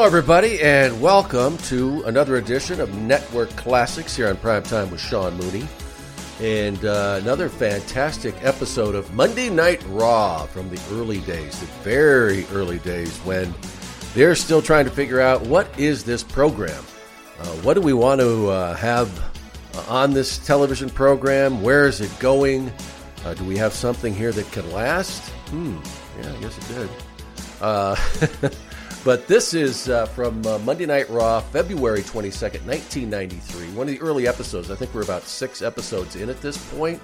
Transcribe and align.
Hello, 0.00 0.08
everybody, 0.08 0.62
and 0.62 0.98
welcome 0.98 1.58
to 1.58 2.02
another 2.04 2.36
edition 2.36 2.80
of 2.80 2.94
Network 3.02 3.50
Classics 3.50 4.16
here 4.16 4.28
on 4.28 4.36
Primetime 4.36 4.90
with 4.90 4.98
Sean 4.98 5.36
Mooney. 5.36 5.68
And 6.40 6.82
uh, 6.86 7.18
another 7.20 7.50
fantastic 7.50 8.34
episode 8.40 8.94
of 8.94 9.12
Monday 9.12 9.50
Night 9.50 9.84
Raw 9.88 10.46
from 10.46 10.70
the 10.70 10.80
early 10.92 11.20
days, 11.20 11.60
the 11.60 11.66
very 11.82 12.46
early 12.46 12.78
days 12.78 13.14
when 13.18 13.52
they're 14.14 14.34
still 14.34 14.62
trying 14.62 14.86
to 14.86 14.90
figure 14.90 15.20
out 15.20 15.42
what 15.42 15.68
is 15.78 16.02
this 16.02 16.24
program? 16.24 16.82
Uh, 17.38 17.48
what 17.56 17.74
do 17.74 17.82
we 17.82 17.92
want 17.92 18.22
to 18.22 18.48
uh, 18.48 18.74
have 18.76 19.10
on 19.86 20.14
this 20.14 20.38
television 20.38 20.88
program? 20.88 21.60
Where 21.60 21.86
is 21.86 22.00
it 22.00 22.10
going? 22.18 22.72
Uh, 23.22 23.34
do 23.34 23.44
we 23.44 23.58
have 23.58 23.74
something 23.74 24.14
here 24.14 24.32
that 24.32 24.50
can 24.50 24.72
last? 24.72 25.28
Hmm, 25.50 25.76
yeah, 26.22 26.32
I 26.32 26.40
guess 26.40 26.56
it 26.56 26.88
did. 28.40 28.56
But 29.02 29.26
this 29.26 29.54
is 29.54 29.88
uh, 29.88 30.04
from 30.06 30.46
uh, 30.46 30.58
Monday 30.58 30.84
Night 30.84 31.08
Raw, 31.08 31.40
February 31.40 32.02
22nd, 32.02 32.66
1993. 32.66 33.68
One 33.68 33.88
of 33.88 33.94
the 33.94 34.00
early 34.02 34.28
episodes. 34.28 34.70
I 34.70 34.74
think 34.74 34.92
we're 34.92 35.02
about 35.02 35.22
six 35.22 35.62
episodes 35.62 36.16
in 36.16 36.28
at 36.28 36.42
this 36.42 36.58
point. 36.74 37.00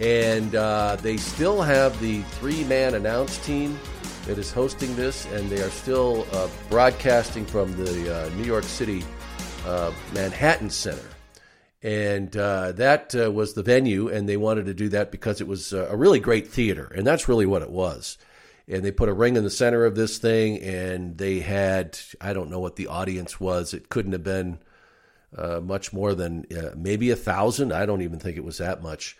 And 0.00 0.56
uh, 0.56 0.96
they 1.00 1.16
still 1.16 1.62
have 1.62 1.98
the 2.00 2.22
three 2.22 2.64
man 2.64 2.94
announce 2.94 3.38
team 3.46 3.78
that 4.26 4.38
is 4.38 4.50
hosting 4.50 4.96
this, 4.96 5.24
and 5.26 5.48
they 5.48 5.62
are 5.62 5.70
still 5.70 6.26
uh, 6.32 6.48
broadcasting 6.68 7.46
from 7.46 7.70
the 7.76 8.26
uh, 8.26 8.28
New 8.30 8.44
York 8.44 8.64
City 8.64 9.04
uh, 9.66 9.92
Manhattan 10.14 10.68
Center. 10.68 11.08
And 11.84 12.32
that 12.32 13.14
was 13.32 13.54
the 13.54 13.62
venue, 13.62 14.08
and 14.08 14.28
they 14.28 14.38
wanted 14.38 14.66
to 14.66 14.74
do 14.74 14.88
that 14.88 15.12
because 15.12 15.40
it 15.40 15.46
was 15.46 15.72
a 15.72 15.94
really 15.94 16.18
great 16.18 16.48
theater, 16.48 16.90
and 16.96 17.06
that's 17.06 17.28
really 17.28 17.46
what 17.46 17.62
it 17.62 17.70
was 17.70 18.18
and 18.68 18.84
they 18.84 18.90
put 18.90 19.08
a 19.08 19.14
ring 19.14 19.36
in 19.36 19.44
the 19.44 19.50
center 19.50 19.84
of 19.84 19.94
this 19.94 20.18
thing 20.18 20.58
and 20.60 21.18
they 21.18 21.40
had 21.40 21.98
i 22.20 22.32
don't 22.32 22.50
know 22.50 22.60
what 22.60 22.76
the 22.76 22.86
audience 22.86 23.38
was. 23.40 23.74
It 23.74 23.88
couldn't 23.88 24.12
have 24.12 24.24
been 24.24 24.58
uh, 25.36 25.60
much 25.60 25.92
more 25.92 26.14
than 26.14 26.46
uh, 26.56 26.70
maybe 26.76 27.10
a 27.10 27.16
thousand. 27.16 27.72
I 27.72 27.86
don't 27.86 28.02
even 28.02 28.18
think 28.18 28.36
it 28.36 28.44
was 28.44 28.58
that 28.58 28.82
much. 28.82 29.16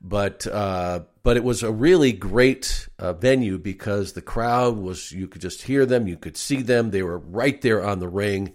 But 0.00 0.46
uh, 0.46 1.00
but 1.22 1.38
it 1.38 1.44
was 1.44 1.62
a 1.62 1.72
really 1.72 2.12
great 2.12 2.88
uh, 2.98 3.14
venue 3.14 3.56
because 3.56 4.12
the 4.12 4.20
crowd 4.20 4.76
was 4.76 5.12
you 5.12 5.26
could 5.26 5.40
just 5.40 5.62
hear 5.62 5.86
them 5.86 6.06
you 6.06 6.18
could 6.18 6.36
see 6.36 6.60
them. 6.60 6.90
They 6.90 7.02
were 7.02 7.18
right 7.18 7.60
there 7.62 7.82
on 7.82 8.00
the 8.00 8.08
ring. 8.08 8.52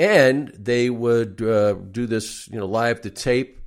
And 0.00 0.48
they 0.48 0.90
would 0.90 1.42
uh, 1.42 1.74
do 1.74 2.06
this 2.06 2.48
you 2.48 2.58
know 2.58 2.66
live 2.66 3.00
to 3.02 3.10
tape 3.10 3.57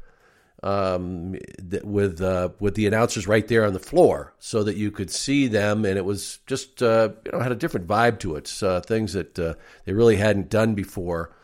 um, 0.64 1.36
th- 1.70 1.84
with 1.84 2.22
uh, 2.22 2.50
with 2.60 2.76
the 2.76 2.86
announcers 2.86 3.28
right 3.28 3.48
there 3.48 3.66
on 3.66 3.74
the 3.74 3.80
floor, 3.80 4.34
so 4.40 4.64
that 4.64 4.78
you 4.78 4.92
could 4.92 5.10
see 5.10 5.48
them, 5.48 5.86
and 5.86 5.98
it 5.98 6.06
was 6.06 6.40
just 6.46 6.84
uh, 6.84 7.10
you 7.26 7.32
know 7.32 7.40
had 7.40 7.52
a 7.52 7.56
different 7.56 7.88
vibe 7.88 8.20
to 8.20 8.36
it. 8.36 8.52
Uh, 8.62 8.80
things 8.82 9.14
that 9.14 9.38
uh, 9.40 9.56
they 9.86 9.94
really 9.94 10.18
hadn't 10.18 10.50
done 10.50 10.76
before. 10.76 11.36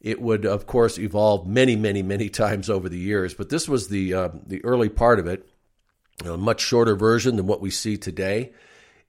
It 0.00 0.20
would, 0.20 0.44
of 0.44 0.66
course, 0.66 0.98
evolve 0.98 1.46
many, 1.46 1.76
many, 1.76 2.02
many 2.02 2.28
times 2.30 2.68
over 2.68 2.88
the 2.88 2.98
years, 2.98 3.34
but 3.34 3.50
this 3.50 3.68
was 3.68 3.88
the 3.88 4.14
uh, 4.14 4.28
the 4.46 4.64
early 4.64 4.88
part 4.88 5.18
of 5.18 5.26
it, 5.26 5.46
a 6.24 6.38
much 6.38 6.60
shorter 6.60 6.96
version 6.96 7.36
than 7.36 7.46
what 7.46 7.60
we 7.60 7.70
see 7.70 7.98
today, 7.98 8.52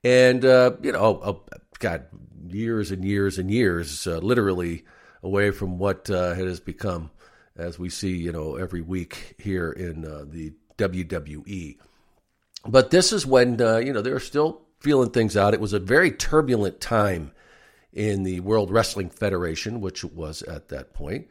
and 0.02 0.42
you 0.42 0.92
know, 0.92 1.42
God, 1.78 2.04
years 2.48 2.90
and 2.90 3.02
years 3.02 3.38
and 3.38 3.50
years, 3.50 4.06
literally 4.06 4.84
away 5.22 5.50
from 5.50 5.78
what 5.78 6.10
it 6.10 6.46
has 6.46 6.60
become 6.60 7.10
as 7.56 7.78
we 7.78 7.88
see, 7.88 8.16
you 8.16 8.32
know, 8.32 8.56
every 8.56 8.80
week 8.80 9.34
here 9.38 9.70
in 9.70 10.04
uh, 10.04 10.24
the 10.26 10.52
WWE. 10.78 11.78
But 12.66 12.90
this 12.90 13.12
is 13.12 13.26
when, 13.26 13.60
uh, 13.60 13.76
you 13.76 13.92
know, 13.92 14.02
they're 14.02 14.20
still 14.20 14.62
feeling 14.80 15.10
things 15.10 15.36
out. 15.36 15.54
It 15.54 15.60
was 15.60 15.72
a 15.72 15.78
very 15.78 16.10
turbulent 16.10 16.80
time 16.80 17.32
in 17.92 18.24
the 18.24 18.40
World 18.40 18.70
Wrestling 18.70 19.10
Federation, 19.10 19.80
which 19.80 20.02
it 20.02 20.14
was 20.14 20.42
at 20.42 20.68
that 20.68 20.94
point. 20.94 21.28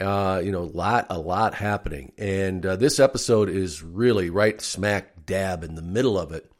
Uh, 0.00 0.42
you 0.44 0.50
know, 0.50 0.62
a 0.62 0.74
lot, 0.74 1.06
a 1.08 1.18
lot 1.18 1.54
happening. 1.54 2.12
And 2.18 2.66
uh, 2.66 2.76
this 2.76 2.98
episode 2.98 3.48
is 3.48 3.82
really 3.82 4.28
right 4.28 4.60
smack 4.60 5.24
dab 5.24 5.64
in 5.64 5.76
the 5.76 5.82
middle 5.82 6.18
of 6.18 6.32
it. 6.32 6.50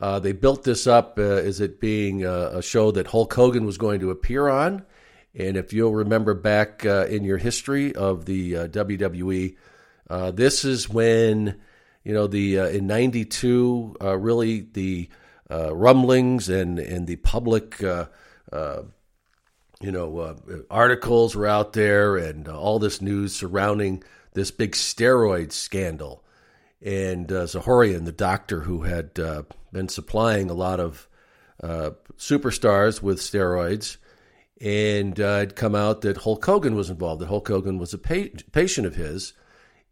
Uh, 0.00 0.18
they 0.18 0.32
built 0.32 0.64
this 0.64 0.86
up 0.86 1.18
uh, 1.18 1.22
as 1.22 1.60
it 1.60 1.78
being 1.78 2.24
a 2.24 2.60
show 2.60 2.90
that 2.90 3.06
Hulk 3.06 3.32
Hogan 3.32 3.64
was 3.64 3.78
going 3.78 4.00
to 4.00 4.10
appear 4.10 4.48
on 4.48 4.84
and 5.34 5.56
if 5.56 5.72
you'll 5.72 5.94
remember 5.94 6.34
back 6.34 6.86
uh, 6.86 7.06
in 7.06 7.24
your 7.24 7.38
history 7.38 7.94
of 7.94 8.24
the 8.24 8.56
uh, 8.56 8.68
WWE, 8.68 9.56
uh, 10.08 10.30
this 10.30 10.64
is 10.64 10.88
when 10.88 11.60
you 12.04 12.12
know 12.12 12.26
the 12.26 12.60
uh, 12.60 12.66
in 12.66 12.86
'92 12.86 13.96
uh, 14.00 14.16
really 14.16 14.60
the 14.60 15.08
uh, 15.50 15.74
rumblings 15.74 16.48
and 16.48 16.78
and 16.78 17.06
the 17.06 17.16
public 17.16 17.80
you 19.80 19.92
know 19.92 20.36
articles 20.70 21.34
were 21.34 21.46
out 21.46 21.72
there 21.72 22.16
and 22.16 22.48
all 22.48 22.78
this 22.78 23.02
news 23.02 23.34
surrounding 23.34 24.02
this 24.32 24.50
big 24.50 24.72
steroid 24.72 25.52
scandal. 25.52 26.22
And 26.80 27.28
Zahorian, 27.28 28.04
the 28.04 28.12
doctor 28.12 28.60
who 28.60 28.82
had 28.82 29.14
been 29.14 29.88
supplying 29.88 30.48
a 30.48 30.54
lot 30.54 30.80
of 30.80 31.08
superstars 31.62 33.02
with 33.02 33.18
steroids, 33.18 33.96
and 34.64 35.20
uh, 35.20 35.40
it'd 35.42 35.56
come 35.56 35.74
out 35.74 36.00
that 36.00 36.16
Hulk 36.16 36.42
Hogan 36.44 36.74
was 36.74 36.88
involved. 36.88 37.20
That 37.20 37.28
Hulk 37.28 37.46
Hogan 37.46 37.78
was 37.78 37.92
a 37.92 37.98
pa- 37.98 38.34
patient 38.50 38.86
of 38.86 38.94
his, 38.94 39.34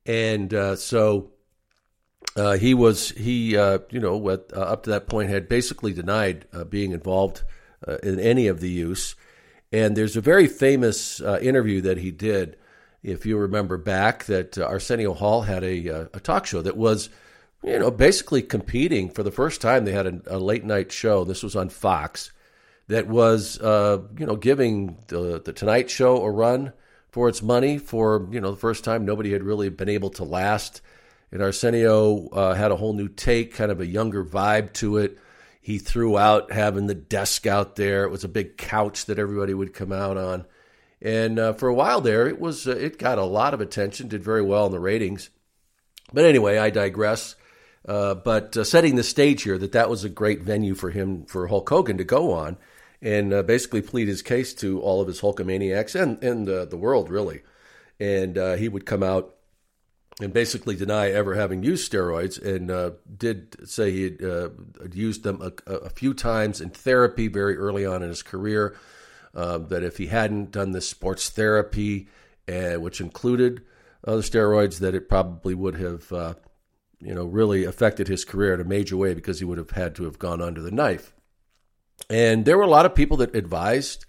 and 0.06 0.52
uh, 0.52 0.76
so 0.76 1.30
uh, 2.36 2.56
he 2.56 2.72
was 2.72 3.10
he 3.10 3.54
uh, 3.56 3.80
you 3.90 4.00
know 4.00 4.26
uh, 4.26 4.38
up 4.54 4.84
to 4.84 4.90
that 4.90 5.06
point 5.06 5.28
had 5.28 5.46
basically 5.46 5.92
denied 5.92 6.46
uh, 6.54 6.64
being 6.64 6.92
involved 6.92 7.42
in 8.02 8.18
any 8.18 8.46
of 8.46 8.60
the 8.60 8.70
use. 8.70 9.16
And 9.72 9.96
there's 9.96 10.16
a 10.16 10.20
very 10.20 10.46
famous 10.46 11.20
interview 11.20 11.80
that 11.80 11.98
he 11.98 12.12
did, 12.12 12.56
if 13.02 13.26
you 13.26 13.36
remember 13.36 13.76
back, 13.76 14.26
that 14.26 14.56
Arsenio 14.56 15.14
Hall 15.14 15.42
had 15.42 15.64
a, 15.64 16.08
a 16.14 16.20
talk 16.20 16.46
show 16.46 16.62
that 16.62 16.76
was 16.76 17.10
you 17.62 17.78
know 17.78 17.90
basically 17.90 18.40
competing 18.40 19.10
for 19.10 19.22
the 19.22 19.32
first 19.32 19.60
time. 19.60 19.84
They 19.84 19.92
had 19.92 20.06
a, 20.06 20.36
a 20.36 20.38
late 20.38 20.64
night 20.64 20.92
show. 20.92 21.24
This 21.24 21.42
was 21.42 21.56
on 21.56 21.68
Fox 21.68 22.30
that 22.92 23.08
was, 23.08 23.58
uh, 23.58 24.02
you 24.18 24.26
know, 24.26 24.36
giving 24.36 24.98
the, 25.08 25.40
the 25.42 25.52
Tonight 25.52 25.88
Show 25.90 26.22
a 26.22 26.30
run 26.30 26.74
for 27.10 27.26
its 27.26 27.42
money 27.42 27.78
for, 27.78 28.28
you 28.30 28.38
know, 28.38 28.50
the 28.50 28.56
first 28.56 28.84
time 28.84 29.04
nobody 29.06 29.32
had 29.32 29.42
really 29.42 29.70
been 29.70 29.88
able 29.88 30.10
to 30.10 30.24
last. 30.24 30.82
And 31.30 31.42
Arsenio 31.42 32.28
uh, 32.28 32.52
had 32.52 32.70
a 32.70 32.76
whole 32.76 32.92
new 32.92 33.08
take, 33.08 33.54
kind 33.54 33.72
of 33.72 33.80
a 33.80 33.86
younger 33.86 34.22
vibe 34.22 34.74
to 34.74 34.98
it. 34.98 35.18
He 35.62 35.78
threw 35.78 36.18
out 36.18 36.52
having 36.52 36.86
the 36.86 36.94
desk 36.94 37.46
out 37.46 37.76
there. 37.76 38.04
It 38.04 38.10
was 38.10 38.24
a 38.24 38.28
big 38.28 38.58
couch 38.58 39.06
that 39.06 39.18
everybody 39.18 39.54
would 39.54 39.72
come 39.72 39.92
out 39.92 40.18
on. 40.18 40.44
And 41.00 41.38
uh, 41.38 41.54
for 41.54 41.68
a 41.68 41.74
while 41.74 42.02
there, 42.02 42.28
it 42.28 42.38
was 42.38 42.68
uh, 42.68 42.76
it 42.76 42.98
got 42.98 43.16
a 43.16 43.24
lot 43.24 43.54
of 43.54 43.62
attention, 43.62 44.08
did 44.08 44.22
very 44.22 44.42
well 44.42 44.66
in 44.66 44.72
the 44.72 44.78
ratings. 44.78 45.30
But 46.12 46.26
anyway, 46.26 46.58
I 46.58 46.68
digress. 46.68 47.36
Uh, 47.88 48.14
but 48.14 48.54
uh, 48.54 48.64
setting 48.64 48.96
the 48.96 49.02
stage 49.02 49.44
here, 49.44 49.56
that 49.56 49.72
that 49.72 49.88
was 49.88 50.04
a 50.04 50.10
great 50.10 50.42
venue 50.42 50.74
for 50.74 50.90
him, 50.90 51.24
for 51.24 51.46
Hulk 51.46 51.68
Hogan 51.70 51.96
to 51.96 52.04
go 52.04 52.32
on 52.32 52.58
and 53.02 53.34
uh, 53.34 53.42
basically 53.42 53.82
plead 53.82 54.06
his 54.06 54.22
case 54.22 54.54
to 54.54 54.80
all 54.80 55.00
of 55.00 55.08
his 55.08 55.20
Hulkamaniacs 55.20 56.00
and, 56.00 56.22
and 56.22 56.48
uh, 56.48 56.64
the 56.64 56.76
world, 56.76 57.10
really. 57.10 57.42
And 57.98 58.38
uh, 58.38 58.54
he 58.54 58.68
would 58.68 58.86
come 58.86 59.02
out 59.02 59.34
and 60.20 60.32
basically 60.32 60.76
deny 60.76 61.10
ever 61.10 61.34
having 61.34 61.64
used 61.64 61.90
steroids 61.90 62.40
and 62.40 62.70
uh, 62.70 62.92
did 63.16 63.68
say 63.68 63.90
he 63.90 64.02
had 64.04 64.22
uh, 64.22 64.50
used 64.92 65.24
them 65.24 65.42
a, 65.42 65.72
a, 65.72 65.90
few 65.90 66.14
times 66.14 66.60
in 66.60 66.70
therapy 66.70 67.28
very 67.28 67.56
early 67.56 67.84
on 67.84 68.02
in 68.02 68.08
his 68.08 68.22
career. 68.22 68.76
Uh, 69.34 69.56
that 69.56 69.82
if 69.82 69.96
he 69.96 70.08
hadn't 70.08 70.50
done 70.50 70.72
this 70.72 70.86
sports 70.86 71.30
therapy, 71.30 72.06
which 72.46 73.00
included 73.00 73.62
the 74.02 74.18
steroids, 74.18 74.78
that 74.78 74.94
it 74.94 75.08
probably 75.08 75.54
would 75.54 75.76
have, 75.76 76.36
you 77.00 77.14
know, 77.14 77.24
really 77.24 77.64
affected 77.64 78.08
his 78.08 78.26
career 78.26 78.52
in 78.52 78.60
a 78.60 78.64
major 78.64 78.94
way 78.94 79.14
because 79.14 79.38
he 79.38 79.46
would 79.46 79.56
have 79.56 79.70
had 79.70 79.94
to 79.94 80.04
have 80.04 80.18
gone 80.18 80.42
under 80.42 80.60
the 80.60 80.70
knife. 80.70 81.14
And 82.10 82.44
there 82.44 82.56
were 82.56 82.64
a 82.64 82.68
lot 82.68 82.86
of 82.86 82.94
people 82.94 83.18
that 83.18 83.34
advised 83.34 84.06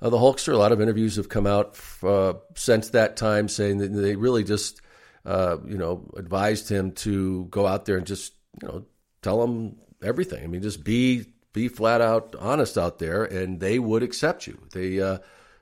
uh, 0.00 0.10
the 0.10 0.16
Hulkster. 0.16 0.52
A 0.52 0.58
lot 0.58 0.72
of 0.72 0.80
interviews 0.80 1.16
have 1.16 1.28
come 1.28 1.46
out 1.46 1.78
uh, 2.02 2.34
since 2.54 2.90
that 2.90 3.16
time 3.16 3.48
saying 3.48 3.78
that 3.78 3.88
they 3.88 4.16
really 4.16 4.44
just, 4.44 4.80
uh, 5.24 5.56
you 5.66 5.78
know, 5.78 6.10
advised 6.16 6.68
him 6.68 6.92
to 6.92 7.46
go 7.46 7.66
out 7.66 7.84
there 7.84 7.96
and 7.96 8.06
just, 8.06 8.34
you 8.62 8.68
know, 8.68 8.84
tell 9.22 9.42
him 9.42 9.76
everything. 10.02 10.44
I 10.44 10.46
mean, 10.46 10.62
just 10.62 10.84
be 10.84 11.26
be 11.52 11.68
flat 11.68 12.00
out 12.00 12.36
honest 12.38 12.78
out 12.78 12.98
there, 12.98 13.24
and 13.24 13.60
they 13.60 13.78
would 13.78 14.02
accept 14.02 14.46
you. 14.46 14.58
They, 14.72 15.00
uh, 15.00 15.18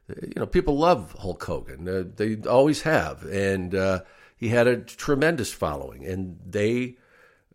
you 0.09 0.35
know, 0.37 0.47
people 0.47 0.77
love 0.79 1.17
Hulk 1.19 1.43
Hogan. 1.43 1.89
Uh, 1.89 2.05
they 2.15 2.37
always 2.49 2.83
have, 2.83 3.25
and 3.25 3.75
uh, 3.75 4.01
he 4.37 4.49
had 4.49 4.67
a 4.67 4.77
tremendous 4.77 5.53
following, 5.53 6.05
and 6.05 6.39
they 6.45 6.97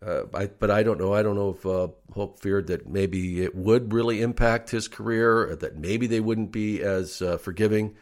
uh, 0.02 0.24
I, 0.34 0.46
but 0.46 0.70
I 0.70 0.82
don't 0.82 0.98
know. 0.98 1.14
I 1.14 1.22
don't 1.22 1.36
know 1.36 1.50
if 1.50 1.64
uh, 1.64 1.88
Hulk 2.14 2.38
feared 2.38 2.66
that 2.66 2.88
maybe 2.88 3.42
it 3.42 3.54
would 3.54 3.92
really 3.92 4.20
impact 4.20 4.70
his 4.70 4.88
career, 4.88 5.56
that 5.56 5.76
maybe 5.76 6.06
they 6.06 6.20
wouldn't 6.20 6.52
be 6.52 6.82
as 6.82 7.22
uh, 7.22 7.38
forgiving. 7.38 7.94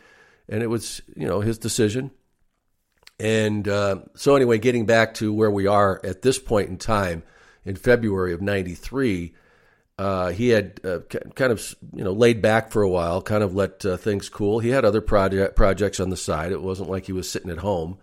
And 0.49 0.63
it 0.63 0.67
was, 0.67 1.01
you 1.17 1.27
know, 1.27 1.41
his 1.41 1.59
decision. 1.59 2.11
And 3.21 3.69
uh, 3.69 4.01
so, 4.15 4.35
anyway, 4.35 4.59
getting 4.59 4.87
back 4.87 5.15
to 5.15 5.33
where 5.33 5.51
we 5.51 5.67
are 5.67 6.01
at 6.03 6.23
this 6.23 6.39
point 6.39 6.71
in 6.71 6.77
time 6.77 7.23
in 7.65 7.77
February 7.77 8.33
of 8.33 8.43
'93, 8.43 9.35
uh, 9.97 10.31
he 10.31 10.49
had 10.49 10.81
uh, 10.83 11.01
kind 11.37 11.53
of 11.53 11.75
you 11.95 12.03
know 12.03 12.13
laid 12.13 12.43
back 12.43 12.73
for 12.73 12.83
a 12.83 12.89
while, 12.89 13.23
kind 13.23 13.45
of 13.45 13.55
let 13.55 13.81
things 14.01 14.29
cool. 14.29 14.59
He 14.59 14.71
had 14.71 14.85
other 14.85 15.01
project 15.01 15.55
projects 15.55 16.01
on 16.01 16.11
the 16.11 16.17
side. 16.17 16.51
It 16.51 16.63
wasn't 16.63 16.91
like 16.91 17.07
he 17.07 17.13
was 17.13 17.31
sitting 17.31 17.51
at 17.51 17.59
home, 17.59 17.99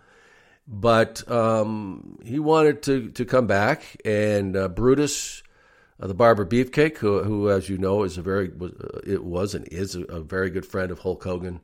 but 0.70 1.28
um, 1.30 2.18
he 2.22 2.38
wanted 2.38 2.82
to 2.84 3.10
to 3.10 3.24
come 3.24 3.46
back. 3.46 4.00
And 4.04 4.56
uh, 4.56 4.68
Brutus, 4.68 5.42
uh, 6.00 6.06
the 6.06 6.14
barber 6.14 6.46
beefcake, 6.46 6.98
who, 6.98 7.22
who, 7.22 7.50
as 7.50 7.68
you 7.68 7.76
know, 7.76 8.04
is 8.04 8.16
a 8.16 8.22
very 8.22 8.48
was, 8.48 8.72
uh, 8.72 9.00
it 9.04 9.24
was 9.24 9.54
and 9.54 9.66
is 9.68 9.96
a, 9.96 10.02
a, 10.04 10.20
very 10.20 10.48
good 10.48 10.64
friend 10.64 10.90
of 10.90 11.00
Hulk 11.00 11.22
Hogan 11.22 11.60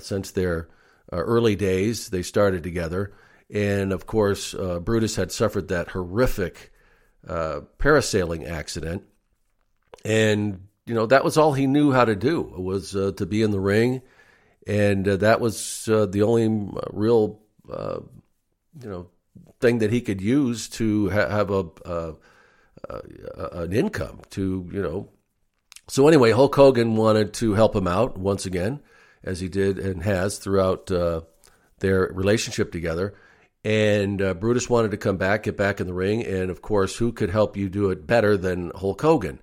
since 0.00 0.30
their 0.32 0.68
early 1.12 1.54
days. 1.54 2.08
They 2.08 2.22
started 2.22 2.62
together, 2.62 3.12
and 3.48 3.92
of 3.92 4.06
course, 4.06 4.54
Brutus 4.54 5.16
had 5.16 5.30
suffered 5.30 5.68
that 5.68 5.88
horrific 5.88 6.72
parasailing 7.26 8.48
accident 8.48 9.04
and 10.04 10.66
you 10.86 10.94
know 10.94 11.06
that 11.06 11.24
was 11.24 11.36
all 11.36 11.52
he 11.52 11.66
knew 11.66 11.92
how 11.92 12.04
to 12.04 12.16
do 12.16 12.40
was 12.40 12.94
uh, 12.96 13.12
to 13.16 13.26
be 13.26 13.42
in 13.42 13.50
the 13.50 13.60
ring, 13.60 14.02
and 14.66 15.06
uh, 15.06 15.16
that 15.16 15.40
was 15.40 15.88
uh, 15.88 16.06
the 16.06 16.22
only 16.22 16.46
uh, 16.46 16.80
real 16.90 17.40
uh, 17.70 18.00
you 18.80 18.88
know 18.88 19.10
thing 19.60 19.78
that 19.78 19.92
he 19.92 20.00
could 20.00 20.20
use 20.20 20.68
to 20.68 21.10
ha- 21.10 21.28
have 21.28 21.50
a 21.50 21.66
uh, 21.84 22.12
an 23.52 23.72
income 23.72 24.20
to 24.30 24.68
you 24.72 24.82
know. 24.82 25.08
So 25.88 26.06
anyway, 26.06 26.32
Hulk 26.32 26.54
Hogan 26.54 26.96
wanted 26.96 27.32
to 27.34 27.54
help 27.54 27.74
him 27.74 27.88
out 27.88 28.18
once 28.18 28.44
again, 28.46 28.80
as 29.24 29.40
he 29.40 29.48
did 29.48 29.78
and 29.78 30.02
has 30.02 30.38
throughout 30.38 30.90
uh, 30.90 31.22
their 31.78 32.10
relationship 32.12 32.72
together. 32.72 33.14
And 33.64 34.18
Brutus 34.38 34.70
wanted 34.70 34.92
to 34.92 34.96
come 34.96 35.16
back, 35.16 35.42
get 35.42 35.56
back 35.56 35.80
in 35.80 35.86
the 35.86 35.94
ring, 35.94 36.24
and 36.24 36.50
of 36.50 36.62
course, 36.62 36.96
who 36.96 37.12
could 37.12 37.30
help 37.30 37.56
you 37.56 37.68
do 37.68 37.90
it 37.90 38.06
better 38.06 38.36
than 38.36 38.70
Hulk 38.74 39.00
Hogan? 39.02 39.40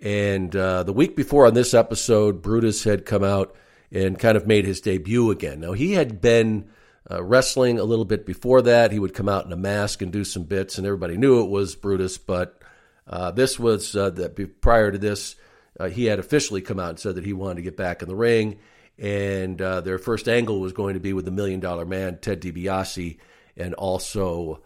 And 0.00 0.54
uh, 0.54 0.82
the 0.82 0.92
week 0.92 1.16
before 1.16 1.46
on 1.46 1.54
this 1.54 1.72
episode, 1.72 2.42
Brutus 2.42 2.84
had 2.84 3.06
come 3.06 3.24
out 3.24 3.56
and 3.90 4.18
kind 4.18 4.36
of 4.36 4.46
made 4.46 4.66
his 4.66 4.80
debut 4.80 5.30
again. 5.30 5.60
Now, 5.60 5.72
he 5.72 5.92
had 5.92 6.20
been 6.20 6.68
uh, 7.10 7.22
wrestling 7.22 7.78
a 7.78 7.84
little 7.84 8.04
bit 8.04 8.26
before 8.26 8.62
that. 8.62 8.92
He 8.92 8.98
would 8.98 9.14
come 9.14 9.28
out 9.28 9.46
in 9.46 9.52
a 9.52 9.56
mask 9.56 10.02
and 10.02 10.12
do 10.12 10.24
some 10.24 10.44
bits, 10.44 10.78
and 10.78 10.86
everybody 10.86 11.16
knew 11.16 11.42
it 11.42 11.50
was 11.50 11.76
Brutus. 11.76 12.18
But 12.18 12.60
uh, 13.06 13.30
this 13.30 13.58
was 13.58 13.94
uh, 13.94 14.10
that 14.10 14.60
prior 14.60 14.90
to 14.90 14.98
this, 14.98 15.36
uh, 15.78 15.88
he 15.88 16.06
had 16.06 16.18
officially 16.18 16.62
come 16.62 16.80
out 16.80 16.90
and 16.90 16.98
said 16.98 17.14
that 17.16 17.24
he 17.24 17.32
wanted 17.32 17.56
to 17.56 17.62
get 17.62 17.76
back 17.76 18.02
in 18.02 18.08
the 18.08 18.16
ring. 18.16 18.58
And 18.98 19.60
uh, 19.60 19.82
their 19.82 19.98
first 19.98 20.28
angle 20.28 20.60
was 20.60 20.72
going 20.72 20.94
to 20.94 21.00
be 21.00 21.12
with 21.12 21.26
the 21.26 21.30
Million 21.30 21.60
Dollar 21.60 21.84
Man, 21.84 22.18
Ted 22.18 22.40
DiBiase, 22.40 23.18
and 23.56 23.74
also 23.74 24.62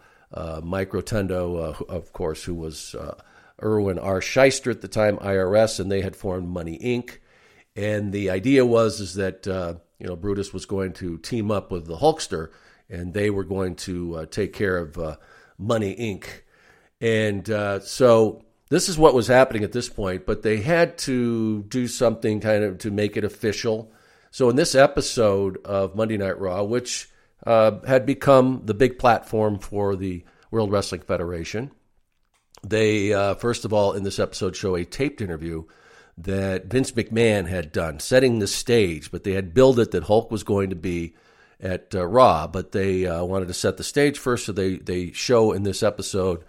Mike 0.63 0.95
Rotundo, 0.95 1.57
of 1.89 2.13
course, 2.13 2.45
who 2.45 2.55
was 2.55 2.95
Irwin 3.63 3.99
R. 3.99 4.21
Schyster 4.21 4.71
at 4.71 4.81
the 4.81 4.89
time, 4.89 5.17
IRS, 5.19 5.81
and 5.81 5.91
they 5.91 6.01
had 6.01 6.17
formed 6.17 6.49
Money 6.49 6.79
Inc. 6.79 7.19
And 7.77 8.13
the 8.13 8.31
idea 8.31 8.65
was 8.67 9.01
is 9.01 9.15
that 9.15 9.47
uh, 9.47 9.75
you 10.00 10.06
know 10.06 10.17
Brutus 10.17 10.52
was 10.52 10.67
going 10.67 10.93
to 10.94 11.19
team 11.19 11.50
up 11.50 11.70
with 11.70 11.87
the 11.87 11.97
Hulkster, 11.97 12.50
and 12.88 13.12
they 13.14 13.31
were 13.31 13.44
going 13.44 13.76
to 13.76 14.17
uh, 14.17 14.26
take 14.26 14.52
care 14.52 14.79
of 14.79 14.99
uh, 14.99 15.17
Money 15.58 15.94
Inc. 15.94 16.26
And 17.00 17.49
uh, 17.49 17.81
so 17.81 18.44
this 18.70 18.88
is 18.88 18.99
what 18.99 19.14
was 19.14 19.26
happening 19.26 19.64
at 19.64 19.73
this 19.73 19.88
point, 19.88 20.26
but 20.26 20.43
they 20.43 20.58
had 20.58 20.97
to 20.99 21.62
do 21.64 21.87
something 21.87 22.41
kind 22.41 22.64
of 22.64 22.79
to 22.79 22.91
make 22.91 23.17
it 23.17 23.25
official. 23.25 23.93
So 24.31 24.49
in 24.49 24.56
this 24.56 24.75
episode 24.75 25.58
of 25.64 25.97
Monday 25.97 26.17
Night 26.17 26.38
Raw, 26.38 26.62
which 26.62 27.11
uh, 27.47 27.81
had 27.87 28.06
become 28.06 28.62
the 28.64 28.75
big 28.75 28.99
platform 28.99 29.58
for 29.58 29.97
the 29.97 30.25
World 30.50 30.70
Wrestling 30.70 31.00
Federation, 31.02 31.73
they, 32.62 33.12
uh, 33.12 33.35
first 33.35 33.64
of 33.64 33.73
all, 33.73 33.93
in 33.93 34.02
this 34.02 34.19
episode, 34.19 34.55
show 34.55 34.76
a 34.76 34.85
taped 34.85 35.20
interview 35.20 35.64
that 36.25 36.67
Vince 36.67 36.93
McMahon 36.93 37.49
had 37.49 37.73
done, 37.73 37.99
setting 37.99 38.39
the 38.39 38.47
stage, 38.47 39.11
but 39.11 39.25
they 39.25 39.33
had 39.33 39.55
billed 39.55 39.79
it 39.79 39.91
that 39.93 40.05
Hulk 40.05 40.31
was 40.31 40.43
going 40.43 40.71
to 40.71 40.77
be 40.77 41.15
at 41.59 41.95
uh, 41.95 42.07
Raw, 42.07 42.47
but 42.47 42.73
they 42.73 43.07
uh, 43.07 43.25
wanted 43.25 43.49
to 43.49 43.55
set 43.55 43.77
the 43.77 43.85
stage 43.85 44.19
first, 44.19 44.47
so 44.47 44.53
they, 44.53 44.77
they 44.77 45.13
show 45.13 45.53
in 45.53 45.63
this 45.63 45.83
episode 45.83 46.45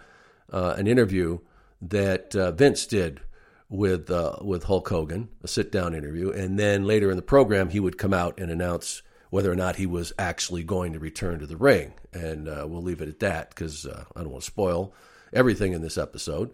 uh, 0.52 0.74
an 0.76 0.86
interview 0.86 1.38
that 1.80 2.34
uh, 2.36 2.52
Vince 2.52 2.86
did 2.86 3.20
with 3.68 4.10
uh, 4.10 4.36
with 4.42 4.64
Hulk 4.64 4.86
Hogan, 4.88 5.28
a 5.42 5.48
sit 5.48 5.72
down 5.72 5.94
interview, 5.94 6.30
and 6.30 6.58
then 6.58 6.84
later 6.84 7.10
in 7.10 7.16
the 7.16 7.22
program 7.22 7.70
he 7.70 7.80
would 7.80 7.96
come 7.96 8.12
out 8.12 8.38
and 8.38 8.50
announce 8.50 9.02
whether 9.30 9.50
or 9.50 9.56
not 9.56 9.76
he 9.76 9.86
was 9.86 10.12
actually 10.18 10.62
going 10.62 10.92
to 10.92 10.98
return 10.98 11.38
to 11.38 11.46
the 11.46 11.56
ring, 11.56 11.94
and 12.12 12.44
we'll 12.44 12.82
leave 12.82 13.00
it 13.00 13.08
at 13.08 13.20
that 13.20 13.48
because 13.48 13.86
I 13.86 14.20
don't 14.20 14.30
want 14.30 14.42
to 14.42 14.50
spoil 14.50 14.92
everything 15.32 15.72
in 15.72 15.80
this 15.80 15.96
episode. 15.96 16.50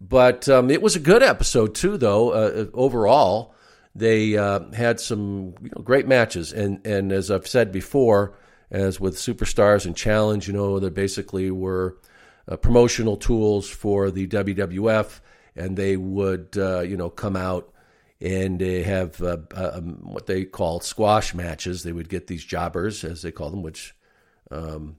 But 0.00 0.48
um, 0.48 0.70
it 0.70 0.82
was 0.82 0.96
a 0.96 1.00
good 1.00 1.22
episode 1.22 1.74
too, 1.74 1.96
though. 1.96 2.30
Uh, 2.30 2.66
overall, 2.74 3.54
they 3.94 4.36
uh, 4.36 4.70
had 4.72 5.00
some 5.00 5.54
you 5.62 5.70
know, 5.74 5.82
great 5.82 6.06
matches, 6.06 6.52
and 6.52 6.86
and 6.86 7.12
as 7.12 7.30
I've 7.30 7.46
said 7.46 7.72
before, 7.72 8.36
as 8.70 9.00
with 9.00 9.16
superstars 9.16 9.86
and 9.86 9.96
challenge, 9.96 10.48
you 10.48 10.52
know, 10.52 10.78
they 10.78 10.90
basically 10.90 11.50
were 11.50 11.96
uh, 12.46 12.56
promotional 12.56 13.16
tools 13.16 13.68
for 13.70 14.10
the 14.10 14.26
WWF, 14.26 15.20
and 15.54 15.76
they 15.76 15.96
would 15.96 16.56
uh, 16.58 16.80
you 16.80 16.96
know 16.96 17.08
come 17.08 17.36
out 17.36 17.72
and 18.20 18.58
they 18.58 18.82
have 18.82 19.20
uh, 19.22 19.36
um, 19.54 19.98
what 20.02 20.26
they 20.26 20.44
call 20.44 20.80
squash 20.80 21.34
matches. 21.34 21.82
They 21.82 21.92
would 21.92 22.08
get 22.08 22.26
these 22.26 22.44
jobbers, 22.44 23.04
as 23.04 23.22
they 23.22 23.30
call 23.30 23.50
them, 23.50 23.62
which 23.62 23.94
um, 24.50 24.96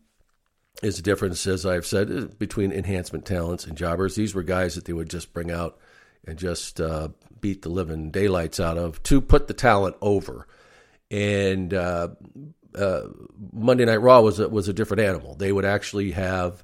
is 0.83 0.97
the 0.97 1.01
difference, 1.01 1.45
as 1.47 1.65
I've 1.65 1.85
said, 1.85 2.37
between 2.37 2.71
enhancement 2.71 3.25
talents 3.25 3.65
and 3.65 3.77
jobbers. 3.77 4.15
These 4.15 4.35
were 4.35 4.43
guys 4.43 4.75
that 4.75 4.85
they 4.85 4.93
would 4.93 5.09
just 5.09 5.33
bring 5.33 5.51
out 5.51 5.77
and 6.25 6.37
just 6.37 6.79
uh, 6.79 7.09
beat 7.41 7.61
the 7.61 7.69
living 7.69 8.11
daylights 8.11 8.59
out 8.59 8.77
of 8.77 9.01
to 9.03 9.21
put 9.21 9.47
the 9.47 9.53
talent 9.53 9.95
over. 10.01 10.47
And 11.09 11.73
uh, 11.73 12.09
uh, 12.75 13.03
Monday 13.53 13.85
Night 13.85 14.01
Raw 14.01 14.21
was 14.21 14.39
a, 14.39 14.49
was 14.49 14.67
a 14.67 14.73
different 14.73 15.01
animal. 15.01 15.35
They 15.35 15.51
would 15.51 15.65
actually 15.65 16.11
have 16.11 16.63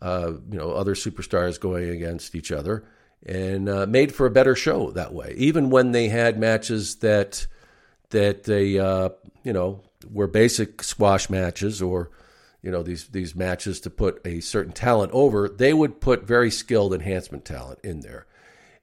uh, 0.00 0.32
you 0.50 0.58
know 0.58 0.72
other 0.72 0.94
superstars 0.94 1.60
going 1.60 1.90
against 1.90 2.34
each 2.34 2.52
other, 2.52 2.84
and 3.26 3.68
uh, 3.68 3.86
made 3.86 4.14
for 4.14 4.26
a 4.26 4.30
better 4.30 4.54
show 4.54 4.90
that 4.92 5.12
way. 5.12 5.34
Even 5.36 5.70
when 5.70 5.92
they 5.92 6.08
had 6.08 6.38
matches 6.38 6.96
that 6.96 7.46
that 8.10 8.44
they 8.44 8.78
uh, 8.78 9.10
you 9.42 9.52
know 9.52 9.82
were 10.10 10.26
basic 10.26 10.82
squash 10.82 11.28
matches 11.28 11.82
or 11.82 12.10
you 12.62 12.70
know 12.70 12.82
these 12.82 13.08
these 13.08 13.34
matches 13.34 13.80
to 13.80 13.90
put 13.90 14.20
a 14.24 14.40
certain 14.40 14.72
talent 14.72 15.12
over, 15.12 15.48
they 15.48 15.72
would 15.72 16.00
put 16.00 16.26
very 16.26 16.50
skilled 16.50 16.92
enhancement 16.92 17.44
talent 17.44 17.78
in 17.82 18.00
there. 18.00 18.26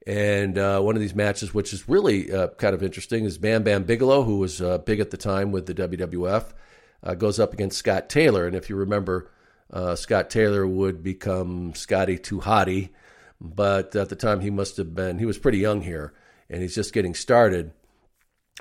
And 0.07 0.57
uh, 0.57 0.79
one 0.79 0.95
of 0.95 1.01
these 1.01 1.13
matches, 1.13 1.53
which 1.53 1.73
is 1.73 1.89
really 1.89 2.31
uh, 2.31 2.47
kind 2.57 2.73
of 2.73 2.81
interesting, 2.81 3.25
is 3.25 3.37
Bam 3.37 3.63
Bam 3.63 3.83
Bigelow, 3.83 4.23
who 4.23 4.37
was 4.37 4.61
uh, 4.61 4.77
big 4.77 5.01
at 5.01 5.11
the 5.11 5.17
time 5.17 5.51
with 5.51 5.65
the 5.65 5.73
WWF, 5.73 6.45
uh, 7.03 7.13
goes 7.13 7.39
up 7.39 7.53
against 7.53 7.77
Scott 7.77 8.07
Taylor. 8.07 8.47
And 8.47 8.55
if 8.55 8.69
you 8.69 8.77
remember, 8.77 9.29
uh, 9.71 9.95
Scott 9.95 10.29
Taylor 10.29 10.65
would 10.65 11.03
become 11.03 11.73
Scotty 11.75 12.17
Too 12.17 12.39
Hottie, 12.39 12.89
but 13.41 13.95
at 13.97 14.07
the 14.07 14.15
time 14.15 14.39
he 14.39 14.49
must 14.49 14.77
have 14.77 14.95
been 14.95 15.19
he 15.19 15.25
was 15.25 15.37
pretty 15.37 15.57
young 15.57 15.81
here, 15.81 16.13
and 16.49 16.61
he's 16.61 16.75
just 16.75 16.93
getting 16.93 17.13
started. 17.13 17.73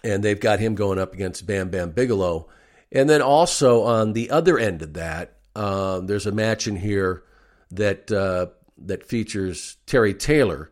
And 0.05 0.23
they've 0.23 0.39
got 0.39 0.59
him 0.59 0.75
going 0.75 0.99
up 0.99 1.15
against 1.15 1.47
Bam 1.47 1.71
Bam 1.71 1.93
Bigelow 1.93 2.49
and 2.93 3.09
then 3.09 3.23
also 3.23 3.83
on 3.83 4.13
the 4.13 4.31
other 4.31 4.59
end 4.59 4.83
of 4.83 4.95
that, 4.95 5.37
um, 5.55 6.07
there's 6.07 6.27
a 6.27 6.33
match 6.33 6.67
in 6.67 6.77
here 6.77 7.25
that 7.73 8.11
uh, 8.13 8.47
that 8.79 9.07
features 9.07 9.77
Terry 9.87 10.15
Taylor, 10.15 10.71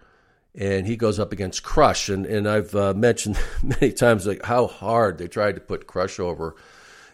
and 0.54 0.86
he 0.86 0.96
goes 0.96 1.18
up 1.18 1.32
against 1.32 1.62
Crush. 1.62 2.08
And 2.08 2.26
and 2.26 2.48
I've 2.48 2.74
uh, 2.74 2.94
mentioned 2.94 3.38
many 3.62 3.92
times 3.92 4.26
like 4.26 4.44
how 4.44 4.66
hard 4.66 5.18
they 5.18 5.28
tried 5.28 5.56
to 5.56 5.60
put 5.60 5.86
Crush 5.86 6.20
over. 6.20 6.54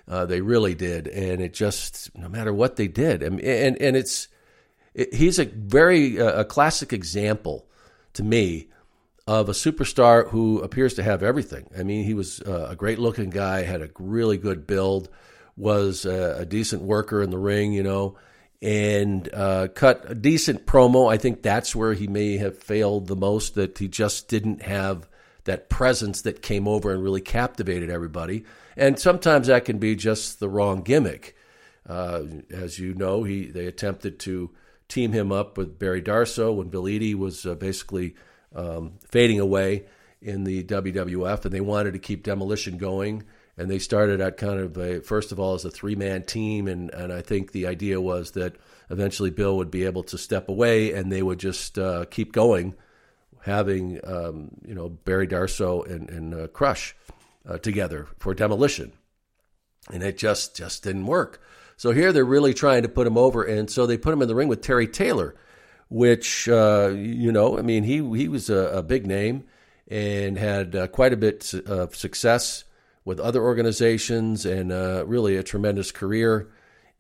Uh, 0.09 0.27
they 0.27 0.41
really 0.41 0.75
did, 0.75 1.07
and 1.07 1.41
it 1.41 1.55
just 1.55 2.15
no 2.17 2.29
matter 2.29 2.53
what 2.53 2.77
they 2.77 2.89
did, 2.89 3.23
and 3.23 3.41
and, 3.41 3.81
and 3.81 3.97
it's 3.97 4.29
it, 4.95 5.15
he's 5.15 5.39
a 5.39 5.45
very 5.45 6.21
uh, 6.21 6.41
a 6.41 6.45
classic 6.45 6.93
example 6.93 7.67
to 8.15 8.25
me 8.25 8.70
of 9.31 9.49
a 9.49 9.53
superstar 9.53 10.29
who 10.29 10.59
appears 10.61 10.95
to 10.95 11.05
have 11.05 11.23
everything. 11.23 11.71
I 11.79 11.85
mean, 11.85 12.05
he 12.05 12.15
was 12.15 12.41
uh, 12.41 12.67
a 12.71 12.75
great 12.75 12.99
looking 12.99 13.31
guy, 13.31 13.63
had 13.63 13.81
a 13.81 13.89
really 13.97 14.39
good 14.39 14.67
build, 14.67 15.09
was 15.57 16.05
a, 16.05 16.39
a 16.41 16.45
decent 16.45 16.83
worker 16.83 17.23
in 17.23 17.31
the 17.31 17.39
ring, 17.39 17.73
you 17.73 17.85
know, 17.85 18.17
and 18.61 19.33
uh, 19.33 19.69
cut 19.73 20.05
a 20.09 20.17
decent 20.17 20.67
promo. 20.67 21.09
I 21.09 21.17
think 21.17 21.43
that's 21.43 21.77
where 21.77 21.95
he 21.95 22.09
may 22.09 22.39
have 22.39 22.59
failed 22.59 23.07
the 23.07 23.15
most, 23.15 23.55
that 23.55 23.79
he 23.79 23.87
just 23.87 24.27
didn't 24.27 24.63
have 24.63 25.09
that 25.45 25.71
presence 25.71 26.23
that 26.23 26.43
came 26.43 26.67
over 26.67 26.93
and 26.93 27.01
really 27.01 27.21
captivated 27.21 27.89
everybody. 27.89 28.45
And 28.77 28.99
sometimes 28.99 29.47
that 29.47 29.65
can 29.65 29.79
be 29.79 29.95
just 29.95 30.41
the 30.41 30.49
wrong 30.49 30.83
gimmick. 30.83 31.37
Uh, 31.89 32.23
as 32.51 32.81
you 32.81 32.95
know, 32.95 33.23
he 33.23 33.47
they 33.47 33.67
attempted 33.67 34.19
to 34.21 34.51
team 34.89 35.13
him 35.13 35.31
up 35.31 35.57
with 35.57 35.79
Barry 35.79 36.03
Darsow 36.03 36.53
when 36.53 36.69
Bill 36.69 37.17
was 37.17 37.47
uh, 37.47 37.55
basically– 37.55 38.17
um, 38.55 38.95
fading 39.09 39.41
away 39.41 39.85
in 40.21 40.45
the 40.45 40.63
WWF, 40.65 41.45
and 41.45 41.55
they 41.55 41.61
wanted 41.61 41.93
to 41.93 41.99
keep 41.99 42.23
Demolition 42.23 42.79
going. 42.79 43.25
And 43.57 43.71
they 43.71 43.79
started 43.79 44.21
out 44.21 44.39
kind 44.39 44.59
of 44.59 44.79
a, 44.79 45.01
first 45.01 45.33
of 45.33 45.41
all 45.41 45.55
as 45.55 45.65
a 45.65 45.71
three 45.71 45.95
man 45.95 46.23
team, 46.23 46.67
and, 46.67 46.91
and 46.95 47.13
I 47.13 47.21
think 47.21 47.53
the 47.53 47.67
idea 47.67 48.01
was 48.01 48.31
that 48.33 48.57
eventually 48.89 49.31
Bill 49.31 49.57
would 49.57 49.71
be 49.71 49.85
able 49.85 50.03
to 50.05 50.17
step 50.17 50.49
away, 50.49 50.93
and 50.93 51.13
they 51.13 51.23
would 51.23 51.39
just 51.39 51.79
uh, 51.79 52.07
keep 52.11 52.33
going 52.33 52.75
having 53.43 54.01
um, 54.05 54.51
you 54.67 54.75
know 54.75 54.89
Barry 54.89 55.27
Darsow 55.27 55.87
and, 55.89 56.09
and 56.11 56.35
uh, 56.35 56.47
Crush 56.49 56.95
uh, 57.49 57.59
together 57.59 58.09
for 58.19 58.35
demolition, 58.35 58.93
and 59.93 60.03
it 60.03 60.19
just 60.19 60.57
just 60.57 60.83
didn't 60.83 61.07
work. 61.07 61.43
So 61.77 61.93
here 61.93 62.13
they're 62.13 62.25
really 62.25 62.55
trying 62.55 62.83
to 62.83 62.89
put 62.89 63.07
him 63.07 63.17
over, 63.17 63.43
and 63.43 63.71
so 63.71 63.87
they 63.87 63.97
put 63.97 64.13
him 64.13 64.23
in 64.23 64.29
the 64.29 64.35
ring 64.35 64.49
with 64.49 64.61
Terry 64.61 64.87
Taylor, 64.87 65.35
which 65.91 66.49
uh, 66.49 66.93
you 66.97 67.31
know, 67.31 67.59
I 67.59 67.63
mean, 67.63 67.85
he 67.85 67.97
he 68.17 68.29
was 68.29 68.49
a, 68.49 68.79
a 68.79 68.83
big 68.83 69.07
name 69.07 69.45
and 69.89 70.39
had 70.39 70.75
uh, 70.75 70.87
quite 70.87 71.13
a 71.13 71.17
bit 71.17 71.53
of 71.67 71.95
success 71.95 72.65
with 73.05 73.19
other 73.19 73.43
organizations 73.43 74.47
and 74.47 74.73
uh, 74.73 75.05
really 75.07 75.37
a 75.37 75.43
tremendous 75.43 75.91
career. 75.91 76.49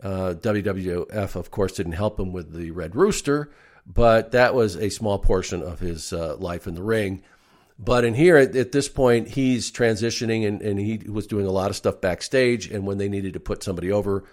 Uh, 0.02 0.35
WWF, 0.35 1.37
of 1.37 1.50
course, 1.50 1.73
didn't 1.73 1.92
help 1.92 2.18
him 2.18 2.32
with 2.32 2.52
the 2.52 2.70
Red 2.73 2.97
Rooster, 2.97 3.50
but 3.87 4.32
that 4.32 4.54
was 4.54 4.76
a 4.76 4.90
small 4.90 5.18
portion 5.18 5.62
of 5.62 5.78
his 5.78 6.12
uh, 6.12 6.37
life 6.37 6.66
in 6.66 6.75
the 6.75 6.82
ring. 6.82 7.23
But 7.78 8.04
in 8.04 8.14
here, 8.14 8.37
at, 8.37 8.56
at 8.56 8.73
this 8.73 8.88
point, 8.88 9.28
he's 9.28 9.70
transitioning 9.70 10.47
and, 10.47 10.61
and, 10.61 10.78
he 10.78 10.99
was 11.09 11.26
doing 11.26 11.47
a 11.47 11.50
lot 11.50 11.70
of 11.70 11.76
stuff 11.76 12.00
backstage. 12.00 12.70
And 12.70 12.87
when 12.87 12.99
they 12.99 13.09
needed 13.09 13.32
to 13.35 13.40
put 13.40 13.62
somebody 13.62 13.90
over, 13.90 14.25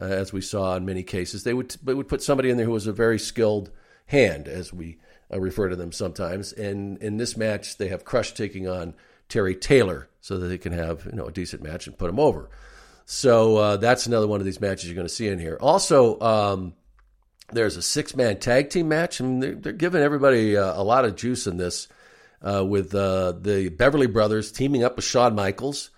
uh, 0.00 0.06
as 0.06 0.32
we 0.32 0.40
saw 0.40 0.76
in 0.76 0.86
many 0.86 1.02
cases, 1.02 1.44
they 1.44 1.52
would 1.52 1.76
they 1.82 1.92
would 1.94 2.08
put 2.08 2.22
somebody 2.22 2.48
in 2.48 2.56
there 2.56 2.64
who 2.64 2.72
was 2.72 2.86
a 2.86 2.92
very 2.92 3.18
skilled 3.18 3.70
hand, 4.06 4.48
as 4.48 4.72
we 4.72 4.98
uh, 5.32 5.40
refer 5.40 5.68
to 5.68 5.76
them 5.76 5.92
sometimes. 5.92 6.52
And 6.52 6.98
in 6.98 7.16
this 7.16 7.36
match, 7.36 7.76
they 7.78 7.88
have 7.88 8.04
Crush 8.04 8.32
taking 8.32 8.68
on 8.68 8.94
Terry 9.28 9.54
Taylor 9.54 10.08
so 10.20 10.38
that 10.38 10.46
they 10.46 10.58
can 10.58 10.72
have 10.72 11.04
you 11.06 11.12
know 11.12 11.26
a 11.26 11.32
decent 11.32 11.62
match 11.62 11.86
and 11.86 11.98
put 11.98 12.10
him 12.10 12.20
over. 12.20 12.50
So 13.06 13.56
uh, 13.56 13.76
that's 13.76 14.06
another 14.06 14.26
one 14.26 14.40
of 14.40 14.46
these 14.46 14.60
matches 14.60 14.86
you're 14.86 14.94
going 14.94 15.06
to 15.06 15.12
see 15.12 15.28
in 15.28 15.38
here. 15.38 15.58
Also, 15.60 16.18
um, 16.20 16.74
there's 17.52 17.76
a 17.76 17.82
six 17.82 18.16
man 18.16 18.38
tag 18.38 18.70
team 18.70 18.88
match, 18.88 19.20
and 19.20 19.42
they're, 19.42 19.54
they're 19.54 19.72
giving 19.72 20.02
everybody 20.02 20.56
uh, 20.56 20.80
a 20.80 20.82
lot 20.82 21.04
of 21.04 21.16
juice 21.16 21.46
in 21.46 21.56
this 21.56 21.88
uh, 22.42 22.64
with 22.64 22.94
uh, 22.94 23.32
the 23.32 23.68
Beverly 23.70 24.06
Brothers 24.06 24.52
teaming 24.52 24.84
up 24.84 24.96
with 24.96 25.04
Shawn 25.04 25.34
Michaels, 25.34 25.90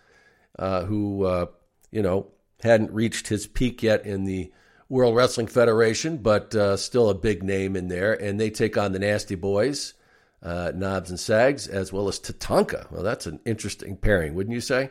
uh, 0.59 0.85
who, 0.85 1.49
you 1.91 2.03
know, 2.03 2.29
hadn't 2.63 2.93
reached 2.93 3.29
his 3.29 3.47
peak 3.47 3.83
yet 3.83 4.07
in 4.07 4.25
the 4.25 4.53
World 4.89 5.17
Wrestling 5.17 5.47
Federation, 5.47 6.19
but 6.19 6.55
still 6.79 7.11
a 7.11 7.15
big 7.15 7.43
name 7.43 7.77
in 7.77 7.89
there. 7.89 8.13
And 8.13 8.39
they 8.41 8.51
take 8.51 8.77
on 8.77 8.93
the 8.93 8.99
Nasty 8.99 9.35
Boys, 9.35 9.95
Knobbs 10.43 11.11
and 11.11 11.19
Sags, 11.19 11.67
as 11.69 11.93
well 11.93 12.09
as 12.09 12.21
Tatanka. 12.21 12.91
Well, 12.91 13.03
that's 13.03 13.27
an 13.27 13.41
interesting 13.45 13.97
pairing, 13.97 14.35
wouldn't 14.35 14.55
you 14.55 14.61
say? 14.61 14.91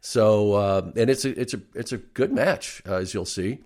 So, 0.00 0.56
and 0.96 1.10
it's 1.10 1.24
a 1.24 1.40
it's 1.40 1.54
a 1.54 1.60
it's 1.74 1.92
a 1.92 1.98
good 1.98 2.32
match, 2.32 2.82
as 2.86 3.12
you'll 3.12 3.24
see. 3.24 3.60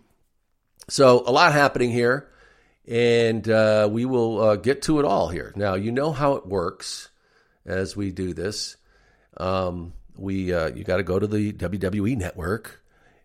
So 0.88 1.23
a 1.26 1.30
lot 1.30 1.52
happening 1.52 1.90
here, 1.90 2.28
and 2.87 3.47
uh, 3.49 3.88
we 3.90 4.06
will 4.06 4.40
uh, 4.40 4.56
get 4.56 4.82
to 4.82 4.99
it 4.99 5.04
all 5.04 5.28
here. 5.28 5.52
Now 5.54 5.75
you 5.75 5.92
know 5.92 6.12
how 6.12 6.35
it 6.35 6.47
works 6.47 7.11
as 7.66 7.94
we 7.94 8.11
do 8.11 8.32
this. 8.32 8.76
Um, 9.37 9.92
we 10.16 10.52
uh, 10.52 10.68
you 10.68 10.85
got 10.85 10.97
to 10.97 11.02
go 11.02 11.18
to 11.18 11.26
the 11.26 11.52
WWE 11.52 12.16
Network, 12.16 12.77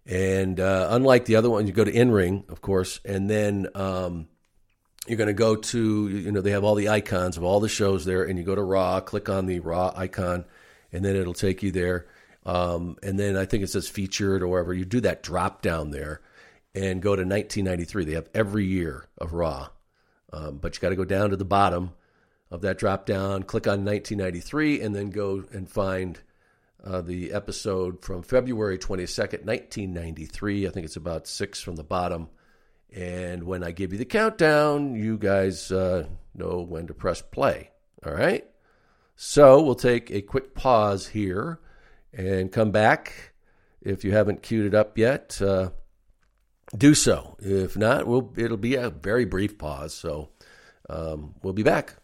and 0.05 0.59
uh, 0.59 0.87
unlike 0.91 1.25
the 1.25 1.37
other 1.37 1.49
one, 1.49 1.67
you 1.67 1.73
go 1.73 1.83
to 1.83 1.91
In 1.91 2.11
Ring, 2.11 2.43
of 2.49 2.61
course, 2.61 2.99
and 3.05 3.29
then 3.29 3.67
um, 3.75 4.27
you're 5.07 5.17
going 5.17 5.27
to 5.27 5.33
go 5.33 5.55
to 5.55 6.09
you 6.09 6.31
know 6.31 6.41
they 6.41 6.51
have 6.51 6.63
all 6.63 6.75
the 6.75 6.89
icons 6.89 7.37
of 7.37 7.43
all 7.43 7.59
the 7.59 7.69
shows 7.69 8.05
there, 8.05 8.23
and 8.23 8.37
you 8.37 8.43
go 8.43 8.55
to 8.55 8.63
Raw, 8.63 8.99
click 8.99 9.29
on 9.29 9.45
the 9.45 9.59
Raw 9.59 9.93
icon, 9.95 10.45
and 10.91 11.03
then 11.03 11.15
it'll 11.15 11.33
take 11.33 11.63
you 11.63 11.71
there. 11.71 12.07
Um, 12.45 12.97
and 13.01 13.17
then 13.17 13.37
I 13.37 13.45
think 13.45 13.63
it 13.63 13.69
says 13.69 13.87
featured 13.87 14.43
or 14.43 14.49
whatever. 14.49 14.73
you 14.73 14.83
do 14.83 14.99
that 15.01 15.23
drop 15.23 15.61
down 15.61 15.91
there 15.91 16.19
and 16.75 17.01
go 17.01 17.15
to 17.15 17.21
1993. 17.21 18.03
They 18.03 18.13
have 18.13 18.29
every 18.33 18.65
year 18.65 19.07
of 19.17 19.33
Raw, 19.33 19.69
um, 20.33 20.57
but 20.57 20.75
you 20.75 20.81
got 20.81 20.89
to 20.89 20.97
go 20.97 21.05
down 21.05 21.29
to 21.29 21.37
the 21.37 21.45
bottom 21.45 21.93
of 22.51 22.61
that 22.61 22.77
drop 22.77 23.05
down, 23.05 23.43
click 23.43 23.65
on 23.65 23.85
1993, 23.85 24.81
and 24.81 24.93
then 24.93 25.09
go 25.09 25.45
and 25.53 25.69
find 25.69 26.19
uh, 26.83 27.01
the 27.01 27.31
episode 27.31 28.03
from 28.03 28.23
February 28.23 28.77
22nd, 28.77 29.45
1993. 29.45 30.67
I 30.67 30.69
think 30.69 30.85
it's 30.85 30.95
about 30.95 31.27
six 31.27 31.61
from 31.61 31.75
the 31.75 31.83
bottom. 31.83 32.29
And 32.93 33.43
when 33.43 33.63
I 33.63 33.71
give 33.71 33.91
you 33.91 33.97
the 33.97 34.05
countdown, 34.05 34.95
you 34.95 35.17
guys 35.17 35.71
uh, 35.71 36.07
know 36.35 36.61
when 36.61 36.87
to 36.87 36.93
press 36.93 37.21
play. 37.21 37.71
All 38.05 38.13
right? 38.13 38.45
So 39.15 39.61
we'll 39.61 39.75
take 39.75 40.11
a 40.11 40.21
quick 40.21 40.53
pause 40.53 41.07
here 41.07 41.59
and 42.11 42.51
come 42.51 42.71
back. 42.71 43.33
If 43.81 44.03
you 44.03 44.11
haven't 44.11 44.43
queued 44.43 44.67
it 44.67 44.75
up 44.75 44.97
yet, 44.97 45.41
uh, 45.41 45.71
do 46.77 46.93
so. 46.93 47.35
If 47.39 47.77
not, 47.77 48.07
we'll, 48.07 48.33
it'll 48.37 48.57
be 48.57 48.75
a 48.75 48.89
very 48.89 49.25
brief 49.25 49.57
pause. 49.57 49.93
So 49.93 50.29
um, 50.89 51.35
we'll 51.41 51.53
be 51.53 51.63
back. 51.63 51.95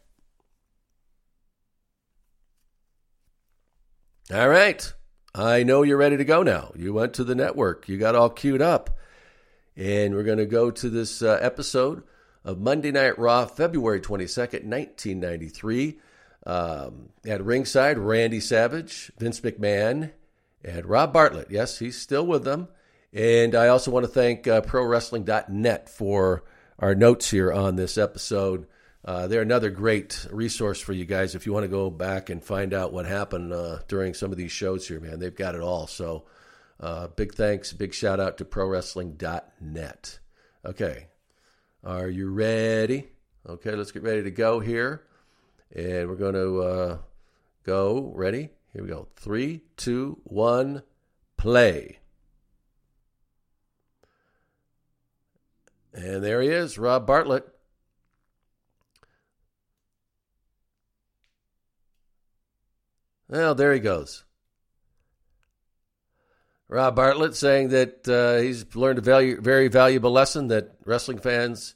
All 4.32 4.48
right. 4.48 4.94
I 5.34 5.64
know 5.64 5.82
you're 5.82 5.98
ready 5.98 6.18
to 6.18 6.24
go 6.24 6.44
now. 6.44 6.72
You 6.76 6.94
went 6.94 7.16
to 7.16 7.24
the 7.24 7.34
network, 7.34 7.90
you 7.90 7.98
got 7.98 8.14
all 8.14 8.30
queued 8.30 8.62
up. 8.62 8.92
And 9.76 10.14
we're 10.14 10.24
going 10.24 10.38
to 10.38 10.46
go 10.46 10.70
to 10.70 10.90
this 10.90 11.24
uh, 11.24 11.40
episode 11.42 12.04
of 12.46 12.60
Monday 12.60 12.92
Night 12.92 13.18
Raw, 13.18 13.48
February 13.48 14.02
22nd, 14.02 14.66
1993. 14.66 16.00
Um, 16.46 17.10
at 17.26 17.44
ringside, 17.44 17.98
Randy 17.98 18.40
Savage, 18.40 19.12
Vince 19.18 19.40
McMahon, 19.40 20.12
and 20.64 20.86
Rob 20.86 21.12
Bartlett. 21.12 21.50
Yes, 21.50 21.80
he's 21.80 22.00
still 22.00 22.28
with 22.28 22.44
them. 22.44 22.68
And 23.12 23.56
I 23.56 23.70
also 23.70 23.90
want 23.90 24.06
to 24.06 24.12
thank 24.12 24.48
uh, 24.48 24.62
ProWrestling.net 24.62 25.90
for 25.90 26.44
our 26.78 26.94
notes 26.94 27.32
here 27.32 27.52
on 27.52 27.78
this 27.78 27.98
episode. 27.98 28.68
Uh, 29.10 29.26
they're 29.26 29.42
another 29.42 29.72
great 29.72 30.28
resource 30.32 30.80
for 30.80 30.94
you 30.94 31.04
guys 31.04 31.34
if 31.34 31.48
you 31.48 31.52
want 31.52 31.64
to 31.64 31.68
go 31.68 31.90
back 31.90 32.30
and 32.30 32.44
find 32.44 32.76
out 32.76 32.94
what 32.94 33.08
happened 33.08 33.52
uh, 33.52 33.80
during 33.88 34.14
some 34.14 34.32
of 34.32 34.38
these 34.38 34.52
shows 34.52 34.88
here, 34.88 35.00
man. 35.00 35.18
They've 35.18 35.36
got 35.36 35.56
it 35.56 35.62
all. 35.62 35.88
So, 35.88 36.26
uh, 36.80 37.08
big 37.08 37.34
thanks, 37.34 37.74
big 37.74 37.96
shout 37.96 38.20
out 38.20 38.38
to 38.38 38.46
ProWrestling.net. 38.46 40.20
Okay, 40.64 41.08
are 41.84 42.08
you 42.08 42.30
ready? 42.30 43.08
Okay, 43.48 43.72
let's 43.72 43.92
get 43.92 44.04
ready 44.04 44.22
to 44.22 44.30
go 44.30 44.60
here. 44.60 45.08
And 45.76 46.08
we're 46.08 46.16
going 46.16 46.36
to 46.36 46.62
uh, 46.62 46.98
go. 47.64 48.12
Ready? 48.14 48.52
Here 48.74 48.84
we 48.84 48.90
go. 48.90 49.08
Three, 49.16 49.64
two, 49.76 50.20
one, 50.24 50.84
play. 51.36 51.98
And 55.96 56.24
there 56.24 56.44
he 56.44 56.50
is, 56.50 56.78
Rob 56.78 57.08
Bartlett. 57.08 57.48
Well, 63.30 63.54
there 63.54 63.74
he 63.74 63.80
goes. 63.80 64.24
Rob 66.68 66.96
Bartlett 66.96 67.36
saying 67.36 67.70
that 67.70 68.08
uh, 68.08 68.42
he's 68.42 68.76
learned 68.76 69.00
a 69.00 69.02
value, 69.02 69.40
very 69.42 69.68
valuable 69.68 70.12
lesson 70.12 70.48
that 70.48 70.76
wrestling 70.86 71.20
fans 71.20 71.76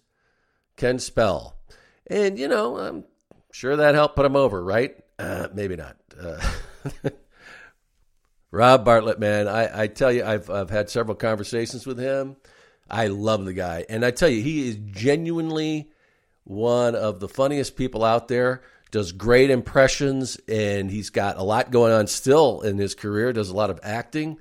can 0.77 1.00
spell. 1.00 1.55
And, 2.07 2.38
you 2.38 2.48
know, 2.48 2.77
I'm 2.77 3.05
sure 3.51 3.75
that 3.75 3.95
helped 3.95 4.15
put 4.15 4.25
him 4.25 4.36
over, 4.36 4.63
right? 4.63 4.95
Uh, 5.17 5.48
maybe 5.53 5.75
not. 5.75 5.98
Uh, 6.19 6.39
Rob 8.51 8.86
Bartlett, 8.86 9.19
man, 9.19 9.48
I, 9.48 9.83
I 9.83 9.88
tell 9.88 10.12
you, 10.12 10.24
I've, 10.24 10.50
I've 10.50 10.69
had 10.69 10.89
several 10.89 11.15
conversations 11.15 11.88
with 11.88 11.98
him. 11.98 12.36
I 12.88 13.07
love 13.07 13.45
the 13.45 13.53
guy. 13.53 13.86
And 13.89 14.05
I 14.05 14.12
tell 14.12 14.29
you, 14.29 14.43
he 14.43 14.67
is 14.67 14.77
genuinely 14.91 15.89
one 16.43 16.95
of 16.95 17.19
the 17.19 17.27
funniest 17.29 17.75
people 17.75 18.03
out 18.03 18.27
there. 18.27 18.62
Does 18.94 19.12
great 19.12 19.50
impressions, 19.50 20.38
and 20.48 20.92
he's 20.92 21.10
got 21.10 21.38
a 21.40 21.44
lot 21.44 21.72
going 21.72 21.92
on 21.92 22.06
still 22.06 22.62
in 22.62 22.78
his 22.78 22.94
career. 22.94 23.34
Does 23.34 23.50
a 23.50 23.56
lot 23.56 23.72
of 23.72 23.80
acting, 23.82 24.40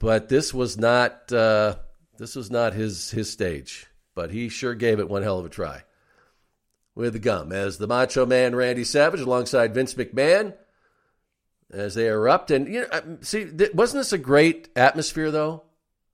but 0.00 0.28
this 0.28 0.52
was 0.52 0.76
not 0.76 1.32
uh, 1.32 1.76
this 2.18 2.34
was 2.34 2.50
not 2.50 2.74
his 2.74 3.12
his 3.12 3.30
stage. 3.30 3.86
But 4.16 4.32
he 4.32 4.48
sure 4.48 4.74
gave 4.74 4.98
it 4.98 5.08
one 5.08 5.22
hell 5.22 5.38
of 5.38 5.46
a 5.46 5.48
try 5.48 5.84
with 6.96 7.12
the 7.12 7.20
gum 7.20 7.52
as 7.52 7.78
the 7.78 7.86
Macho 7.86 8.26
Man 8.26 8.56
Randy 8.56 8.82
Savage 8.82 9.20
alongside 9.20 9.74
Vince 9.74 9.94
McMahon 9.94 10.54
as 11.70 11.94
they 11.94 12.08
erupt. 12.08 12.50
And 12.50 12.66
you 12.66 12.80
know, 12.80 13.18
see, 13.20 13.46
wasn't 13.74 14.00
this 14.00 14.12
a 14.12 14.18
great 14.18 14.70
atmosphere 14.74 15.30
though? 15.30 15.62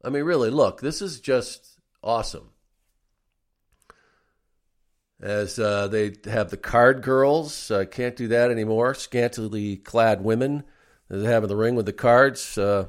I 0.05 0.11
mean, 0.11 0.25
really, 0.25 0.51
look, 0.51 0.83
this 0.83 1.01
is 1.01 1.19
just 1.19 1.81
awesome. 2.05 2.51
As 5.21 5.59
uh, 5.59 5.89
they 5.89 6.13
have 6.27 6.51
the 6.51 6.57
card 6.57 7.03
girls, 7.03 7.71
uh, 7.71 7.85
can't 7.85 8.15
do 8.15 8.29
that 8.29 8.51
anymore. 8.51 8.95
Scantily 8.95 9.77
clad 9.77 10.23
women 10.23 10.63
they 11.09 11.25
have 11.25 11.43
in 11.43 11.49
the 11.49 11.57
ring 11.57 11.75
with 11.75 11.87
the 11.87 11.93
cards. 11.93 12.57
Uh, 12.57 12.87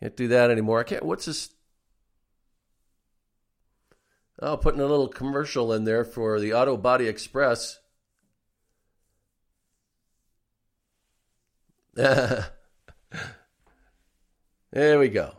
can't 0.00 0.16
do 0.16 0.28
that 0.28 0.50
anymore. 0.50 0.80
I 0.80 0.84
can't. 0.84 1.04
What's 1.04 1.24
this? 1.24 1.50
Oh, 4.40 4.56
putting 4.56 4.80
a 4.80 4.86
little 4.86 5.08
commercial 5.08 5.72
in 5.72 5.82
there 5.82 6.04
for 6.04 6.38
the 6.38 6.52
Auto 6.52 6.76
Body 6.76 7.08
Express. 7.08 7.80
There 14.70 14.98
we 14.98 15.08
go. 15.08 15.37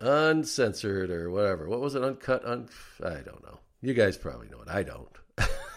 Uncensored 0.00 1.10
or 1.10 1.30
whatever. 1.30 1.68
What 1.68 1.80
was 1.80 1.94
it? 1.94 2.02
Uncut? 2.02 2.44
Un- 2.44 2.68
I 3.02 3.20
don't 3.20 3.42
know. 3.42 3.58
You 3.82 3.94
guys 3.94 4.16
probably 4.16 4.48
know 4.48 4.60
it. 4.60 4.68
I 4.68 4.82
don't. 4.82 5.08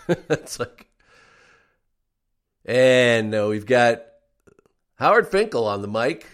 it's 0.30 0.60
like, 0.60 0.90
and 2.66 3.34
uh, 3.34 3.48
we've 3.50 3.66
got 3.66 4.04
Howard 4.96 5.30
Finkel 5.30 5.68
on 5.68 5.82
the 5.82 5.88
mic. 5.88 6.26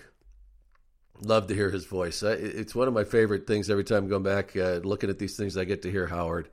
Love 1.22 1.48
to 1.48 1.56
hear 1.56 1.70
his 1.70 1.86
voice. 1.86 2.24
It's 2.24 2.74
one 2.74 2.88
of 2.88 2.94
my 2.94 3.04
favorite 3.04 3.46
things 3.46 3.70
every 3.70 3.84
time 3.84 4.04
I'm 4.04 4.10
going 4.10 4.24
back 4.24 4.56
uh, 4.56 4.80
looking 4.84 5.10
at 5.10 5.20
these 5.20 5.36
things. 5.36 5.58
I 5.58 5.66
get 5.66 5.82
to 5.82 5.92
hear 5.92 6.08
Howard. 6.08 6.50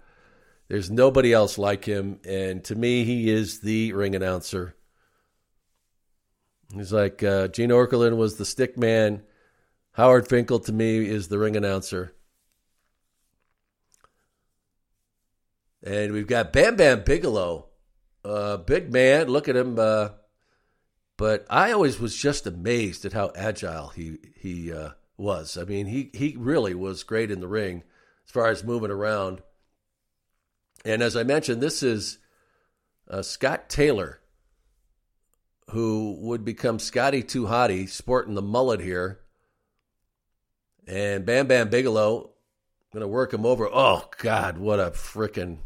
There's 0.69 0.91
nobody 0.91 1.33
else 1.33 1.59
like 1.59 1.85
him, 1.85 2.19
and 2.27 2.65
to 2.65 2.75
me, 2.75 3.05
he 3.05 3.31
is 3.31 3.61
the 3.61 3.93
ring 3.93 4.17
announcer. 4.17 4.75
He's 6.75 6.93
like 6.93 7.23
uh, 7.23 7.47
Gene 7.49 7.71
Okerlund 7.71 8.17
was 8.17 8.37
the 8.37 8.45
stick 8.45 8.77
man. 8.77 9.23
Howard 9.97 10.29
Finkel 10.29 10.61
to 10.61 10.73
me 10.75 11.09
is 11.09 11.29
the 11.29 11.39
ring 11.39 11.57
announcer. 11.57 12.13
And 15.83 16.13
we've 16.13 16.27
got 16.27 16.53
Bam 16.53 16.77
Bam 16.77 17.03
Bigelow, 17.03 17.69
uh, 18.23 18.59
big 18.59 18.93
man. 18.93 19.29
Look 19.29 19.49
at 19.49 19.57
him. 19.57 19.79
Uh, 19.79 20.11
but 21.17 21.47
I 21.49 21.73
always 21.73 21.99
was 21.99 22.15
just 22.15 22.47
amazed 22.47 23.07
at 23.07 23.15
how 23.15 23.33
agile 23.35 23.89
he 23.89 24.19
he 24.39 24.71
uh, 24.71 24.91
was. 25.17 25.57
I 25.57 25.65
mean, 25.65 25.87
he 25.87 26.11
he 26.13 26.37
really 26.39 26.75
was 26.75 27.03
great 27.03 27.31
in 27.31 27.41
the 27.41 27.49
ring 27.49 27.83
as 28.27 28.33
far 28.33 28.49
as 28.49 28.63
moving 28.63 28.91
around. 28.91 29.41
And 30.85 31.03
as 31.03 31.17
I 31.17 31.23
mentioned, 31.23 31.63
this 31.63 31.83
is 31.83 32.19
uh, 33.09 33.23
Scott 33.23 33.71
Taylor, 33.71 34.21
who 35.71 36.19
would 36.21 36.45
become 36.45 36.79
Scotty 36.79 37.23
Too 37.23 37.47
Hottie, 37.47 37.89
sporting 37.89 38.35
the 38.35 38.43
mullet 38.43 38.81
here. 38.81 39.21
And 40.87 41.27
Bam 41.27 41.47
Bam 41.47 41.69
Bigelow, 41.69 42.31
going 42.93 43.01
to 43.01 43.09
work 43.09 43.35
him 43.35 43.45
over. 43.45 43.69
Oh, 43.71 44.09
God, 44.19 44.59
what 44.59 44.79
a 44.79 44.91
freaking 44.91 45.59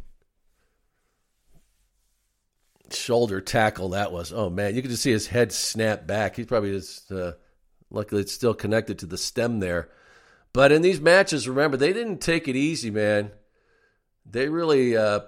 shoulder 2.95 3.41
tackle 3.41 3.91
that 3.91 4.13
was. 4.13 4.33
Oh 4.33 4.51
man, 4.51 4.75
you 4.75 4.83
could 4.83 4.91
just 4.91 5.03
see 5.03 5.11
his 5.11 5.27
head 5.27 5.53
snap 5.53 6.07
back. 6.07 6.37
He's 6.37 6.47
probably 6.47 6.73
just 6.73 7.11
uh, 7.13 7.33
luckily 7.91 8.23
it's 8.23 8.33
still 8.33 8.55
connected 8.55 8.99
to 9.01 9.07
the 9.07 9.19
stem 9.19 9.61
there. 9.61 9.89
But 10.53 10.73
in 10.73 10.83
these 10.83 11.01
matches, 11.01 11.49
remember 11.49 11.77
they 11.77 11.93
didn't 11.93 12.19
take 12.19 12.49
it 12.49 12.57
easy, 12.57 12.91
man. 12.91 13.31
They 14.27 14.49
really 14.49 14.97
uh, 14.97 15.21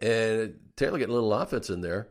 and 0.00 0.54
Taylor 0.76 0.98
getting 0.98 1.12
a 1.12 1.14
little 1.14 1.34
offense 1.34 1.70
in 1.70 1.80
there. 1.80 2.08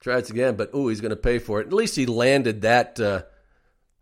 Tries 0.00 0.30
again, 0.30 0.56
but 0.56 0.70
ooh, 0.74 0.88
he's 0.88 1.00
going 1.00 1.10
to 1.10 1.16
pay 1.16 1.38
for 1.38 1.60
it. 1.60 1.66
At 1.66 1.72
least 1.72 1.96
he 1.96 2.06
landed 2.06 2.62
that 2.62 3.00
uh, 3.00 3.22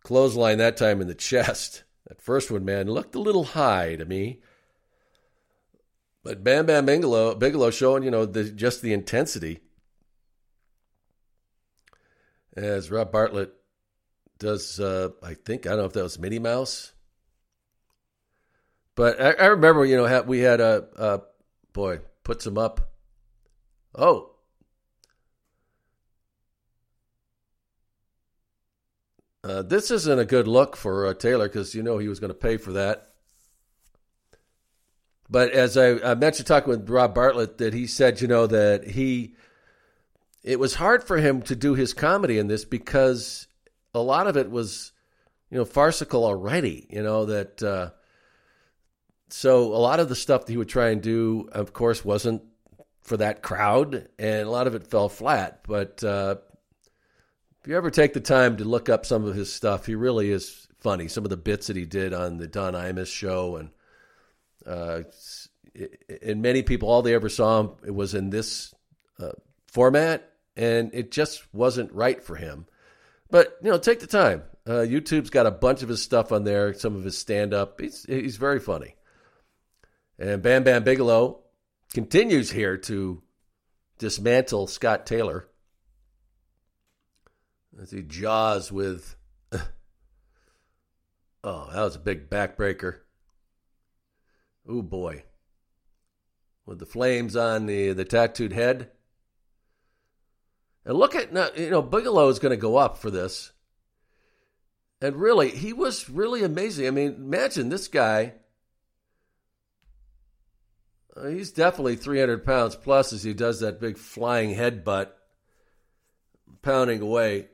clothesline 0.03 0.59
that 0.59 0.77
time 0.77 1.01
in 1.01 1.07
the 1.07 1.15
chest. 1.15 1.85
That 2.07 2.21
first 2.21 2.51
one, 2.51 2.65
man, 2.65 2.89
looked 2.89 3.15
a 3.15 3.21
little 3.21 3.45
high 3.45 3.97
to 3.97 4.05
me. 4.05 4.41
But 6.23 6.45
Bam 6.45 6.67
Bam 6.67 6.87
Bigelow, 6.87 7.35
Bigelow 7.35 7.71
showing, 7.71 8.03
you 8.03 8.11
know, 8.11 8.25
the, 8.25 8.45
just 8.45 8.83
the 8.83 8.93
intensity 8.93 9.61
as 12.57 12.91
Rob 12.91 13.13
Bartlett 13.13 13.53
does. 14.39 14.81
Uh, 14.81 15.11
I 15.23 15.35
think 15.35 15.67
I 15.67 15.71
don't 15.71 15.79
know 15.79 15.85
if 15.85 15.93
that 15.95 16.03
was 16.03 16.19
Minnie 16.19 16.39
Mouse, 16.39 16.93
but 18.95 19.21
I, 19.21 19.33
I 19.33 19.47
remember 19.47 19.85
you 19.85 19.97
know 19.97 20.23
we 20.23 20.41
had 20.41 20.61
a, 20.61 20.87
a 20.97 21.21
boy 21.73 22.01
puts 22.23 22.47
him 22.47 22.59
up. 22.59 22.93
Oh. 23.95 24.34
Uh, 29.45 29.61
this 29.61 29.91
isn't 29.91 30.19
a 30.19 30.25
good 30.25 30.49
look 30.49 30.75
for 30.75 31.07
uh, 31.07 31.13
Taylor 31.13 31.49
because 31.49 31.75
you 31.75 31.83
know 31.83 31.99
he 31.99 32.09
was 32.09 32.19
going 32.19 32.31
to 32.31 32.35
pay 32.35 32.57
for 32.57 32.73
that. 32.73 33.11
But 35.29 35.51
as 35.51 35.77
I, 35.77 35.99
I 36.13 36.15
mentioned 36.15 36.47
talking 36.47 36.71
with 36.71 36.89
Rob 36.89 37.15
Bartlett, 37.15 37.59
that 37.59 37.75
he 37.75 37.87
said, 37.87 38.21
you 38.23 38.29
know, 38.29 38.47
that 38.47 38.87
he 38.87 39.35
it 40.43 40.59
was 40.59 40.75
hard 40.75 41.05
for 41.05 41.19
him 41.19 41.43
to 41.43 41.57
do 41.57 41.75
his 41.75 41.93
comedy 41.93 42.39
in 42.39 42.47
this 42.47 42.65
because 42.65 43.47
a 43.95 44.01
lot 44.01 44.27
of 44.27 44.37
it 44.39 44.51
was, 44.51 44.93
you 45.51 45.59
know, 45.59 45.65
farcical 45.67 46.25
already. 46.25 46.87
You 46.89 47.03
know 47.03 47.27
that. 47.27 47.63
Uh, 47.63 47.91
so 49.29 49.75
a 49.75 49.81
lot 49.81 50.01
of 50.01 50.09
the 50.09 50.15
stuff 50.15 50.47
that 50.47 50.53
he 50.53 50.57
would 50.57 50.69
try 50.69 50.91
and 50.91 51.03
do, 51.03 51.49
of 51.53 51.73
course, 51.73 52.05
wasn't 52.05 52.43
for 53.03 53.17
that 53.17 53.43
crowd, 53.43 54.09
and 54.19 54.47
a 54.47 54.51
lot 54.51 54.67
of 54.67 54.75
it 54.75 54.87
fell 54.87 55.09
flat. 55.09 55.61
But 55.67 56.05
uh, 56.05 56.37
if 57.65 57.69
you 57.69 57.79
ever 57.79 57.91
take 57.91 58.13
the 58.13 58.21
time 58.21 58.59
to 58.59 58.65
look 58.65 58.91
up 58.91 59.07
some 59.07 59.25
of 59.25 59.35
his 59.35 59.51
stuff, 59.51 59.87
he 59.87 59.95
really 59.95 60.31
is 60.31 60.69
funny. 60.81 61.09
Some 61.09 61.25
of 61.25 61.31
the 61.31 61.39
bits 61.39 61.69
that 61.69 61.77
he 61.77 61.87
did 61.87 62.13
on 62.13 62.37
the 62.37 62.47
Don 62.47 62.75
Imus 62.75 63.07
show, 63.07 63.57
and 63.57 63.71
uh, 64.67 65.05
and 66.21 66.43
many 66.43 66.63
people, 66.63 66.91
all 66.91 67.01
they 67.01 67.15
ever 67.15 67.31
saw 67.31 67.61
him 67.61 67.71
it 67.87 67.95
was 67.95 68.15
in 68.15 68.29
this 68.29 68.75
uh, 69.19 69.33
format, 69.67 70.31
and 70.59 70.91
it 70.93 71.11
just 71.11 71.43
wasn't 71.55 71.91
right 71.93 72.23
for 72.23 72.37
him. 72.37 72.67
But 73.31 73.57
you 73.63 73.71
know, 73.71 73.79
take 73.79 74.01
the 74.01 74.07
time. 74.07 74.43
Uh, 74.67 74.85
YouTube's 74.85 75.31
got 75.31 75.47
a 75.47 75.51
bunch 75.51 75.83
of 75.83 75.89
his 75.89 76.03
stuff 76.03 76.33
on 76.33 76.45
there, 76.45 76.75
some 76.75 76.95
of 76.95 77.03
his 77.03 77.17
stand 77.17 77.55
up. 77.55 77.81
He's 77.81 78.05
he's 78.07 78.37
very 78.37 78.61
funny. 78.61 78.95
And 80.19 80.43
Bam 80.43 80.65
Bam 80.65 80.85
Bigelow 80.85 81.41
continues 81.95 82.51
here 82.51 82.77
to 82.77 83.23
dismantle 83.97 84.67
Scott 84.67 85.07
Taylor 85.07 85.49
as 87.81 87.91
he 87.91 88.03
jaws 88.03 88.71
with. 88.73 89.17
oh, 89.53 89.61
that 91.73 91.83
was 91.83 91.97
a 91.97 92.01
big 92.01 92.29
backbreaker. 92.31 92.99
Oh 94.69 94.83
boy. 94.83 95.25
With 96.67 96.79
the 96.79 96.87
flames 96.87 97.37
on 97.37 97.67
the, 97.67 97.93
the 97.93 98.05
tattooed 98.05 98.53
head. 98.53 98.91
And 100.85 100.97
look 100.99 101.15
at 101.15 101.33
you 101.59 101.71
know, 101.71 101.83
Bigelow 101.83 102.29
is 102.29 102.39
going 102.39 102.51
to 102.51 102.57
go 102.57 102.77
up 102.77 102.99
for 102.99 103.11
this. 103.11 103.53
And 105.01 105.17
really, 105.17 105.51
he 105.51 105.73
was 105.73 106.09
really 106.09 106.43
amazing. 106.43 106.87
I 106.87 106.91
mean, 106.91 107.15
imagine 107.15 107.69
this 107.69 107.89
guy. 107.89 108.35
Uh, 111.17 111.29
he's 111.29 111.53
definitely 111.53 111.97
300 111.97 112.45
pounds 112.45 112.75
plus 112.75 113.13
as 113.13 113.23
he 113.23 113.35
does 113.35 113.61
that 113.61 113.81
big 113.81 113.99
flying 113.99 114.55
headbutt, 114.55 115.11
pounding 116.63 117.01
away. 117.01 117.49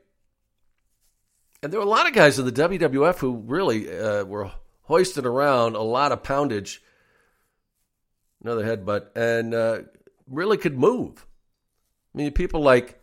And 1.63 1.71
there 1.71 1.79
were 1.79 1.85
a 1.85 1.89
lot 1.89 2.07
of 2.07 2.13
guys 2.13 2.39
in 2.39 2.45
the 2.45 2.51
WWF 2.51 3.19
who 3.19 3.37
really 3.45 3.91
uh, 3.91 4.23
were 4.23 4.51
hoisting 4.83 5.27
around 5.27 5.75
a 5.75 5.81
lot 5.81 6.11
of 6.11 6.23
poundage, 6.23 6.81
another 8.43 8.65
headbutt, 8.65 9.15
and 9.15 9.53
uh, 9.53 9.81
really 10.27 10.57
could 10.57 10.77
move. 10.77 11.27
I 12.13 12.17
mean, 12.17 12.31
people 12.31 12.61
like 12.61 12.99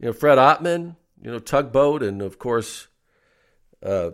you 0.00 0.06
know, 0.06 0.12
Fred 0.12 0.38
Ottman, 0.38 0.96
you 1.22 1.30
know, 1.30 1.38
Tugboat, 1.38 2.02
and 2.02 2.20
of 2.20 2.40
course, 2.40 2.88
uh, 3.80 4.10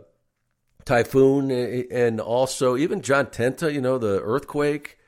Typhoon, 0.84 1.50
and 1.50 2.20
also 2.20 2.76
even 2.76 3.00
John 3.00 3.26
Tenta, 3.26 3.72
you 3.72 3.80
know, 3.80 3.96
the 3.96 4.20
earthquake, 4.20 4.98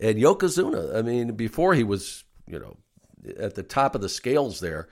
and 0.00 0.18
Yokozuna. 0.18 0.96
I 0.96 1.02
mean, 1.02 1.36
before 1.36 1.74
he 1.74 1.84
was, 1.84 2.24
you 2.48 2.58
know, 2.58 2.76
at 3.38 3.54
the 3.54 3.62
top 3.62 3.94
of 3.94 4.00
the 4.00 4.08
scales 4.08 4.58
there, 4.58 4.88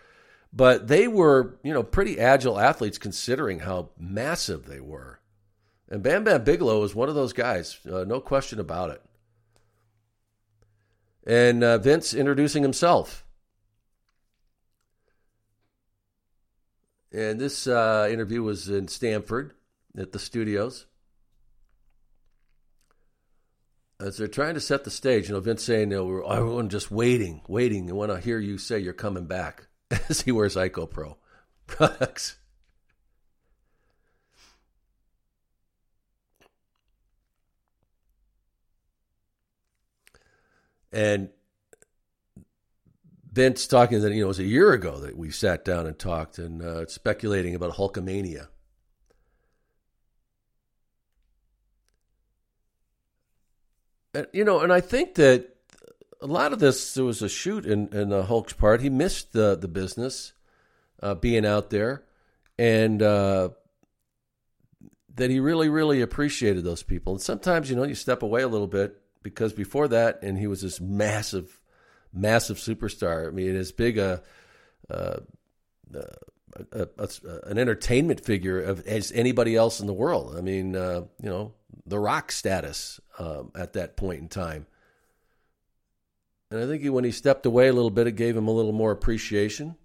but 0.53 0.89
they 0.89 1.07
were, 1.09 1.59
you 1.63 1.73
know, 1.73 1.83
pretty 1.83 2.19
agile 2.19 2.59
athletes 2.59 2.99
considering 2.99 3.61
how 3.61 3.91
massive 3.99 4.67
they 4.67 4.81
were. 4.81 5.21
And 5.89 6.03
Bam 6.03 6.25
Bam 6.25 6.45
Bigelow 6.45 6.81
was 6.81 6.95
one 6.95 7.09
of 7.09 7.15
those 7.15 7.33
guys, 7.33 7.79
uh, 7.91 8.05
no 8.05 8.21
question 8.21 8.61
about 8.61 8.91
it. 8.91 9.03
And 11.27 11.63
uh, 11.63 11.79
Vince 11.79 12.15
introducing 12.15 12.63
himself 12.63 13.25
And 17.13 17.41
this 17.41 17.67
uh, 17.67 18.09
interview 18.11 18.43
was 18.43 18.69
in 18.69 18.89
Stamford 18.89 19.53
at 19.97 20.13
the 20.13 20.19
studios. 20.19 20.87
As 23.99 24.17
they're 24.17 24.29
trying 24.29 24.55
to 24.55 24.61
set 24.61 24.85
the 24.85 24.91
stage, 24.91 25.29
you 25.29 25.35
know, 25.35 25.41
Vince 25.41 25.63
saying, 25.63 25.91
you 25.91 25.97
know, 25.97 26.23
everyone 26.23 26.69
just 26.69 26.91
waiting, 26.91 27.43
waiting. 27.49 27.91
I 27.91 27.95
want 27.95 28.13
to 28.13 28.21
hear 28.21 28.39
you 28.39 28.57
say 28.59 28.79
you're 28.79 28.93
coming 28.93 29.27
back 29.27 29.67
as 30.09 30.23
he 30.23 30.33
wears 30.33 30.57
IcoPro 30.57 31.17
products. 31.67 32.37
And 40.93 41.31
Vince 43.33 43.67
talking 43.69 44.01
that 44.01 44.13
you 44.13 44.21
know 44.21 44.27
it 44.27 44.29
was 44.29 44.39
a 44.41 44.45
year 44.45 44.73
ago 44.73 44.99
that 44.99 45.17
we 45.17 45.31
sat 45.31 45.65
down 45.65 45.87
and 45.87 45.97
talked 45.99 46.39
and 46.39 46.63
uh, 46.63 46.87
speculating 46.87 47.55
about 47.55 47.75
Hulkamania. 47.75 48.49
And, 54.13 54.27
you 54.33 54.45
know, 54.45 54.61
and 54.61 54.73
I 54.73 54.81
think 54.81 55.15
that 55.15 55.50
a 56.23 56.27
lot 56.27 56.53
of 56.53 56.59
this 56.59 56.95
there 56.95 57.05
was 57.05 57.23
a 57.23 57.29
shoot 57.29 57.67
in 57.67 57.89
in 57.89 58.13
uh, 58.13 58.23
Hulk's 58.23 58.53
part. 58.53 58.81
He 58.81 58.91
missed 58.91 59.33
the 59.33 59.57
the 59.57 59.69
business, 59.69 60.33
uh, 61.03 61.15
being 61.15 61.47
out 61.47 61.71
there, 61.71 62.05
and 62.59 63.03
uh, 63.03 63.51
that 65.15 65.31
he 65.31 65.41
really 65.41 65.69
really 65.69 66.01
appreciated 66.01 66.65
those 66.65 66.83
people. 66.83 67.15
And 67.15 67.23
sometimes 67.23 67.71
you 67.71 67.77
know 67.77 67.85
you 67.85 67.95
step 67.95 68.23
away 68.23 68.43
a 68.43 68.49
little 68.49 68.67
bit 68.67 69.01
because 69.23 69.53
before 69.53 69.89
that, 69.89 70.23
and 70.23 70.39
he 70.39 70.47
was 70.47 70.63
this 70.63 70.81
massive 70.81 71.61
massive 72.13 72.59
superstar. 72.59 73.29
I 73.29 73.31
mean, 73.31 73.57
as 73.57 73.73
big 73.73 73.99
a, 73.99 74.23
uh, 74.91 75.21
a, 75.95 76.05
a, 76.73 76.89
a, 76.99 77.09
an 77.47 77.59
entertainment 77.59 78.21
figure 78.21 78.61
of 78.61 78.87
as 78.87 79.13
anybody 79.13 79.57
else 79.57 79.81
in 79.81 79.87
the 79.87 79.93
world. 79.93 80.37
I 80.37 80.41
mean, 80.41 80.77
uh, 80.77 81.03
you 81.23 81.29
know, 81.29 81.55
the 81.87 81.99
rock 81.99 82.33
status 82.33 83.01
um, 83.19 83.53
at 83.55 83.75
that 83.75 83.97
point 83.97 84.21
in 84.21 84.29
time. 84.29 84.67
And 86.51 86.61
I 86.61 86.67
think 86.67 86.83
he, 86.83 86.91
when 86.91 87.05
he 87.05 87.13
stepped 87.13 87.47
away 87.47 87.69
a 87.69 87.73
little 87.73 87.91
bit, 87.91 88.07
it 88.07 88.13
gave 88.13 88.37
him 88.37 88.49
a 88.49 88.53
little 88.53 88.73
more 88.73 88.91
appreciation. 88.91 89.77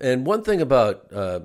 And 0.00 0.24
one 0.24 0.42
thing 0.42 0.60
about 0.60 1.12
uh, 1.12 1.40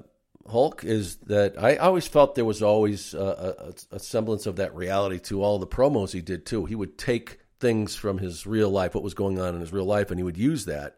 Hulk 0.50 0.84
is 0.84 1.18
that 1.28 1.62
I 1.62 1.78
always 1.78 2.08
felt 2.08 2.36
there 2.36 2.46
was 2.46 2.62
always 2.62 3.14
a, 3.14 3.74
a, 3.92 3.96
a, 3.96 4.00
semblance 4.00 4.46
of 4.46 4.58
that 4.58 4.76
reality 4.76 5.20
to 5.22 5.42
all 5.42 5.58
the 5.58 5.68
promos 5.68 6.12
he 6.12 6.22
did 6.22 6.46
too. 6.46 6.66
He 6.66 6.76
would 6.76 6.98
take 6.98 7.40
things 7.60 7.96
from 7.96 8.20
his 8.20 8.46
real 8.46 8.70
life, 8.70 8.94
what 8.94 9.04
was 9.04 9.14
going 9.14 9.40
on 9.40 9.56
in 9.56 9.62
his 9.62 9.74
real 9.74 9.86
life, 9.86 10.12
and 10.12 10.20
he 10.20 10.24
would 10.24 10.38
use 10.38 10.66
that. 10.66 10.98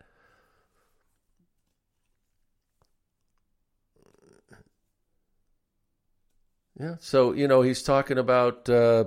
Yeah, 6.79 6.95
so 6.99 7.31
you 7.31 7.47
know 7.47 7.61
he's 7.61 7.83
talking 7.83 8.17
about 8.17 8.67
uh, 8.67 9.05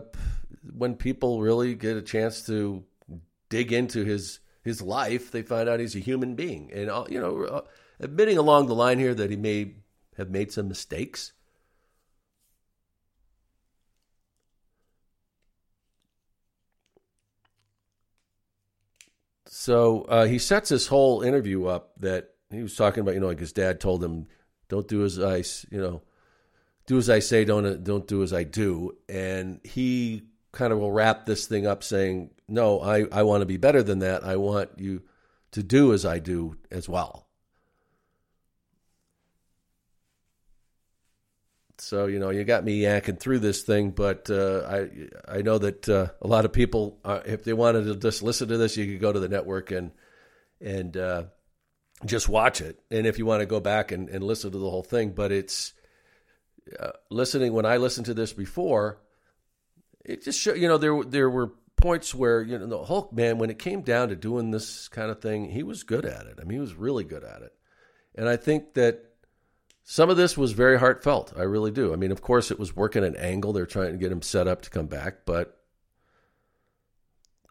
when 0.62 0.94
people 0.94 1.40
really 1.40 1.74
get 1.74 1.96
a 1.96 2.02
chance 2.02 2.44
to 2.46 2.84
dig 3.48 3.72
into 3.72 4.04
his 4.04 4.40
his 4.62 4.82
life, 4.82 5.30
they 5.30 5.42
find 5.42 5.68
out 5.68 5.80
he's 5.80 5.96
a 5.96 6.00
human 6.00 6.34
being, 6.34 6.70
and 6.72 6.90
uh, 6.90 7.04
you 7.08 7.20
know, 7.20 7.44
uh, 7.44 7.60
admitting 8.00 8.38
along 8.38 8.66
the 8.66 8.74
line 8.74 8.98
here 8.98 9.14
that 9.14 9.30
he 9.30 9.36
may 9.36 9.74
have 10.16 10.30
made 10.30 10.52
some 10.52 10.68
mistakes. 10.68 11.32
So 19.46 20.02
uh, 20.02 20.26
he 20.26 20.38
sets 20.38 20.68
this 20.68 20.86
whole 20.86 21.22
interview 21.22 21.66
up 21.66 21.92
that 22.00 22.30
he 22.50 22.62
was 22.62 22.76
talking 22.76 23.00
about, 23.00 23.14
you 23.14 23.20
know, 23.20 23.26
like 23.26 23.40
his 23.40 23.52
dad 23.52 23.80
told 23.80 24.04
him, 24.04 24.26
"Don't 24.68 24.86
do 24.88 25.04
as 25.04 25.18
I, 25.18 25.38
you 25.70 25.80
know, 25.80 26.02
do 26.86 26.98
as 26.98 27.10
I 27.10 27.18
say, 27.18 27.44
don't 27.44 27.82
don't 27.82 28.06
do 28.06 28.22
as 28.22 28.32
I 28.32 28.44
do," 28.44 28.96
and 29.08 29.60
he 29.64 30.22
kind 30.52 30.72
of 30.72 30.78
will 30.78 30.92
wrap 30.92 31.26
this 31.26 31.46
thing 31.46 31.66
up 31.66 31.82
saying, 31.82 32.30
"No, 32.48 32.80
I 32.80 33.06
I 33.12 33.22
want 33.22 33.42
to 33.42 33.46
be 33.46 33.56
better 33.56 33.82
than 33.82 34.00
that. 34.00 34.24
I 34.24 34.36
want 34.36 34.70
you 34.78 35.02
to 35.52 35.62
do 35.62 35.92
as 35.92 36.04
I 36.04 36.18
do 36.18 36.56
as 36.70 36.88
well." 36.88 37.28
So 41.80 42.06
you 42.06 42.18
know, 42.18 42.30
you 42.30 42.44
got 42.44 42.64
me 42.64 42.82
yanking 42.82 43.16
through 43.16 43.38
this 43.38 43.62
thing, 43.62 43.90
but 43.90 44.28
uh, 44.30 44.62
I 44.68 45.36
I 45.38 45.42
know 45.42 45.58
that 45.58 45.88
uh, 45.88 46.08
a 46.20 46.26
lot 46.26 46.44
of 46.44 46.52
people, 46.52 46.98
uh, 47.04 47.20
if 47.24 47.44
they 47.44 47.52
wanted 47.52 47.84
to 47.84 47.96
just 47.96 48.22
listen 48.22 48.48
to 48.48 48.56
this, 48.56 48.76
you 48.76 48.86
could 48.86 49.00
go 49.00 49.12
to 49.12 49.20
the 49.20 49.28
network 49.28 49.70
and 49.70 49.92
and 50.60 50.96
uh, 50.96 51.24
just 52.04 52.28
watch 52.28 52.60
it. 52.60 52.80
And 52.90 53.06
if 53.06 53.18
you 53.18 53.26
want 53.26 53.40
to 53.40 53.46
go 53.46 53.60
back 53.60 53.92
and, 53.92 54.08
and 54.08 54.24
listen 54.24 54.50
to 54.52 54.58
the 54.58 54.70
whole 54.70 54.82
thing, 54.82 55.12
but 55.12 55.30
it's 55.30 55.72
uh, 56.78 56.92
listening. 57.10 57.52
When 57.52 57.66
I 57.66 57.76
listened 57.76 58.06
to 58.06 58.14
this 58.14 58.32
before, 58.32 58.98
it 60.08 60.24
just 60.24 60.40
show, 60.40 60.54
you 60.54 60.68
know 60.68 60.78
there 60.78 61.02
there 61.04 61.30
were 61.30 61.52
points 61.76 62.14
where 62.14 62.42
you 62.42 62.58
know 62.58 62.66
the 62.66 62.84
Hulk 62.84 63.12
man, 63.12 63.38
when 63.38 63.50
it 63.50 63.58
came 63.58 63.82
down 63.82 64.08
to 64.08 64.16
doing 64.16 64.50
this 64.50 64.88
kind 64.88 65.10
of 65.10 65.20
thing, 65.20 65.50
he 65.50 65.62
was 65.62 65.82
good 65.82 66.04
at 66.04 66.26
it. 66.26 66.38
I 66.40 66.44
mean, 66.44 66.56
he 66.56 66.60
was 66.60 66.74
really 66.74 67.04
good 67.04 67.24
at 67.24 67.42
it, 67.42 67.52
and 68.14 68.28
I 68.28 68.36
think 68.36 68.74
that 68.74 69.04
some 69.84 70.10
of 70.10 70.16
this 70.16 70.36
was 70.36 70.52
very 70.52 70.78
heartfelt. 70.78 71.32
I 71.36 71.42
really 71.42 71.70
do. 71.70 71.92
I 71.92 71.96
mean, 71.96 72.12
of 72.12 72.20
course, 72.20 72.50
it 72.50 72.58
was 72.58 72.76
working 72.76 73.04
an 73.04 73.16
angle. 73.16 73.52
They're 73.52 73.66
trying 73.66 73.92
to 73.92 73.98
get 73.98 74.12
him 74.12 74.22
set 74.22 74.48
up 74.48 74.62
to 74.62 74.70
come 74.70 74.86
back, 74.86 75.24
but 75.24 75.58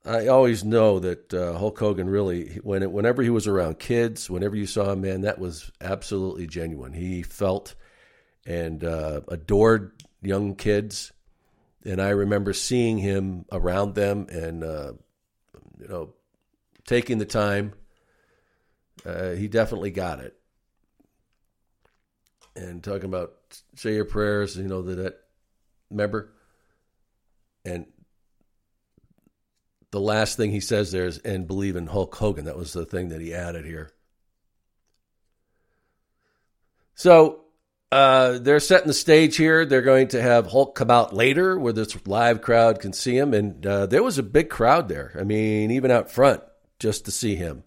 I 0.07 0.27
always 0.27 0.63
know 0.63 0.99
that 0.99 1.33
uh, 1.33 1.57
Hulk 1.57 1.77
Hogan 1.77 2.09
really, 2.09 2.59
when 2.63 2.81
it, 2.81 2.91
whenever 2.91 3.21
he 3.21 3.29
was 3.29 3.45
around 3.45 3.79
kids, 3.79 4.29
whenever 4.29 4.55
you 4.55 4.65
saw 4.65 4.91
him, 4.91 5.01
man, 5.01 5.21
that 5.21 5.37
was 5.37 5.69
absolutely 5.81 6.47
genuine. 6.47 6.93
He 6.93 7.23
felt 7.23 7.75
and 8.45 8.83
uh, 8.85 9.21
adored 9.27 10.01
young 10.21 10.55
kids, 10.55 11.11
and 11.87 12.01
I 12.01 12.09
remember 12.09 12.53
seeing 12.53 12.97
him 12.97 13.45
around 13.51 13.95
them 13.95 14.27
and 14.29 14.63
uh, 14.63 14.93
you 15.79 15.87
know 15.87 16.13
taking 16.85 17.17
the 17.17 17.25
time. 17.25 17.73
Uh, 19.05 19.31
he 19.31 19.47
definitely 19.47 19.91
got 19.91 20.19
it 20.19 20.37
and 22.57 22.83
talking 22.83 23.05
about 23.05 23.33
say 23.75 23.93
your 23.93 24.05
prayers, 24.05 24.57
you 24.57 24.67
know, 24.67 24.81
that, 24.81 24.95
that 24.95 25.19
remember? 25.89 26.33
And 27.63 27.85
the 29.91 29.99
last 29.99 30.37
thing 30.37 30.51
he 30.51 30.59
says 30.59 30.91
there 30.91 31.05
is, 31.05 31.19
and 31.19 31.47
believe 31.47 31.75
in 31.75 31.87
Hulk 31.87 32.15
Hogan. 32.15 32.45
That 32.45 32.57
was 32.57 32.73
the 32.73 32.85
thing 32.85 33.09
that 33.09 33.21
he 33.21 33.33
added 33.33 33.65
here. 33.65 33.91
So 36.95 37.41
uh, 37.91 38.39
they're 38.39 38.59
setting 38.59 38.87
the 38.87 38.93
stage 38.93 39.37
here. 39.37 39.65
They're 39.65 39.81
going 39.81 40.09
to 40.09 40.21
have 40.21 40.47
Hulk 40.47 40.75
come 40.75 40.91
out 40.91 41.13
later 41.13 41.57
where 41.57 41.73
this 41.73 42.05
live 42.05 42.41
crowd 42.41 42.79
can 42.79 42.93
see 42.93 43.17
him. 43.17 43.33
And 43.33 43.65
uh, 43.65 43.85
there 43.85 44.03
was 44.03 44.17
a 44.17 44.23
big 44.23 44.49
crowd 44.49 44.89
there. 44.89 45.15
I 45.19 45.23
mean, 45.23 45.71
even 45.71 45.91
out 45.91 46.11
front 46.11 46.43
just 46.79 47.05
to 47.05 47.11
see 47.11 47.35
him. 47.35 47.63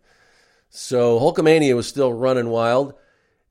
So 0.69 1.19
Hulkamania 1.19 1.75
was 1.75 1.89
still 1.89 2.13
running 2.13 2.49
wild 2.49 2.95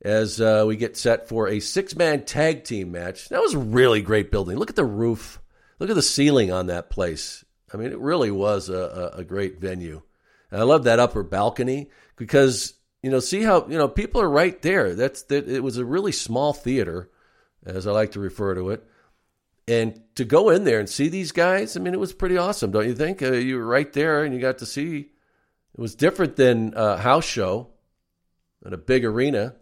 as 0.02 0.40
uh, 0.40 0.64
we 0.66 0.76
get 0.76 0.96
set 0.96 1.28
for 1.28 1.48
a 1.48 1.60
six 1.60 1.94
man 1.96 2.24
tag 2.24 2.64
team 2.64 2.92
match. 2.92 3.28
That 3.28 3.42
was 3.42 3.54
a 3.54 3.58
really 3.58 4.00
great 4.00 4.30
building. 4.30 4.56
Look 4.56 4.70
at 4.70 4.76
the 4.76 4.84
roof, 4.84 5.40
look 5.78 5.90
at 5.90 5.96
the 5.96 6.02
ceiling 6.02 6.52
on 6.52 6.68
that 6.68 6.88
place. 6.88 7.44
I 7.72 7.76
mean, 7.76 7.92
it 7.92 7.98
really 7.98 8.30
was 8.30 8.68
a, 8.68 9.12
a, 9.14 9.18
a 9.18 9.24
great 9.24 9.60
venue. 9.60 10.02
And 10.50 10.60
I 10.60 10.64
love 10.64 10.84
that 10.84 10.98
upper 10.98 11.22
balcony 11.22 11.90
because 12.16 12.74
you 13.02 13.10
know, 13.10 13.20
see 13.20 13.42
how 13.42 13.66
you 13.68 13.78
know 13.78 13.88
people 13.88 14.20
are 14.20 14.30
right 14.30 14.60
there. 14.62 14.94
That's 14.94 15.22
that. 15.24 15.48
It 15.48 15.62
was 15.62 15.78
a 15.78 15.84
really 15.84 16.12
small 16.12 16.52
theater, 16.52 17.10
as 17.64 17.86
I 17.86 17.92
like 17.92 18.12
to 18.12 18.20
refer 18.20 18.54
to 18.54 18.70
it, 18.70 18.86
and 19.66 20.00
to 20.16 20.24
go 20.24 20.50
in 20.50 20.64
there 20.64 20.78
and 20.78 20.88
see 20.88 21.08
these 21.08 21.32
guys. 21.32 21.76
I 21.76 21.80
mean, 21.80 21.94
it 21.94 22.00
was 22.00 22.12
pretty 22.12 22.36
awesome, 22.36 22.70
don't 22.70 22.86
you 22.86 22.94
think? 22.94 23.22
Uh, 23.22 23.32
you 23.32 23.56
were 23.56 23.66
right 23.66 23.90
there, 23.92 24.24
and 24.24 24.34
you 24.34 24.40
got 24.40 24.58
to 24.58 24.66
see. 24.66 25.12
It 25.72 25.80
was 25.80 25.94
different 25.94 26.36
than 26.36 26.74
a 26.76 26.98
house 26.98 27.24
show 27.24 27.68
at 28.66 28.72
a 28.72 28.76
big 28.76 29.04
arena 29.04 29.54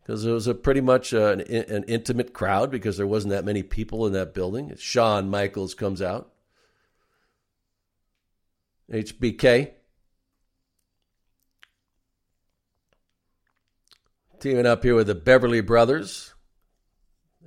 because 0.00 0.24
it 0.24 0.30
was 0.30 0.46
a 0.46 0.54
pretty 0.54 0.80
much 0.80 1.12
uh, 1.12 1.32
an, 1.32 1.40
an, 1.40 1.84
intimate 1.84 2.32
crowd 2.32 2.70
because 2.70 2.96
there 2.96 3.06
wasn't 3.06 3.32
that 3.32 3.44
many 3.44 3.62
people 3.62 4.06
in 4.06 4.12
that 4.12 4.34
building. 4.34 4.72
Shawn 4.76 5.30
Michaels 5.30 5.74
comes 5.74 6.02
out. 6.02 6.30
HBK. 8.92 9.72
Teaming 14.44 14.66
up 14.66 14.82
here 14.82 14.94
with 14.94 15.06
the 15.06 15.14
Beverly 15.14 15.62
Brothers. 15.62 16.34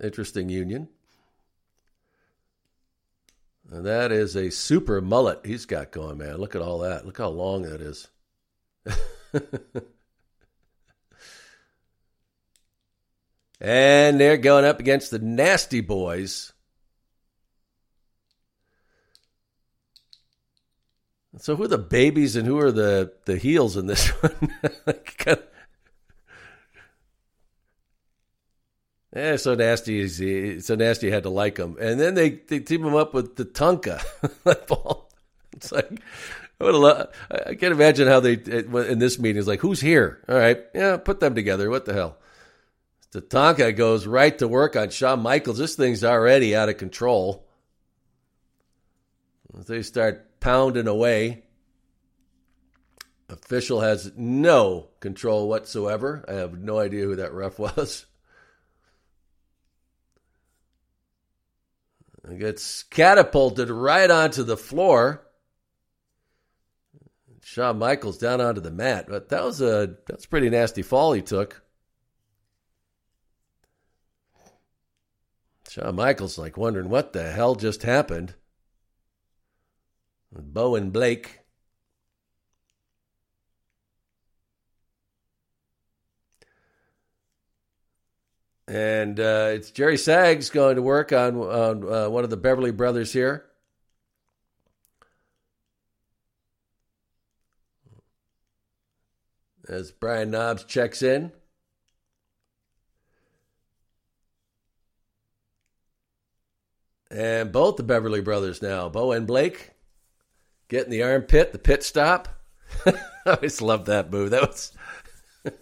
Interesting 0.01 0.49
union. 0.49 0.89
And 3.69 3.85
that 3.85 4.11
is 4.11 4.35
a 4.35 4.49
super 4.49 4.99
mullet 4.99 5.41
he's 5.45 5.67
got 5.67 5.91
going, 5.91 6.17
man. 6.17 6.37
Look 6.37 6.55
at 6.55 6.63
all 6.63 6.79
that. 6.79 7.05
Look 7.05 7.19
how 7.19 7.27
long 7.27 7.61
that 7.61 7.81
is. 7.81 8.07
And 13.59 14.19
they're 14.19 14.37
going 14.37 14.65
up 14.65 14.79
against 14.79 15.09
the 15.09 15.17
Nasty 15.17 15.81
Boys. 15.81 16.53
So 21.39 21.55
who 21.55 21.63
are 21.63 21.67
the 21.67 21.79
babies 21.79 22.35
and 22.35 22.45
who 22.45 22.59
are 22.59 22.71
the, 22.71 23.13
the 23.25 23.37
heels 23.37 23.77
in 23.77 23.87
this 23.87 24.07
one? 24.21 24.53
yeah, 29.17 29.35
so 29.37 29.55
nasty. 29.55 29.99
is 29.99 30.65
So 30.65 30.75
nasty. 30.75 31.09
Had 31.09 31.23
to 31.23 31.29
like 31.29 31.55
them, 31.55 31.77
and 31.79 31.99
then 31.99 32.13
they, 32.13 32.29
they 32.29 32.59
team 32.59 32.83
them 32.83 32.95
up 32.95 33.13
with 33.13 33.35
the 33.35 33.45
Tonka. 33.45 34.03
it's 35.53 35.71
like 35.71 35.99
I 36.59 37.55
can't 37.55 37.73
imagine 37.73 38.07
how 38.07 38.19
they 38.19 38.33
eh, 38.33 38.89
in 38.89 38.99
this 38.99 39.19
meeting 39.19 39.39
is 39.39 39.47
like, 39.47 39.59
who's 39.59 39.79
here? 39.79 40.23
All 40.27 40.35
right, 40.35 40.59
yeah, 40.73 40.97
put 40.97 41.19
them 41.19 41.35
together. 41.35 41.69
What 41.69 41.85
the 41.85 41.93
hell? 41.93 42.17
Tatanka 43.13 43.75
goes 43.75 44.05
right 44.05 44.37
to 44.39 44.47
work 44.47 44.75
on 44.75 44.89
Shawn 44.89 45.21
Michaels. 45.21 45.57
This 45.57 45.75
thing's 45.75 46.03
already 46.03 46.55
out 46.55 46.69
of 46.69 46.77
control. 46.77 47.47
They 49.53 49.81
start 49.81 50.39
pounding 50.39 50.87
away. 50.87 51.43
Official 53.29 53.81
has 53.81 54.11
no 54.15 54.87
control 54.99 55.47
whatsoever. 55.47 56.23
I 56.27 56.33
have 56.33 56.57
no 56.57 56.79
idea 56.79 57.05
who 57.05 57.15
that 57.17 57.33
ref 57.33 57.59
was. 57.59 58.06
It 62.29 62.39
gets 62.39 62.83
catapulted 62.83 63.69
right 63.69 64.09
onto 64.09 64.43
the 64.43 64.57
floor. 64.57 65.25
Shawn 67.41 67.79
Michaels 67.79 68.17
down 68.17 68.41
onto 68.41 68.59
the 68.59 68.71
mat. 68.71 69.05
But 69.07 69.29
that 69.29 69.43
was 69.43 69.61
a 69.61 69.95
that's 70.05 70.25
pretty 70.25 70.49
nasty 70.49 70.81
fall 70.81 71.13
he 71.13 71.21
took. 71.21 71.61
Shawn 75.69 75.95
Michaels 75.95 76.37
like 76.37 76.57
wondering 76.57 76.89
what 76.89 77.13
the 77.13 77.31
hell 77.31 77.55
just 77.55 77.83
happened. 77.83 78.35
Bo 80.31 80.75
and 80.75 80.91
Blake. 80.91 81.39
And 88.67 89.17
uh, 89.19 89.51
it's 89.53 89.71
Jerry 89.71 89.97
Sags 89.97 90.49
going 90.49 90.75
to 90.75 90.81
work 90.81 91.13
on, 91.13 91.37
on 91.37 91.91
uh, 91.91 92.09
one 92.09 92.25
of 92.25 92.29
the 92.29 92.37
Beverly 92.37 92.71
Brothers 92.71 93.13
here. 93.13 93.45
As 99.69 99.91
Brian 99.91 100.31
Knobbs 100.31 100.65
checks 100.65 101.01
in. 101.01 101.31
And 107.09 107.53
both 107.53 107.77
the 107.77 107.83
Beverly 107.83 108.19
Brothers 108.19 108.61
now, 108.61 108.89
Bo 108.89 109.13
and 109.13 109.25
Blake, 109.25 109.71
getting 110.67 110.91
in 110.91 110.99
the 110.99 111.03
armpit, 111.03 111.53
the 111.53 111.59
pit 111.59 111.83
stop. 111.83 112.27
I 112.85 112.99
always 113.25 113.61
loved 113.61 113.85
that 113.85 114.11
move. 114.11 114.31
That 114.31 114.41
was 114.41 114.73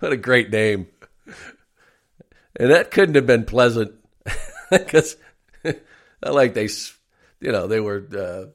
what 0.00 0.12
a 0.12 0.18
great 0.18 0.50
name. 0.50 0.88
And 2.56 2.70
that 2.70 2.90
couldn't 2.90 3.14
have 3.14 3.26
been 3.26 3.44
pleasant 3.44 3.92
because 4.70 5.16
like 6.22 6.54
they, 6.54 6.68
you 7.40 7.52
know, 7.52 7.66
they 7.66 7.80
were 7.80 8.06
uh, 8.16 8.50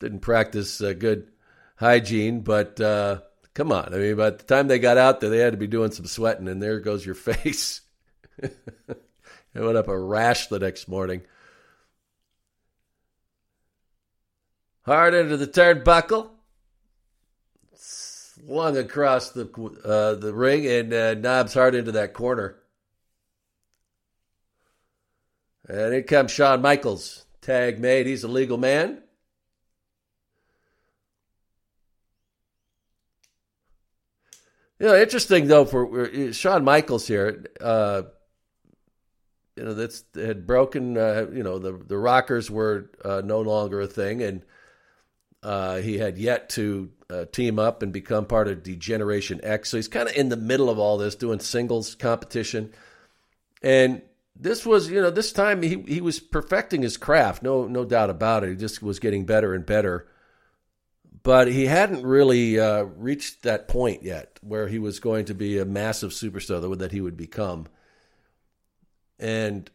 didn't 0.00 0.20
practice 0.20 0.80
uh, 0.80 0.92
good 0.92 1.28
hygiene. 1.76 2.40
But 2.40 2.80
uh, 2.80 3.20
come 3.54 3.72
on, 3.72 3.94
I 3.94 3.98
mean, 3.98 4.16
by 4.16 4.30
the 4.30 4.42
time 4.42 4.68
they 4.68 4.78
got 4.78 4.98
out 4.98 5.20
there, 5.20 5.30
they 5.30 5.38
had 5.38 5.52
to 5.52 5.58
be 5.58 5.66
doing 5.66 5.90
some 5.90 6.06
sweating, 6.06 6.48
and 6.48 6.62
there 6.62 6.80
goes 6.80 7.04
your 7.04 7.14
face. 7.14 7.80
it 8.38 8.52
went 9.54 9.76
up 9.76 9.88
a 9.88 9.98
rash 9.98 10.46
the 10.48 10.58
next 10.58 10.88
morning. 10.88 11.22
Hard 14.82 15.14
into 15.14 15.38
the 15.38 15.46
turnbuckle, 15.46 16.28
slung 17.74 18.76
across 18.76 19.30
the 19.30 19.46
uh, 19.82 20.14
the 20.14 20.34
ring, 20.34 20.66
and 20.66 20.92
uh, 20.92 21.14
Knobbs 21.14 21.54
hard 21.54 21.74
into 21.74 21.92
that 21.92 22.12
corner. 22.12 22.56
And 25.68 25.94
in 25.94 26.02
comes 26.04 26.30
Shawn 26.30 26.60
Michaels. 26.62 27.24
Tag 27.40 27.78
made. 27.78 28.06
He's 28.06 28.24
a 28.24 28.28
legal 28.28 28.58
man. 28.58 29.02
You 34.78 34.86
know, 34.86 34.96
interesting 34.96 35.46
though 35.46 35.64
for 35.64 36.06
uh, 36.06 36.32
Shawn 36.32 36.64
Michaels 36.64 37.06
here. 37.06 37.44
Uh, 37.60 38.02
you 39.56 39.64
know, 39.64 39.74
that's 39.74 40.04
had 40.14 40.46
broken. 40.46 40.98
Uh, 40.98 41.26
you 41.32 41.42
know, 41.42 41.58
the 41.58 41.72
the 41.72 41.96
Rockers 41.96 42.50
were 42.50 42.90
uh, 43.04 43.22
no 43.24 43.40
longer 43.40 43.80
a 43.80 43.86
thing, 43.86 44.22
and 44.22 44.42
uh, 45.42 45.76
he 45.76 45.98
had 45.98 46.18
yet 46.18 46.48
to 46.50 46.90
uh, 47.08 47.24
team 47.26 47.58
up 47.58 47.82
and 47.82 47.92
become 47.92 48.26
part 48.26 48.48
of 48.48 48.62
D-Generation 48.62 49.40
X. 49.42 49.70
So 49.70 49.76
he's 49.76 49.88
kind 49.88 50.08
of 50.08 50.16
in 50.16 50.28
the 50.28 50.36
middle 50.36 50.68
of 50.68 50.78
all 50.78 50.98
this, 50.98 51.14
doing 51.14 51.38
singles 51.38 51.94
competition, 51.94 52.72
and 53.62 54.02
this 54.36 54.66
was, 54.66 54.90
you 54.90 55.00
know, 55.00 55.10
this 55.10 55.32
time 55.32 55.62
he 55.62 55.82
he 55.86 56.00
was 56.00 56.20
perfecting 56.20 56.82
his 56.82 56.96
craft, 56.96 57.42
no 57.42 57.66
no 57.66 57.84
doubt 57.84 58.10
about 58.10 58.44
it. 58.44 58.50
He 58.50 58.56
just 58.56 58.82
was 58.82 58.98
getting 58.98 59.24
better 59.24 59.54
and 59.54 59.64
better, 59.64 60.08
but 61.22 61.48
he 61.48 61.66
hadn't 61.66 62.04
really 62.04 62.58
uh, 62.58 62.82
reached 62.82 63.42
that 63.42 63.68
point 63.68 64.02
yet 64.02 64.38
where 64.42 64.68
he 64.68 64.78
was 64.78 64.98
going 65.00 65.26
to 65.26 65.34
be 65.34 65.58
a 65.58 65.64
massive 65.64 66.10
superstar 66.10 66.78
that 66.78 66.92
he 66.92 67.00
would 67.00 67.16
become. 67.16 67.66
And 69.18 69.70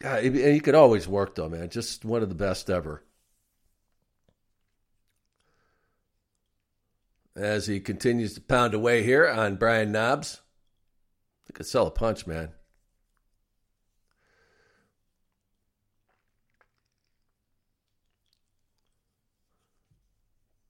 God, 0.00 0.24
he, 0.24 0.52
he 0.52 0.60
could 0.60 0.74
always 0.74 1.06
work 1.06 1.34
though, 1.34 1.48
man. 1.48 1.68
Just 1.68 2.04
one 2.04 2.22
of 2.22 2.30
the 2.30 2.34
best 2.34 2.70
ever. 2.70 3.04
As 7.36 7.66
he 7.66 7.80
continues 7.80 8.34
to 8.34 8.40
pound 8.40 8.74
away 8.74 9.02
here 9.02 9.28
on 9.28 9.56
Brian 9.56 9.92
Knobbs. 9.92 10.40
he 11.46 11.52
could 11.52 11.66
sell 11.66 11.86
a 11.86 11.90
punch, 11.90 12.26
man. 12.26 12.52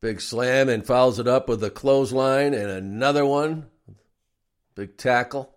Big 0.00 0.20
slam 0.20 0.68
and 0.68 0.86
fouls 0.86 1.18
it 1.18 1.28
up 1.28 1.48
with 1.48 1.62
a 1.62 1.70
clothesline 1.70 2.54
and 2.54 2.70
another 2.70 3.24
one. 3.26 3.66
Big 4.74 4.96
tackle. 4.96 5.54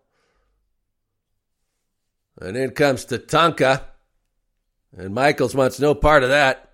And 2.42 2.58
in 2.58 2.72
comes 2.72 3.06
Tatanka. 3.06 3.84
And 4.96 5.14
Michaels 5.14 5.56
wants 5.56 5.80
no 5.80 5.96
part 5.96 6.24
of 6.24 6.30
that. 6.30 6.74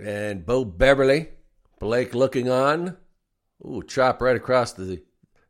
And 0.00 0.44
Bo 0.44 0.64
Beverly, 0.64 1.28
Blake 1.78 2.14
looking 2.14 2.48
on. 2.48 2.96
Ooh, 3.64 3.82
chop 3.82 4.20
right 4.20 4.36
across 4.36 4.72
the 4.72 5.02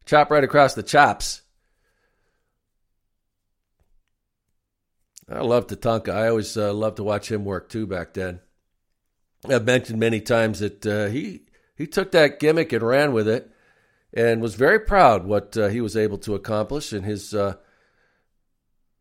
chop 0.04 0.30
right 0.30 0.44
across 0.44 0.74
the 0.74 0.82
chops. 0.82 1.41
I 5.28 5.40
love 5.40 5.66
Tatanka. 5.66 6.11
I 6.11 6.28
always 6.28 6.56
uh, 6.56 6.72
loved 6.72 6.96
to 6.96 7.04
watch 7.04 7.30
him 7.30 7.44
work 7.44 7.68
too 7.68 7.87
back 7.87 8.14
then. 8.14 8.40
I've 9.48 9.64
mentioned 9.64 9.98
many 9.98 10.20
times 10.20 10.61
that 10.61 10.87
uh, 10.87 11.06
he 11.06 11.42
he 11.74 11.87
took 11.87 12.12
that 12.12 12.38
gimmick 12.38 12.72
and 12.72 12.82
ran 12.82 13.12
with 13.12 13.28
it, 13.28 13.50
and 14.12 14.40
was 14.40 14.54
very 14.54 14.78
proud 14.78 15.26
what 15.26 15.56
uh, 15.56 15.68
he 15.68 15.80
was 15.80 15.96
able 15.96 16.18
to 16.18 16.35
accomplish 16.35 16.92
in 16.92 17.02
his 17.02 17.35
uh, 17.35 17.56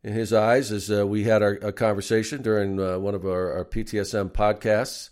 in 0.03 0.13
his 0.13 0.33
eyes. 0.33 0.71
As 0.71 0.91
uh, 0.91 1.05
we 1.05 1.23
had 1.23 1.43
our, 1.43 1.53
a 1.61 1.71
conversation 1.71 2.41
during 2.41 2.79
uh, 2.79 2.97
one 2.97 3.13
of 3.13 3.25
our, 3.25 3.53
our, 3.57 3.65
PTSM 3.65 4.31
podcasts, 4.31 5.09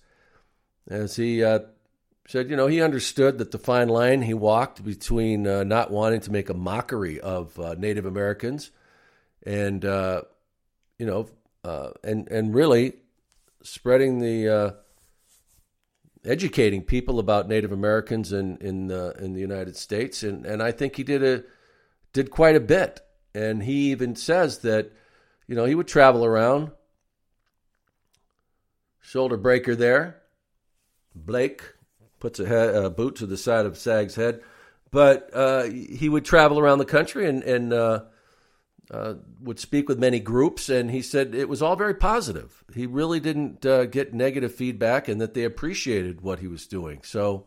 as 0.88 1.16
he 1.16 1.42
said, 2.28 2.50
you 2.50 2.56
know, 2.56 2.68
he 2.68 2.82
understood 2.82 3.38
that 3.40 3.52
the 3.52 3.60
fine 3.60 3.90
line 3.90 4.22
he 4.24 4.34
walked 4.34 4.84
between 4.84 5.44
not 5.44 5.92
wanting 5.92 6.22
to 6.22 6.32
make 6.32 6.50
a 6.50 6.56
mockery 6.56 7.20
of 7.20 7.58
Native 7.78 8.06
Americans 8.06 8.72
and 9.44 9.84
you 11.00 11.08
know, 11.08 11.28
uh, 11.64 11.92
and 12.04 12.28
and 12.28 12.54
really 12.54 12.94
spreading 13.64 14.20
the 14.20 14.48
uh, 14.48 14.72
educating 16.24 16.84
people 16.84 17.18
about 17.18 17.48
Native 17.48 17.72
Americans 17.72 18.32
in 18.32 18.58
in 18.58 18.92
uh, 18.92 19.14
in 19.18 19.34
the 19.34 19.42
United 19.42 19.76
States, 19.76 20.22
and 20.22 20.46
and 20.46 20.62
I 20.62 20.72
think 20.72 20.98
he 20.98 21.04
did 21.04 21.24
a 21.24 21.44
did 22.14 22.30
quite 22.30 22.56
a 22.56 22.60
bit. 22.60 23.02
And 23.34 23.62
he 23.64 23.92
even 23.92 24.16
says 24.16 24.60
that, 24.60 24.92
you 25.48 25.56
know, 25.56 25.66
he 25.66 25.76
would 25.76 25.88
travel 25.88 26.26
around. 26.26 26.72
Shoulder 29.02 29.38
breaker 29.38 29.76
there. 29.76 30.22
Blake 31.16 31.62
puts 32.20 32.40
a, 32.40 32.48
head, 32.48 32.76
a 32.76 32.90
boot 32.90 33.18
to 33.18 33.26
the 33.26 33.38
side 33.38 33.66
of 33.66 33.78
Sag's 33.78 34.16
head, 34.16 34.42
but 34.92 35.30
uh, 35.34 35.64
he 35.64 36.10
would 36.10 36.26
travel 36.26 36.60
around 36.60 36.80
the 36.80 36.86
country 36.86 37.28
and 37.28 37.44
and 37.44 37.74
uh, 38.92 39.16
would 39.42 39.60
speak 39.60 39.88
with 39.88 40.00
many 40.00 40.20
groups, 40.20 40.68
and 40.70 40.90
he 40.90 41.02
said 41.02 41.36
it 41.36 41.48
was 41.48 41.62
all 41.62 41.76
very 41.76 41.94
positive. 41.94 42.64
He 42.74 42.88
really 42.88 43.20
didn't 43.20 43.66
uh, 43.66 43.86
get 43.86 44.14
negative 44.14 44.54
feedback, 44.54 45.08
and 45.08 45.22
that 45.22 45.34
they 45.34 45.44
appreciated 45.44 46.22
what 46.22 46.40
he 46.40 46.48
was 46.48 46.66
doing. 46.66 47.02
So, 47.04 47.46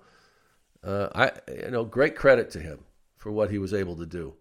uh, 0.84 1.08
I 1.14 1.32
you 1.52 1.70
know, 1.70 1.84
great 1.84 2.14
credit 2.14 2.50
to 2.50 2.60
him 2.60 2.84
for 3.16 3.32
what 3.32 3.50
he 3.50 3.58
was 3.58 3.74
able 3.74 3.96
to 3.96 4.06
do. 4.06 4.34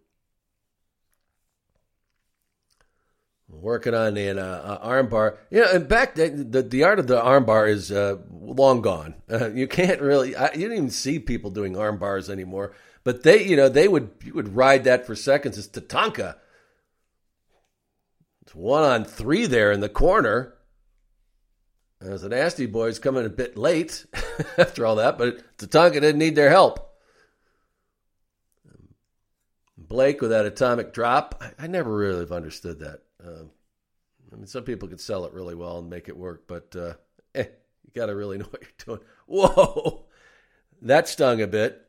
Working 3.49 3.95
on 3.95 4.15
an 4.15 4.39
uh, 4.39 4.79
armbar, 4.81 5.37
know, 5.59 5.71
and 5.73 5.87
back 5.87 6.15
the, 6.15 6.29
the 6.29 6.83
art 6.83 6.99
of 6.99 7.07
the 7.07 7.19
armbar 7.19 7.67
is 7.67 7.91
uh, 7.91 8.17
long 8.29 8.81
gone. 8.81 9.15
you 9.53 9.67
can't 9.67 9.99
really, 10.01 10.35
I, 10.35 10.53
you 10.53 10.67
don't 10.67 10.77
even 10.77 10.89
see 10.89 11.19
people 11.19 11.49
doing 11.49 11.73
armbars 11.73 12.29
anymore. 12.29 12.73
But 13.03 13.23
they, 13.23 13.43
you 13.45 13.57
know, 13.57 13.67
they 13.67 13.87
would 13.87 14.11
you 14.23 14.35
would 14.35 14.55
ride 14.55 14.83
that 14.83 15.07
for 15.07 15.15
seconds. 15.15 15.57
It's 15.57 15.67
Tatanka 15.67 16.35
it's 18.51 18.55
one 18.57 18.83
on 18.83 19.05
three 19.05 19.45
there 19.45 19.71
in 19.71 19.79
the 19.79 19.87
corner. 19.87 20.55
As 22.01 22.23
the 22.23 22.27
Nasty 22.27 22.65
Boys 22.65 22.99
coming 22.99 23.25
a 23.25 23.29
bit 23.29 23.55
late 23.55 24.05
after 24.57 24.85
all 24.85 24.97
that, 24.97 25.17
but 25.17 25.57
Tatanka 25.57 25.93
didn't 25.93 26.17
need 26.17 26.35
their 26.35 26.49
help. 26.49 26.97
Blake 29.77 30.19
with 30.19 30.31
that 30.31 30.45
atomic 30.45 30.91
drop. 30.91 31.41
I, 31.41 31.63
I 31.63 31.67
never 31.67 31.95
really 31.95 32.19
have 32.19 32.33
understood 32.33 32.79
that. 32.79 33.03
Um, 33.25 33.51
I 34.33 34.35
mean, 34.35 34.47
some 34.47 34.65
people 34.65 34.89
could 34.89 34.99
sell 34.99 35.23
it 35.23 35.31
really 35.31 35.55
well 35.55 35.77
and 35.77 35.89
make 35.89 36.09
it 36.09 36.17
work, 36.17 36.43
but 36.45 36.75
uh, 36.75 36.95
eh, 37.33 37.45
you 37.85 37.91
got 37.95 38.07
to 38.07 38.15
really 38.15 38.37
know 38.37 38.45
what 38.49 38.63
you're 38.63 38.97
doing. 38.97 39.07
Whoa, 39.27 40.07
that 40.81 41.07
stung 41.07 41.41
a 41.41 41.47
bit. 41.47 41.87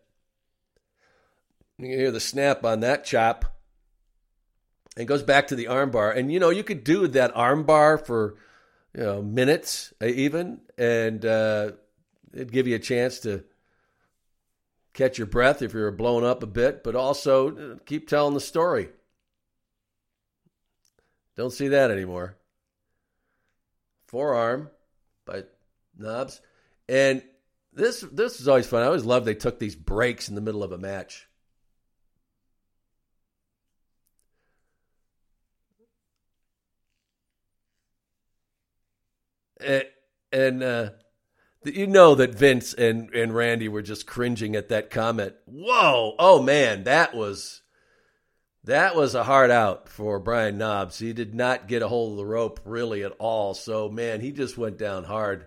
You 1.79 1.89
can 1.89 1.99
hear 1.99 2.13
the 2.13 2.21
snap 2.21 2.65
on 2.65 2.81
that 2.81 3.05
chop 3.05 3.53
and 4.97 5.09
goes 5.09 5.23
back 5.23 5.49
to 5.49 5.57
the 5.57 5.67
armbar. 5.67 6.17
And 6.17 6.33
you 6.33 6.41
know, 6.41 6.51
you 6.51 6.65
could 6.65 6.85
do 6.85 7.09
that 7.09 7.35
armbar 7.35 8.05
for 8.05 8.37
you 8.95 9.03
know 9.03 9.23
minutes 9.23 9.93
uh, 10.03 10.07
even, 10.07 10.61
and 10.77 11.25
uh, 11.25 11.73
it'd 12.33 12.53
give 12.53 12.67
you 12.67 12.77
a 12.77 12.81
chance 12.81 13.21
to 13.21 13.45
catch 14.93 15.19
your 15.19 15.27
breath 15.27 15.63
if 15.63 15.73
you're 15.73 15.91
blown 15.91 16.25
up 16.25 16.43
a 16.43 16.47
bit, 16.47 16.85
but 16.85 16.95
also 16.95 17.57
uh, 17.57 17.77
keep 17.87 18.09
telling 18.09 18.35
the 18.35 18.41
story. 18.41 18.89
Don't 21.37 21.53
see 21.53 21.69
that 21.69 21.91
anymore. 21.91 22.37
Forearm 24.07 24.69
by 25.25 25.45
Knobbs, 25.97 26.41
And 26.89 27.23
this 27.73 28.05
this 28.13 28.41
is 28.41 28.49
always 28.49 28.67
fun. 28.67 28.83
I 28.83 28.87
always 28.87 29.05
love 29.05 29.25
they 29.25 29.35
took 29.35 29.59
these 29.59 29.77
breaks 29.77 30.29
in 30.29 30.35
the 30.35 30.41
middle 30.41 30.63
of 30.63 30.73
a 30.73 30.79
match. 30.79 31.27
And, 40.33 40.63
uh, 40.63 40.91
you 41.65 41.87
know 41.87 42.15
that 42.15 42.35
Vince 42.35 42.75
and, 42.75 43.15
and 43.15 43.35
Randy 43.35 43.69
were 43.69 43.83
just 43.83 44.07
cringing 44.07 44.57
at 44.57 44.71
that 44.71 44.91
comment. 44.91 45.35
Whoa! 45.47 46.15
Oh 46.19 46.43
man, 46.43 46.85
that 46.85 47.15
was 47.15 47.63
that 48.65 48.97
was 48.97 49.15
a 49.15 49.25
hard 49.25 49.51
out 49.51 49.89
for 49.89 50.19
Brian 50.19 50.59
Knobbs. 50.59 50.99
He 50.99 51.13
did 51.13 51.35
not 51.35 51.69
get 51.69 51.83
a 51.83 51.89
hold 51.89 52.13
of 52.13 52.17
the 52.17 52.27
rope 52.27 52.61
really 52.65 53.05
at 53.05 53.13
all. 53.19 53.55
So 53.55 53.89
man, 53.89 54.21
he 54.21 54.33
just 54.33 54.59
went 54.59 54.79
down 54.79 55.05
hard. 55.05 55.47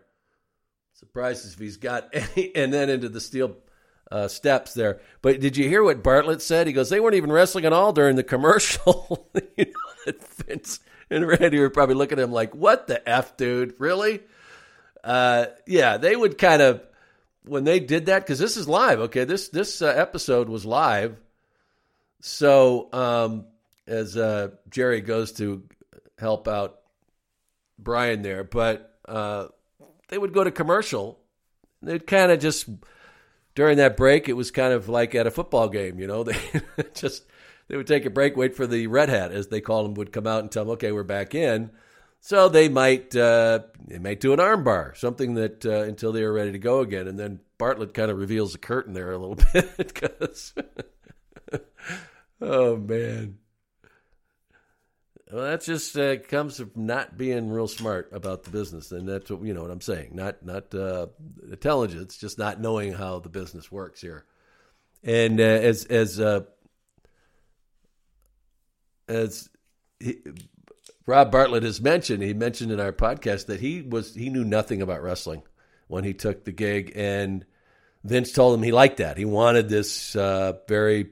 Surprises 0.93 1.53
if 1.53 1.59
he's 1.59 1.77
got 1.77 2.09
any, 2.13 2.55
and 2.55 2.73
then 2.73 2.89
into 2.89 3.09
the 3.09 3.21
steel 3.21 3.57
uh, 4.11 4.27
steps 4.27 4.73
there. 4.73 5.01
But 5.21 5.39
did 5.39 5.57
you 5.57 5.67
hear 5.67 5.83
what 5.83 6.03
Bartlett 6.03 6.41
said? 6.41 6.67
He 6.67 6.73
goes, 6.73 6.89
they 6.89 6.99
weren't 6.99 7.15
even 7.15 7.31
wrestling 7.31 7.65
at 7.65 7.73
all 7.73 7.91
during 7.91 8.15
the 8.15 8.23
commercial. 8.23 9.29
you 9.57 9.65
know 9.65 10.13
Vince 10.45 10.79
and 11.09 11.27
Randy 11.27 11.59
were 11.59 11.69
probably 11.69 11.95
looking 11.95 12.19
at 12.19 12.23
him 12.23 12.31
like, 12.31 12.55
"What 12.55 12.87
the 12.87 13.07
f, 13.07 13.37
dude? 13.37 13.75
Really?" 13.79 14.21
Uh, 15.03 15.47
yeah, 15.67 15.97
they 15.97 16.15
would 16.15 16.37
kind 16.37 16.61
of 16.61 16.81
when 17.43 17.63
they 17.63 17.79
did 17.79 18.07
that 18.07 18.23
because 18.23 18.39
this 18.39 18.57
is 18.57 18.67
live. 18.67 18.99
Okay, 19.01 19.23
this 19.23 19.49
this 19.49 19.81
uh, 19.81 19.87
episode 19.87 20.49
was 20.49 20.65
live. 20.65 21.17
So 22.21 22.89
um, 22.91 23.45
as 23.87 24.17
uh, 24.17 24.49
Jerry 24.69 25.01
goes 25.01 25.33
to 25.33 25.63
help 26.17 26.47
out 26.47 26.79
Brian 27.77 28.21
there, 28.21 28.43
but 28.43 28.97
uh, 29.07 29.47
they 30.07 30.17
would 30.17 30.33
go 30.33 30.43
to 30.43 30.51
commercial. 30.51 31.19
They'd 31.81 32.07
kind 32.07 32.31
of 32.31 32.39
just 32.39 32.67
during 33.53 33.77
that 33.77 33.95
break, 33.95 34.27
it 34.27 34.33
was 34.33 34.51
kind 34.51 34.73
of 34.73 34.89
like 34.89 35.15
at 35.15 35.27
a 35.27 35.31
football 35.31 35.69
game. 35.69 35.99
You 35.99 36.07
know, 36.07 36.23
they 36.23 36.37
just 36.93 37.25
they 37.67 37.77
would 37.77 37.87
take 37.87 38.05
a 38.05 38.09
break, 38.09 38.37
wait 38.37 38.55
for 38.55 38.67
the 38.67 38.87
red 38.87 39.09
hat, 39.09 39.31
as 39.31 39.47
they 39.47 39.61
call 39.61 39.83
them, 39.83 39.95
would 39.95 40.13
come 40.13 40.27
out 40.27 40.41
and 40.41 40.51
tell 40.51 40.65
them, 40.65 40.73
"Okay, 40.73 40.91
we're 40.91 41.03
back 41.03 41.33
in." 41.33 41.71
So 42.25 42.49
they 42.49 42.69
might 42.69 43.15
uh, 43.15 43.59
they 43.87 43.99
might 43.99 44.19
do 44.19 44.33
an 44.33 44.39
armbar, 44.39 44.97
something 44.97 45.35
that 45.35 45.65
uh, 45.65 45.81
until 45.81 46.11
they 46.11 46.23
are 46.23 46.33
ready 46.33 46.51
to 46.53 46.59
go 46.59 46.79
again, 46.79 47.07
and 47.07 47.19
then 47.19 47.39
Bartlett 47.57 47.93
kind 47.93 48.09
of 48.09 48.17
reveals 48.17 48.51
the 48.51 48.57
curtain 48.57 48.93
there 48.93 49.11
a 49.11 49.17
little 49.17 49.35
bit 49.53 49.77
because 49.77 50.53
oh 52.41 52.77
man, 52.77 53.37
well 55.31 55.43
that 55.43 55.61
just 55.61 55.95
uh, 55.97 56.17
comes 56.17 56.57
from 56.57 56.71
not 56.75 57.17
being 57.17 57.51
real 57.51 57.67
smart 57.67 58.09
about 58.11 58.43
the 58.43 58.49
business, 58.49 58.91
and 58.91 59.07
that's 59.07 59.29
what 59.29 59.43
you 59.43 59.53
know 59.53 59.61
what 59.61 59.69
I'm 59.69 59.81
saying. 59.81 60.15
Not 60.15 60.43
not 60.43 60.73
uh, 60.73 61.07
intelligence, 61.51 62.17
just 62.17 62.39
not 62.39 62.59
knowing 62.59 62.93
how 62.93 63.19
the 63.19 63.29
business 63.29 63.71
works 63.71 64.01
here. 64.01 64.25
And 65.03 65.39
uh, 65.39 65.43
as 65.43 65.85
as 65.85 66.19
uh, 66.19 66.45
as 69.07 69.49
he, 69.99 70.17
Rob 71.05 71.31
Bartlett 71.31 71.63
has 71.63 71.81
mentioned, 71.81 72.23
he 72.23 72.33
mentioned 72.33 72.71
in 72.71 72.79
our 72.79 72.91
podcast 72.91 73.45
that 73.47 73.59
he 73.59 73.81
was 73.81 74.15
he 74.15 74.29
knew 74.29 74.43
nothing 74.43 74.81
about 74.81 75.03
wrestling 75.03 75.43
when 75.87 76.03
he 76.03 76.13
took 76.13 76.43
the 76.43 76.51
gig, 76.51 76.91
and 76.95 77.45
Vince 78.03 78.31
told 78.31 78.57
him 78.57 78.63
he 78.63 78.71
liked 78.71 78.97
that. 78.97 79.17
He 79.17 79.25
wanted 79.25 79.69
this 79.69 80.15
uh, 80.15 80.53
very 80.67 81.11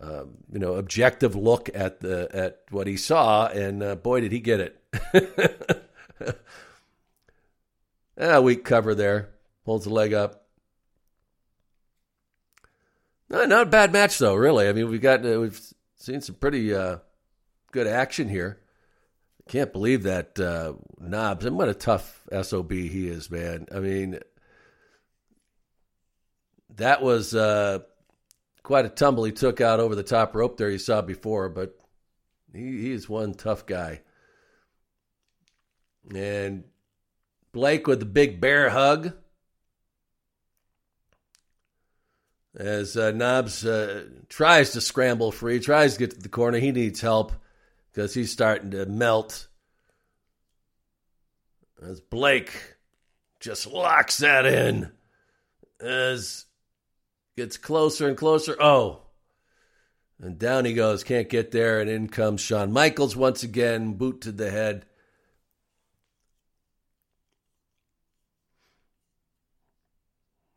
uh, 0.00 0.24
you 0.50 0.58
know 0.58 0.74
objective 0.74 1.34
look 1.34 1.68
at 1.74 2.00
the 2.00 2.28
at 2.32 2.62
what 2.70 2.86
he 2.86 2.96
saw, 2.96 3.48
and 3.48 3.82
uh, 3.82 3.94
boy 3.96 4.20
did 4.20 4.32
he 4.32 4.40
get 4.40 4.60
it. 4.60 4.74
ah, 8.20 8.40
weak 8.40 8.64
cover 8.64 8.94
there, 8.94 9.28
holds 9.66 9.84
the 9.84 9.90
leg 9.92 10.14
up. 10.14 10.46
No, 13.28 13.44
not 13.44 13.66
a 13.66 13.70
bad 13.70 13.92
match 13.92 14.16
though, 14.18 14.34
really. 14.34 14.68
I 14.68 14.72
mean, 14.72 14.88
we've 14.88 15.02
got 15.02 15.22
we've 15.22 15.60
seen 15.96 16.22
some 16.22 16.36
pretty 16.36 16.74
uh, 16.74 16.98
good 17.72 17.86
action 17.86 18.28
here. 18.28 18.60
Can't 19.48 19.72
believe 19.72 20.02
that 20.02 20.38
uh, 20.38 20.74
Knobbs. 21.00 21.46
And 21.46 21.56
what 21.56 21.68
a 21.68 21.74
tough 21.74 22.26
SOB 22.42 22.70
he 22.72 23.08
is, 23.08 23.30
man. 23.30 23.66
I 23.74 23.80
mean, 23.80 24.18
that 26.76 27.02
was 27.02 27.34
uh, 27.34 27.80
quite 28.62 28.84
a 28.84 28.90
tumble 28.90 29.24
he 29.24 29.32
took 29.32 29.60
out 29.60 29.80
over 29.80 29.94
the 29.94 30.02
top 30.02 30.34
rope 30.34 30.58
there 30.58 30.70
you 30.70 30.78
saw 30.78 31.00
before, 31.00 31.48
but 31.48 31.78
he, 32.52 32.92
is 32.92 33.08
one 33.08 33.32
tough 33.32 33.64
guy. 33.64 34.02
And 36.14 36.64
Blake 37.52 37.86
with 37.86 38.00
the 38.00 38.06
big 38.06 38.40
bear 38.40 38.68
hug. 38.68 39.14
As 42.54 42.96
uh, 42.96 43.12
Knobbs 43.12 43.64
uh, 43.64 44.04
tries 44.28 44.72
to 44.72 44.80
scramble 44.80 45.32
free, 45.32 45.60
tries 45.60 45.94
to 45.94 45.98
get 46.00 46.10
to 46.10 46.20
the 46.20 46.28
corner, 46.28 46.58
he 46.58 46.72
needs 46.72 47.00
help 47.00 47.32
because 47.98 48.14
he's 48.14 48.30
starting 48.30 48.70
to 48.70 48.86
melt. 48.86 49.48
As 51.82 52.00
Blake 52.00 52.76
just 53.40 53.66
locks 53.66 54.18
that 54.18 54.46
in 54.46 54.92
as 55.80 56.44
gets 57.36 57.56
closer 57.56 58.06
and 58.06 58.16
closer. 58.16 58.56
Oh, 58.60 59.02
and 60.20 60.38
down 60.38 60.64
he 60.64 60.74
goes, 60.74 61.02
can't 61.02 61.28
get 61.28 61.50
there, 61.50 61.80
and 61.80 61.90
in 61.90 62.06
comes 62.06 62.40
Shawn 62.40 62.70
Michaels 62.70 63.16
once 63.16 63.42
again, 63.42 63.94
boot 63.94 64.20
to 64.20 64.30
the 64.30 64.52
head. 64.52 64.86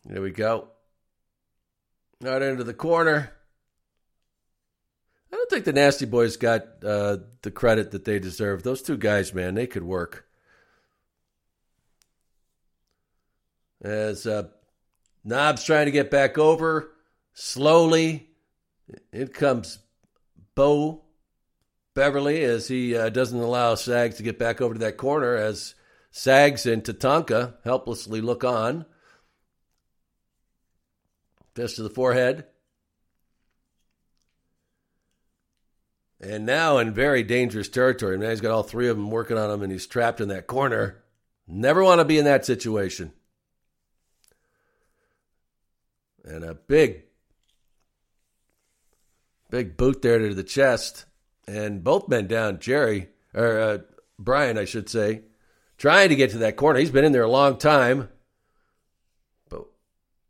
There 0.05 0.21
we 0.21 0.29
go. 0.29 0.67
Right 2.21 2.43
into 2.43 2.63
the 2.63 2.75
corner. 2.75 3.33
I 5.31 5.35
don't 5.35 5.49
think 5.49 5.65
the 5.65 5.73
Nasty 5.73 6.05
Boys 6.05 6.35
got 6.37 6.83
uh, 6.83 7.17
the 7.41 7.51
credit 7.51 7.91
that 7.91 8.03
they 8.05 8.19
deserve. 8.19 8.63
Those 8.63 8.81
two 8.81 8.97
guys, 8.97 9.33
man, 9.33 9.55
they 9.55 9.67
could 9.67 9.83
work. 9.83 10.27
As 13.81 14.27
uh, 14.27 14.49
Knobbs 15.23 15.63
trying 15.63 15.85
to 15.85 15.91
get 15.91 16.11
back 16.11 16.37
over, 16.37 16.91
slowly, 17.33 18.29
in 19.13 19.27
comes 19.29 19.79
Bo 20.55 21.03
Beverly 21.93 22.43
as 22.43 22.67
he 22.67 22.95
uh, 22.95 23.09
doesn't 23.09 23.39
allow 23.39 23.75
Sags 23.75 24.17
to 24.17 24.23
get 24.23 24.39
back 24.39 24.61
over 24.61 24.73
to 24.73 24.79
that 24.81 24.97
corner 24.97 25.35
as 25.35 25.75
Sags 26.11 26.65
and 26.65 26.83
Tatanka 26.83 27.55
helplessly 27.63 28.21
look 28.21 28.43
on. 28.43 28.85
Fist 31.55 31.77
to 31.77 31.83
the 31.83 31.89
forehead. 31.89 32.45
And 36.21 36.45
now 36.45 36.77
in 36.77 36.93
very 36.93 37.23
dangerous 37.23 37.67
territory. 37.67 38.17
Now 38.17 38.29
he's 38.29 38.41
got 38.41 38.51
all 38.51 38.61
three 38.61 38.87
of 38.87 38.95
them 38.95 39.09
working 39.09 39.39
on 39.39 39.49
him 39.49 39.63
and 39.63 39.71
he's 39.71 39.87
trapped 39.87 40.21
in 40.21 40.27
that 40.27 40.45
corner. 40.45 41.03
Never 41.47 41.83
want 41.83 41.99
to 41.99 42.05
be 42.05 42.19
in 42.19 42.25
that 42.25 42.45
situation. 42.45 43.11
And 46.23 46.43
a 46.43 46.53
big, 46.53 47.05
big 49.49 49.75
boot 49.75 50.03
there 50.03 50.19
to 50.19 50.35
the 50.35 50.43
chest. 50.43 51.05
And 51.47 51.83
both 51.83 52.07
men 52.07 52.27
down. 52.27 52.59
Jerry, 52.59 53.09
or 53.33 53.59
uh, 53.59 53.77
Brian, 54.19 54.59
I 54.59 54.65
should 54.65 54.89
say, 54.89 55.23
trying 55.79 56.09
to 56.09 56.15
get 56.15 56.29
to 56.31 56.37
that 56.39 56.55
corner. 56.55 56.79
He's 56.79 56.91
been 56.91 57.03
in 57.03 57.13
there 57.13 57.23
a 57.23 57.29
long 57.29 57.57
time. 57.57 58.09
But 59.49 59.65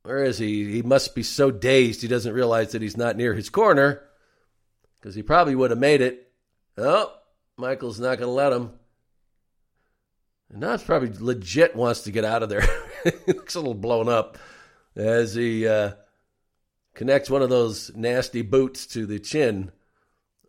where 0.04 0.24
is 0.24 0.38
he? 0.38 0.72
He 0.72 0.82
must 0.82 1.14
be 1.14 1.24
so 1.24 1.52
dazed 1.52 2.02
he 2.02 2.08
doesn't 2.08 2.34
realize 2.34 2.72
that 2.72 2.82
he's 2.82 2.96
not 2.96 3.18
near 3.18 3.34
his 3.34 3.50
corner 3.50 4.02
because 5.02 5.16
he 5.16 5.24
probably 5.24 5.56
would 5.56 5.72
have 5.72 5.80
made 5.80 6.02
it. 6.02 6.32
Oh, 6.78 7.12
Michaels 7.58 8.00
not 8.00 8.20
going 8.20 8.28
to 8.28 8.34
let 8.34 8.54
him. 8.54 8.72
And 10.52 10.62
now 10.62 10.74
it's 10.74 10.84
probably 10.84 11.12
legit 11.20 11.76
wants 11.76 12.02
to 12.02 12.12
get 12.12 12.26
out 12.26 12.44
of 12.44 12.50
there. 12.50 12.64
he 13.04 13.34
looks 13.34 13.56
a 13.56 13.60
little 13.60 13.74
blown 13.74 14.08
up 14.08 14.38
as 14.96 15.34
he 15.34 15.68
uh, 15.68 15.94
connects 16.94 17.30
one 17.30 17.42
of 17.42 17.50
those 17.50 17.92
nasty 17.96 18.42
boots 18.42 18.86
to 18.88 19.06
the 19.06 19.20
chin 19.20 19.72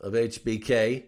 of 0.01 0.13
HBK. 0.13 1.05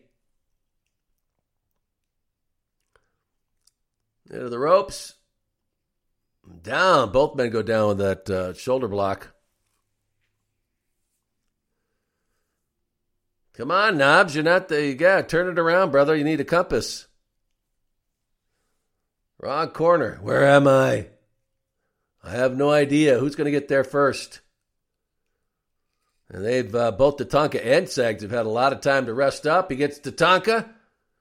Into 4.30 4.48
the 4.48 4.58
ropes. 4.58 5.14
Down. 6.62 7.12
Both 7.12 7.36
men 7.36 7.50
go 7.50 7.62
down 7.62 7.88
with 7.88 7.98
that 7.98 8.30
uh, 8.30 8.54
shoulder 8.54 8.88
block. 8.88 9.33
Come 13.54 13.70
on, 13.70 13.96
Knobbs. 13.96 14.34
You're 14.34 14.44
not 14.44 14.68
the. 14.68 14.94
Got 14.94 15.28
turn 15.28 15.48
it 15.48 15.58
around, 15.58 15.92
brother. 15.92 16.14
You 16.14 16.24
need 16.24 16.40
a 16.40 16.44
compass. 16.44 17.06
Wrong 19.38 19.68
corner. 19.68 20.18
Where 20.22 20.44
am 20.44 20.66
I? 20.66 21.08
I 22.22 22.32
have 22.32 22.56
no 22.56 22.70
idea 22.70 23.18
who's 23.18 23.36
going 23.36 23.44
to 23.46 23.50
get 23.50 23.68
there 23.68 23.84
first. 23.84 24.40
And 26.30 26.44
they've 26.44 26.74
uh, 26.74 26.90
both 26.92 27.18
Tatanka 27.18 27.64
and 27.64 27.88
Sags 27.88 28.22
have 28.22 28.30
had 28.30 28.46
a 28.46 28.50
lot 28.50 28.72
of 28.72 28.80
time 28.80 29.06
to 29.06 29.14
rest 29.14 29.46
up. 29.46 29.70
He 29.70 29.76
gets 29.76 30.00
Tatanka, 30.00 30.68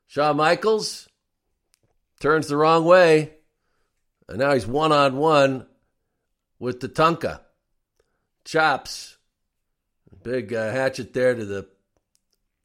Shawn 0.07 0.37
Michaels 0.37 1.07
turns 2.23 2.47
the 2.47 2.55
wrong 2.55 2.85
way, 2.85 3.33
and 4.29 4.39
now 4.39 4.53
he's 4.53 4.65
one 4.65 4.93
on 4.93 5.17
one 5.17 5.67
with 6.57 6.79
Tatanka. 6.79 7.41
Chops. 8.45 9.17
Big 10.23 10.53
uh, 10.53 10.71
hatchet 10.71 11.13
there 11.13 11.35
to 11.35 11.43
the 11.43 11.67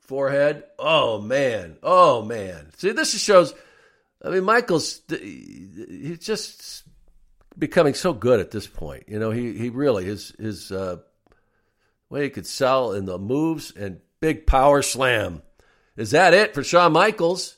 forehead. 0.08 0.64
Oh, 0.78 1.20
man. 1.20 1.76
Oh, 1.82 2.22
man. 2.22 2.70
See, 2.76 2.90
this 2.90 3.16
shows. 3.20 3.54
I 4.24 4.30
mean, 4.30 4.44
Michaels, 4.44 5.02
he's 5.08 6.18
just 6.18 6.82
becoming 7.56 7.94
so 7.94 8.12
good 8.12 8.40
at 8.40 8.50
this 8.50 8.66
point. 8.66 9.04
You 9.06 9.18
know, 9.18 9.30
he, 9.30 9.52
he 9.52 9.68
really, 9.68 10.06
his, 10.06 10.34
his 10.38 10.72
uh, 10.72 10.96
way 12.08 12.24
he 12.24 12.30
could 12.30 12.46
sell 12.46 12.92
in 12.92 13.04
the 13.04 13.18
moves 13.18 13.70
and 13.70 14.00
big 14.20 14.46
power 14.46 14.82
slam. 14.82 15.42
Is 15.96 16.12
that 16.12 16.34
it 16.34 16.54
for 16.54 16.64
Shawn 16.64 16.92
Michaels? 16.92 17.56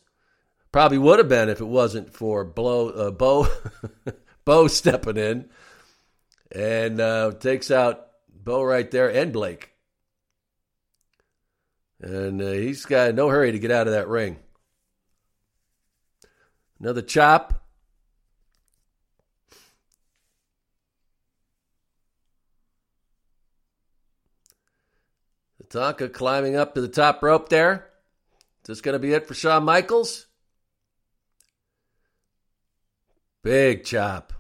Probably 0.73 0.99
would 0.99 1.19
have 1.19 1.29
been 1.29 1.49
if 1.49 1.61
it 1.61 1.67
wasn't 1.67 2.13
for 2.13 2.45
Blow, 2.45 2.89
uh, 2.91 3.11
Bo, 3.11 3.49
Bo 4.45 4.69
stepping 4.69 5.17
in 5.17 5.49
and 6.53 7.01
uh, 7.01 7.33
takes 7.33 7.71
out 7.71 8.09
Bo 8.29 8.63
right 8.63 8.91
there 8.91 9.09
and 9.09 9.33
Blake. 9.33 9.70
And 12.01 12.41
uh, 12.41 12.53
he's 12.53 12.87
got 12.87 13.15
no 13.15 13.29
hurry 13.29 13.53
to 13.53 13.59
get 13.59 13.71
out 13.71 13.87
of 13.87 13.93
that 13.93 14.09
ring. 14.09 14.39
Another 16.81 17.03
chop. 17.03 17.63
Tatanka 25.63 26.13
climbing 26.13 26.57
up 26.57 26.75
to 26.75 26.81
the 26.81 26.89
top 26.89 27.23
rope 27.23 27.49
there. 27.49 27.91
Is 28.63 28.69
this 28.69 28.81
going 28.81 28.95
to 28.95 28.99
be 28.99 29.13
it 29.13 29.27
for 29.27 29.35
Shawn 29.35 29.65
Michaels? 29.65 30.27
Big 33.43 33.85
chop. 33.85 34.33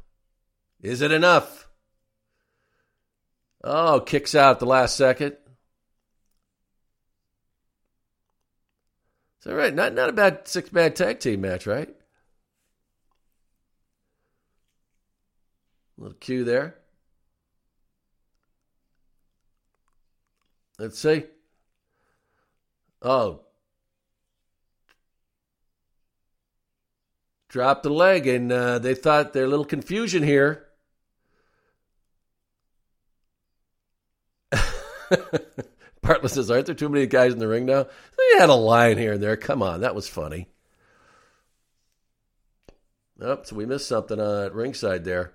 Is 0.83 1.03
it 1.03 1.13
enough? 1.13 1.69
Oh, 3.63 4.01
kicks 4.01 4.35
out 4.35 4.53
at 4.53 4.61
the 4.61 4.67
last 4.67 4.97
second. 4.97 5.37
That 9.45 9.55
right? 9.55 9.75
Not 9.75 9.95
not 9.95 10.11
a 10.11 10.13
bad 10.13 10.47
six 10.47 10.71
man 10.73 10.93
tag 10.93 11.19
team 11.21 11.41
match, 11.41 11.67
right? 11.67 11.89
Little 15.97 16.17
cue 16.19 16.45
there. 16.45 16.77
Let's 20.79 20.99
see. 20.99 21.25
Oh. 23.03 23.41
Dropped 27.49 27.83
the 27.83 27.91
leg, 27.91 28.27
and 28.27 28.51
uh, 28.53 28.79
they 28.79 28.95
thought 28.95 29.33
their 29.33 29.49
little 29.49 29.65
confusion 29.65 30.23
here. 30.23 30.69
Bartlett 36.03 36.33
says, 36.33 36.51
Aren't 36.51 36.67
there 36.67 36.75
too 36.75 36.89
many 36.89 37.07
guys 37.07 37.33
in 37.33 37.39
the 37.39 37.49
ring 37.49 37.67
now? 37.67 37.85
They 37.85 38.39
had 38.39 38.51
a 38.51 38.55
line 38.55 38.99
here 38.99 39.15
and 39.15 39.23
there. 39.23 39.37
Come 39.37 39.63
on, 39.63 39.81
that 39.81 39.95
was 39.95 40.09
funny. 40.09 40.49
Oh, 43.21 43.41
so 43.43 43.55
we 43.55 43.67
missed 43.67 43.87
something 43.87 44.19
on 44.19 44.45
at 44.47 44.55
ringside 44.55 45.05
there. 45.05 45.35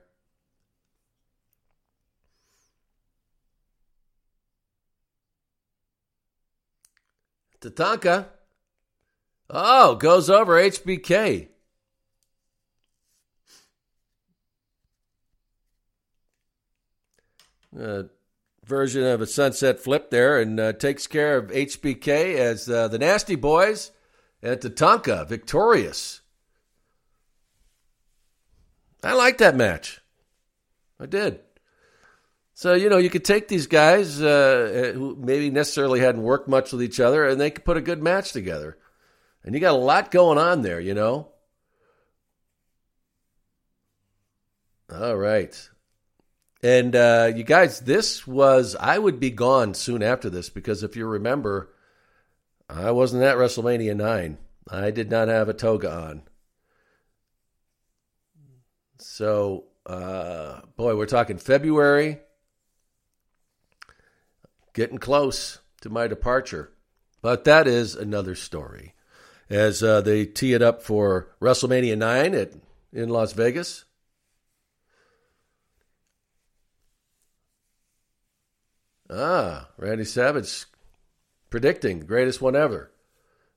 Tatanka. 7.62 8.28
Oh, 9.50 9.96
goes 9.96 10.30
over 10.30 10.54
HBK. 10.54 11.50
Uh, 17.80 18.04
version 18.66 19.04
of 19.04 19.22
a 19.22 19.28
sunset 19.28 19.80
flip 19.80 20.10
there 20.10 20.40
and 20.40 20.60
uh, 20.60 20.74
takes 20.74 21.08
care 21.08 21.38
of 21.38 21.52
HBK 21.52 22.36
as 22.36 22.70
uh, 22.70 22.88
the 22.88 23.00
Nasty 23.00 23.36
Boys 23.36 23.92
and 24.42 24.60
Tatanka 24.60 25.28
victorious. 25.28 26.22
I 29.04 29.14
like 29.14 29.38
that 29.38 29.56
match. 29.56 30.02
I 31.00 31.06
did. 31.06 31.42
So, 32.56 32.74
you 32.74 32.90
know, 32.90 32.98
you 32.98 33.10
could 33.10 33.26
take 33.26 33.48
these 33.48 33.68
guys 33.68 34.22
uh, 34.22 34.94
who 34.96 35.16
maybe 35.20 35.50
necessarily 35.50 36.00
hadn't 36.00 36.24
worked 36.24 36.48
much 36.48 36.72
with 36.72 36.82
each 36.82 37.00
other 37.00 37.28
and 37.28 37.40
they 37.40 37.52
could 37.52 37.66
put 37.66 37.78
a 37.78 37.82
good 37.82 38.02
match 38.02 38.32
together. 38.32 38.78
And 39.44 39.54
you 39.54 39.62
got 39.62 39.76
a 39.76 39.78
lot 39.78 40.10
going 40.10 40.38
on 40.38 40.62
there, 40.62 40.80
you 40.80 40.94
know? 40.94 41.30
All 44.92 45.18
right. 45.18 45.70
And 46.66 46.96
uh, 46.96 47.32
you 47.36 47.44
guys, 47.44 47.82
this 47.82 48.26
was, 48.26 48.76
I 48.80 48.98
would 48.98 49.20
be 49.20 49.30
gone 49.30 49.76
soon 49.76 50.02
after 50.02 50.32
this 50.32 50.50
because 50.50 50.82
if 50.82 50.96
you 50.96 51.06
remember, 51.06 51.72
I 52.68 52.90
wasn't 52.90 53.22
at 53.22 53.38
WrestleMania 53.38 53.96
9. 53.96 54.40
I 54.72 54.90
did 54.90 55.12
not 55.12 55.28
have 55.28 55.48
a 55.48 55.54
toga 55.54 55.94
on. 55.94 56.24
So, 58.98 59.66
uh, 59.86 60.62
boy, 60.76 60.96
we're 60.96 61.06
talking 61.06 61.38
February 61.38 62.18
getting 64.74 64.98
close 64.98 65.60
to 65.82 65.92
my 65.92 66.08
departure. 66.08 66.72
But 67.22 67.44
that 67.44 67.68
is 67.68 67.94
another 67.94 68.34
story. 68.34 68.96
As 69.52 69.84
uh, 69.84 70.02
they 70.02 70.26
tee 70.26 70.54
it 70.54 70.64
up 70.64 70.82
for 70.82 71.28
WrestleMania 71.40 71.96
9 71.96 72.34
at, 72.34 72.54
in 72.92 73.10
Las 73.10 73.34
Vegas. 73.34 73.85
Ah, 79.10 79.70
Randy 79.78 80.06
Savage 80.06 80.66
predicting 81.50 82.02
greatest 82.02 82.42
one 82.42 82.56
ever. 82.56 82.92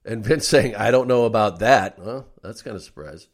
And 0.04 0.24
Vince 0.24 0.46
saying, 0.48 0.74
I 0.76 0.90
don't 0.90 1.08
know 1.08 1.24
about 1.24 1.58
that. 1.60 1.98
Well, 1.98 2.28
that's 2.42 2.62
kind 2.62 2.76
of 2.76 2.82
surprise. 2.82 3.28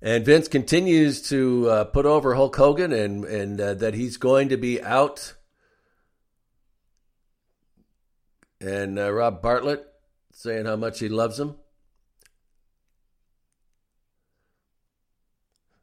And 0.00 0.24
Vince 0.24 0.48
continues 0.48 1.22
to 1.30 1.68
uh, 1.70 1.84
put 1.84 2.04
over 2.04 2.34
Hulk 2.34 2.54
Hogan 2.54 2.92
and, 2.92 3.24
and 3.24 3.60
uh, 3.60 3.74
that 3.74 3.94
he's 3.94 4.18
going 4.18 4.50
to 4.50 4.58
be 4.58 4.82
out. 4.82 5.34
And 8.60 8.98
uh, 8.98 9.10
Rob 9.10 9.40
Bartlett 9.40 9.86
saying 10.30 10.66
how 10.66 10.76
much 10.76 10.98
he 10.98 11.08
loves 11.08 11.40
him. 11.40 11.56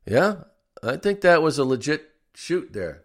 Yeah, 0.06 0.36
I 0.84 0.98
think 0.98 1.22
that 1.22 1.42
was 1.42 1.58
a 1.58 1.64
legit 1.64 2.11
shoot 2.34 2.74
there. 2.74 3.04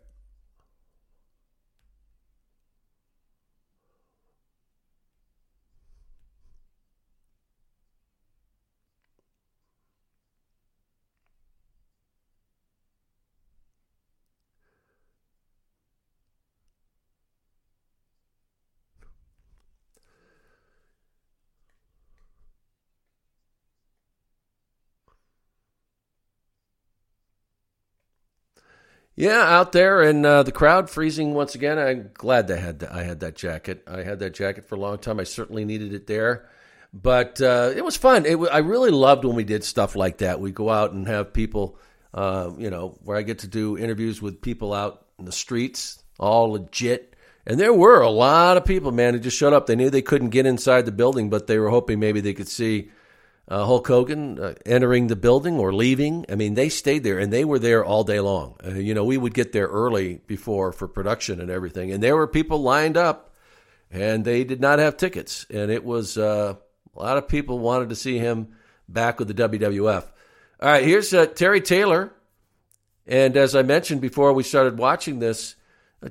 Yeah, 29.19 29.41
out 29.41 29.73
there 29.73 30.03
and 30.03 30.27
uh, 30.27 30.43
the 30.43 30.53
crowd 30.53 30.91
freezing 30.91 31.33
once 31.33 31.55
again. 31.55 31.79
I'm 31.79 32.11
glad 32.13 32.49
that 32.49 32.59
I 32.59 32.61
had 32.61 32.79
that, 32.81 32.93
I 32.93 33.03
had 33.03 33.21
that 33.21 33.35
jacket. 33.35 33.83
I 33.87 34.03
had 34.03 34.19
that 34.19 34.35
jacket 34.35 34.69
for 34.69 34.75
a 34.75 34.79
long 34.79 34.99
time. 34.99 35.19
I 35.19 35.25
certainly 35.25 35.65
needed 35.65 35.95
it 35.95 36.07
there, 36.07 36.51
but 36.93 37.41
uh, 37.41 37.73
it 37.75 37.83
was 37.83 37.97
fun. 37.97 38.27
It, 38.27 38.37
I 38.37 38.59
really 38.59 38.91
loved 38.91 39.25
when 39.25 39.35
we 39.35 39.45
did 39.45 39.65
stuff 39.65 39.97
like 39.97 40.19
that. 40.19 40.39
We 40.39 40.53
go 40.53 40.69
out 40.69 40.93
and 40.93 41.09
have 41.09 41.33
people, 41.33 41.79
uh, 42.13 42.51
you 42.59 42.69
know, 42.69 42.99
where 43.05 43.17
I 43.17 43.23
get 43.23 43.39
to 43.39 43.47
do 43.47 43.79
interviews 43.79 44.21
with 44.21 44.43
people 44.43 44.75
out 44.75 45.07
in 45.19 45.25
the 45.25 45.33
streets, 45.33 46.03
all 46.21 46.53
legit. 46.53 47.17
And 47.47 47.59
there 47.59 47.73
were 47.73 48.03
a 48.03 48.11
lot 48.11 48.59
of 48.59 48.67
people, 48.67 48.93
man, 48.93 49.15
who 49.15 49.21
just 49.21 49.39
showed 49.39 49.55
up. 49.55 49.67
They 49.67 49.77
knew 49.77 49.89
they 49.89 50.03
couldn't 50.03 50.31
get 50.31 50.45
inside 50.45 50.85
the 50.85 50.93
building, 50.93 51.31
but 51.31 51.47
they 51.47 51.59
were 51.59 51.71
hoping 51.71 52.01
maybe 52.01 52.21
they 52.21 52.35
could 52.35 52.49
see 52.49 52.91
uh, 53.49 53.65
Hulk 53.65 53.87
Hogan 53.87 54.39
uh, 54.39 54.55
entering 54.65 55.07
the 55.07 55.17
building 55.17 55.59
or 55.59 55.73
leaving. 55.73 56.27
I 56.29 56.35
mean, 56.35 56.55
they 56.55 56.69
stayed 56.69 57.05
there 57.05 57.19
and 57.19 57.33
they 57.33 57.45
were 57.45 57.59
there 57.59 57.85
all 57.85 58.05
day 58.05 58.21
long. 58.21 58.57
Uh, 58.65 58.71
you 58.71 58.95
know, 58.95 59.05
we 59.05 59.17
would 59.17 59.35
get 59.35 59.53
there 59.53 59.69
early 59.69 60.21
before 60.27 60.73
for 60.73 60.89
production 60.89 61.41
and 61.41 61.51
everything, 61.51 61.93
and 61.93 62.03
there 62.03 62.17
were 62.17 62.27
people 62.27 62.63
lined 62.63 62.97
up, 62.97 63.35
and 63.91 64.25
they 64.25 64.45
did 64.45 64.61
not 64.61 64.79
have 64.79 64.97
tickets, 64.97 65.47
and 65.51 65.71
it 65.71 65.85
was 65.85 66.19
uh, 66.19 66.55
a 66.95 66.99
lot 66.99 67.19
of 67.19 67.29
people 67.29 67.59
wanted 67.59 67.91
to 67.91 67.97
see 67.97 68.19
him 68.19 68.55
back 68.89 69.19
with 69.19 69.29
the 69.29 69.49
WWF. 69.49 70.05
All 70.61 70.69
right, 70.71 70.85
here's 70.85 71.13
uh, 71.15 71.27
Terry 71.27 71.61
Taylor, 71.61 72.13
and 73.07 73.37
as 73.37 73.55
I 73.55 73.63
mentioned 73.63 74.01
before 74.01 74.33
we 74.33 74.43
started 74.43 74.79
watching 74.79 75.21
this, 75.21 75.55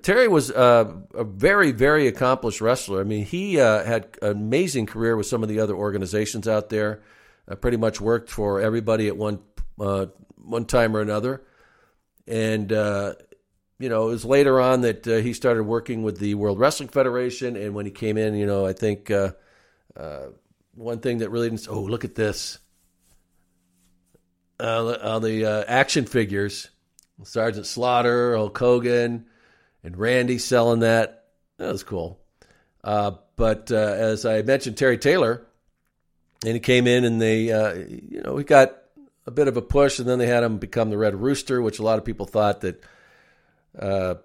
Terry 0.02 0.28
was 0.28 0.52
uh, 0.52 0.94
a 1.14 1.24
very, 1.24 1.72
very 1.72 2.08
accomplished 2.08 2.62
wrestler. 2.62 3.02
I 3.02 3.04
mean, 3.04 3.26
he 3.26 3.60
uh, 3.60 3.84
had 3.84 4.08
an 4.22 4.32
amazing 4.32 4.88
career 4.88 5.16
with 5.16 5.28
some 5.28 5.44
of 5.44 5.50
the 5.50 5.60
other 5.60 5.76
organizations 5.76 6.48
out 6.48 6.70
there. 6.70 7.02
Uh, 7.48 7.56
pretty 7.56 7.78
much 7.78 8.02
worked 8.02 8.30
for 8.30 8.60
everybody 8.62 9.08
at 9.08 9.18
one 9.18 9.40
uh, 9.80 10.08
one 10.36 10.66
time 10.66 10.96
or 10.96 11.02
another. 11.02 11.44
And 12.28 12.72
uh, 12.72 13.16
you 13.80 13.90
know, 13.90 14.08
it 14.08 14.12
was 14.12 14.26
later 14.26 14.60
on 14.60 14.82
that 14.82 15.08
uh, 15.08 15.18
he 15.18 15.34
started 15.34 15.64
working 15.64 16.04
with 16.04 16.18
the 16.18 16.36
World 16.36 16.60
Wrestling 16.60 16.90
Federation. 16.90 17.56
And 17.56 17.76
when 17.76 17.86
he 17.86 17.92
came 17.92 18.18
in, 18.18 18.36
you 18.36 18.46
know, 18.46 18.66
I 18.66 18.74
think 18.74 19.12
one 20.74 21.00
thing 21.00 21.20
that 21.20 21.30
really 21.30 21.50
didn't. 21.50 21.68
Oh, 21.70 21.82
look 21.82 22.06
at 22.06 22.16
this! 22.16 22.60
all 24.58 25.20
the 25.20 25.66
action 25.68 26.06
figures, 26.06 26.70
Sergeant 27.24 27.66
Slaughter, 27.66 28.36
Hulk 28.38 28.58
Hogan 28.58 29.26
and 29.86 29.96
Randy 29.96 30.40
selling 30.40 30.80
that. 30.80 31.26
That 31.58 31.72
was 31.72 31.84
cool. 31.84 32.20
Uh, 32.84 33.12
but 33.36 33.72
uh, 33.72 33.76
as 33.76 34.26
I 34.26 34.42
mentioned, 34.42 34.78
Terry 34.78 34.98
Taylor, 34.98 35.46
and 36.46 36.54
he 36.54 36.60
came 36.60 36.88
in 36.88 37.04
and 37.04 37.22
they, 37.22 37.52
uh, 37.52 37.74
you 37.74 38.22
know, 38.24 38.38
he 38.38 38.44
got 38.44 38.76
a 39.26 39.32
bit 39.32 39.48
of 39.48 39.58
a 39.58 39.62
push, 39.62 40.00
and 40.00 40.08
then 40.08 40.20
they 40.20 40.28
had 40.28 40.44
him 40.44 40.58
become 40.58 40.90
the 40.90 40.98
Red 40.98 41.16
Rooster, 41.16 41.62
which 41.62 41.80
a 41.80 41.84
lot 41.84 41.98
of 41.98 42.06
people 42.06 42.26
thought 42.26 42.62
that 42.62 42.84
uh, 43.78 44.16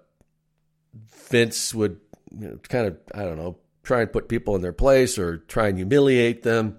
Vince 1.27 1.73
would, 1.73 1.99
you 2.31 2.49
know, 2.49 2.59
kind 2.69 2.87
of, 2.87 2.97
I 3.13 3.23
don't 3.23 3.37
know, 3.37 3.57
try 3.83 4.01
and 4.01 4.13
put 4.13 4.29
people 4.29 4.55
in 4.55 4.61
their 4.61 4.73
place 4.73 5.17
or 5.17 5.37
try 5.37 5.67
and 5.67 5.77
humiliate 5.77 6.43
them. 6.43 6.77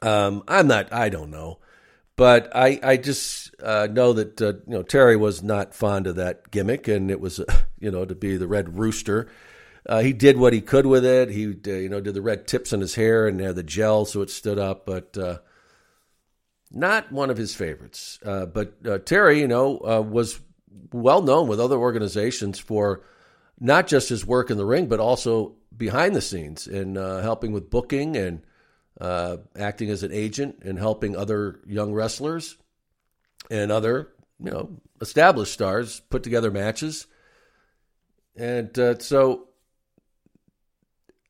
Um, 0.00 0.44
I'm 0.46 0.68
not, 0.68 0.92
I 0.92 1.08
don't 1.08 1.30
know. 1.30 1.58
But 2.18 2.50
I, 2.54 2.80
I 2.82 2.96
just 2.96 3.54
uh, 3.62 3.86
know 3.90 4.12
that 4.12 4.42
uh, 4.42 4.46
you 4.66 4.74
know 4.74 4.82
Terry 4.82 5.16
was 5.16 5.40
not 5.40 5.72
fond 5.72 6.08
of 6.08 6.16
that 6.16 6.50
gimmick, 6.50 6.88
and 6.88 7.12
it 7.12 7.20
was 7.20 7.40
you 7.78 7.92
know 7.92 8.04
to 8.04 8.14
be 8.16 8.36
the 8.36 8.48
Red 8.48 8.76
Rooster. 8.76 9.28
Uh, 9.88 10.00
he 10.00 10.12
did 10.12 10.36
what 10.36 10.52
he 10.52 10.60
could 10.60 10.86
with 10.86 11.04
it. 11.04 11.30
He 11.30 11.46
uh, 11.46 11.70
you 11.70 11.88
know 11.88 12.00
did 12.00 12.14
the 12.14 12.22
red 12.22 12.46
tips 12.46 12.72
in 12.72 12.80
his 12.80 12.94
hair 12.94 13.26
and 13.26 13.40
had 13.40 13.56
the 13.56 13.62
gel 13.62 14.04
so 14.04 14.22
it 14.22 14.30
stood 14.30 14.58
up, 14.58 14.84
but 14.84 15.16
uh, 15.16 15.38
not 16.70 17.10
one 17.10 17.30
of 17.30 17.36
his 17.36 17.54
favorites. 17.54 18.18
Uh, 18.24 18.46
but 18.46 19.06
Terry, 19.06 19.40
you 19.40 19.48
know, 19.48 19.70
was 20.10 20.40
well 20.92 21.22
known 21.22 21.48
with 21.48 21.60
other 21.60 21.76
organizations 21.76 22.58
for 22.58 23.02
not 23.58 23.86
just 23.86 24.10
his 24.10 24.26
work 24.26 24.50
in 24.50 24.58
the 24.58 24.66
ring, 24.66 24.86
but 24.86 25.00
also 25.00 25.56
behind 25.74 26.14
the 26.14 26.20
scenes 26.20 26.66
in 26.66 26.96
helping 26.96 27.52
with 27.52 27.70
booking 27.70 28.16
and 28.16 28.42
uh, 29.00 29.36
acting 29.56 29.90
as 29.90 30.02
an 30.02 30.12
agent 30.12 30.62
and 30.62 30.78
helping 30.78 31.16
other 31.16 31.60
young 31.66 31.92
wrestlers 31.92 32.56
and 33.50 33.70
other, 33.70 34.08
you 34.42 34.50
know, 34.50 34.70
established 35.00 35.52
stars 35.52 36.00
put 36.10 36.22
together 36.22 36.50
matches. 36.50 37.06
And 38.36 38.76
uh, 38.78 38.98
so, 38.98 39.47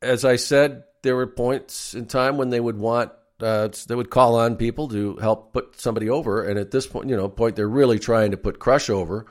as 0.03 0.24
I 0.24 0.36
said, 0.36 0.84
there 1.03 1.16
were 1.16 1.26
points 1.26 1.94
in 1.94 2.07
time 2.07 2.36
when 2.36 2.51
they 2.51 2.61
would 2.61 2.78
want, 2.78 3.12
uh, 3.40 3.68
they 3.86 3.94
would 3.94 4.11
call 4.11 4.36
on 4.36 4.57
people 4.57 4.88
to 4.88 5.16
help 5.16 5.53
put 5.53 5.80
somebody 5.80 6.09
over. 6.11 6.44
And 6.44 6.59
at 6.59 6.70
this 6.70 6.86
point, 6.86 7.09
you 7.09 7.16
know, 7.16 7.28
point 7.28 7.57
they're 7.57 7.68
really 7.68 7.99
trying 7.99 8.32
to 8.32 8.36
put 8.36 8.59
Crush 8.59 8.90
over. 8.90 9.26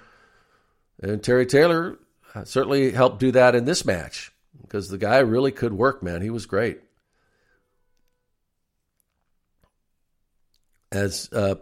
And 1.02 1.24
Terry 1.24 1.46
Taylor 1.46 2.00
certainly 2.44 2.92
helped 2.92 3.20
do 3.20 3.32
that 3.32 3.56
in 3.56 3.66
this 3.66 3.86
match 3.86 4.32
because 4.62 4.90
the 4.90 4.98
guy 4.98 5.20
really 5.20 5.52
could 5.52 5.74
work, 5.74 6.02
man. 6.02 6.22
He 6.22 6.30
was 6.30 6.46
great. 6.46 6.80
as 10.92 11.30
uh, 11.32 11.56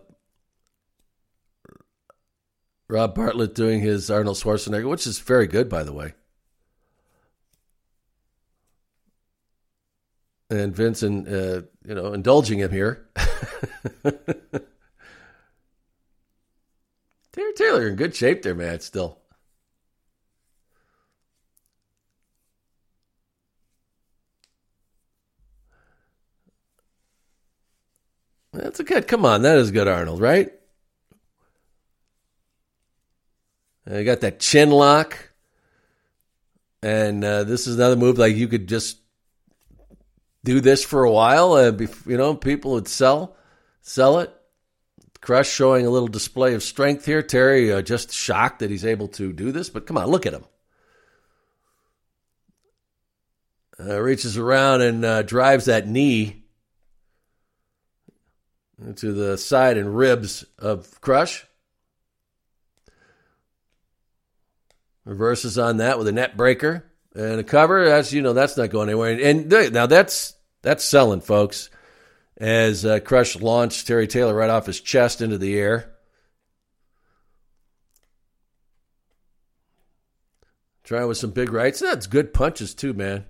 Rob 2.88 3.16
Bartlett 3.16 3.56
doing 3.56 3.82
his 3.82 4.10
Arnold 4.12 4.38
Schwarzenegger, 4.38 4.90
which 4.90 5.08
is 5.08 5.20
very 5.20 5.48
good, 5.48 5.70
by 5.70 5.84
the 5.84 5.94
way. 5.94 6.14
And 10.50 10.76
Vincent, 10.76 11.28
uh, 11.28 11.64
you 11.86 11.96
know, 11.96 12.14
indulging 12.14 12.60
him 12.60 12.72
here. 12.72 13.08
Terry 17.32 17.54
Taylor 17.56 17.88
in 17.88 17.96
good 17.96 18.16
shape 18.16 18.44
there, 18.44 18.54
man, 18.56 18.80
still. 18.80 19.20
That's 28.54 28.80
a 28.80 28.84
good. 28.84 29.08
Come 29.08 29.26
on, 29.26 29.42
that 29.42 29.58
is 29.58 29.72
good, 29.72 29.88
Arnold, 29.88 30.22
right? 30.22 30.52
You 33.90 34.04
got 34.04 34.22
that 34.22 34.40
chin 34.40 34.72
lock, 34.72 35.32
and 36.82 37.24
uh, 37.24 37.44
this 37.44 37.68
is 37.68 37.76
another 37.76 37.96
move 37.96 38.18
like 38.18 38.36
you 38.36 38.48
could 38.48 38.68
just 38.68 38.98
do 40.46 40.62
this 40.62 40.86
for 40.86 41.04
a 41.04 41.12
while, 41.12 41.54
uh, 41.54 41.72
you 42.06 42.18
know 42.18 42.36
people 42.36 42.74
would 42.74 42.88
sell, 42.88 43.36
sell 43.82 44.20
it. 44.20 44.32
Crush 45.20 45.50
showing 45.50 45.88
a 45.88 45.90
little 45.90 46.08
display 46.08 46.54
of 46.54 46.62
strength 46.62 47.04
here. 47.04 47.24
Terry 47.24 47.74
uh, 47.74 47.82
just 47.82 48.14
shocked 48.14 48.60
that 48.60 48.70
he's 48.70 48.86
able 48.86 49.08
to 49.10 49.34
do 49.34 49.52
this, 49.52 49.70
but 49.70 49.88
come 49.88 49.98
on, 49.98 50.08
look 50.08 50.28
at 50.28 50.34
him. 50.34 50.46
Uh, 53.80 54.00
reaches 54.00 54.38
around 54.38 54.82
and 54.82 55.04
uh, 55.04 55.24
drives 55.24 55.66
that 55.66 55.88
knee 55.88 56.44
to 58.96 59.14
the 59.14 59.38
side 59.38 59.78
and 59.78 59.98
ribs 59.98 60.46
of 60.60 61.02
Crush. 61.02 61.46
Reverses 65.06 65.58
on 65.58 65.78
that 65.78 65.98
with 65.98 66.08
a 66.08 66.12
neckbreaker 66.12 66.84
and 67.16 67.40
a 67.40 67.44
cover. 67.44 67.90
That's 67.90 68.14
you 68.14 68.22
know 68.22 68.34
that's 68.34 68.58
not 68.58 68.70
going 68.70 68.90
anywhere. 68.90 69.12
And, 69.12 69.52
and 69.52 69.74
now 69.74 69.88
that's 69.88 70.35
that's 70.66 70.84
selling, 70.84 71.22
folks. 71.22 71.70
As 72.38 72.84
uh, 72.84 73.00
Crush 73.00 73.38
launched 73.38 73.86
Terry 73.86 74.08
Taylor 74.08 74.34
right 74.34 74.50
off 74.50 74.66
his 74.66 74.82
chest 74.82 75.22
into 75.22 75.38
the 75.38 75.58
air. 75.58 75.94
Trying 80.84 81.08
with 81.08 81.18
some 81.18 81.32
big 81.32 81.54
rights. 81.54 81.80
That's 81.80 82.08
good 82.08 82.34
punches 82.34 82.74
too, 82.74 82.94
man. 82.94 83.26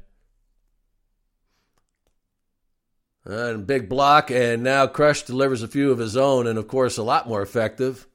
and 3.26 3.66
big 3.66 3.90
block, 3.90 4.30
and 4.30 4.64
now 4.64 4.88
Crush 4.88 5.24
delivers 5.24 5.64
a 5.64 5.68
few 5.68 5.92
of 5.92 5.98
his 5.98 6.16
own, 6.16 6.46
and 6.48 6.60
of 6.60 6.68
course, 6.68 6.98
a 6.98 7.04
lot 7.04 7.28
more 7.28 7.42
effective. 7.42 8.08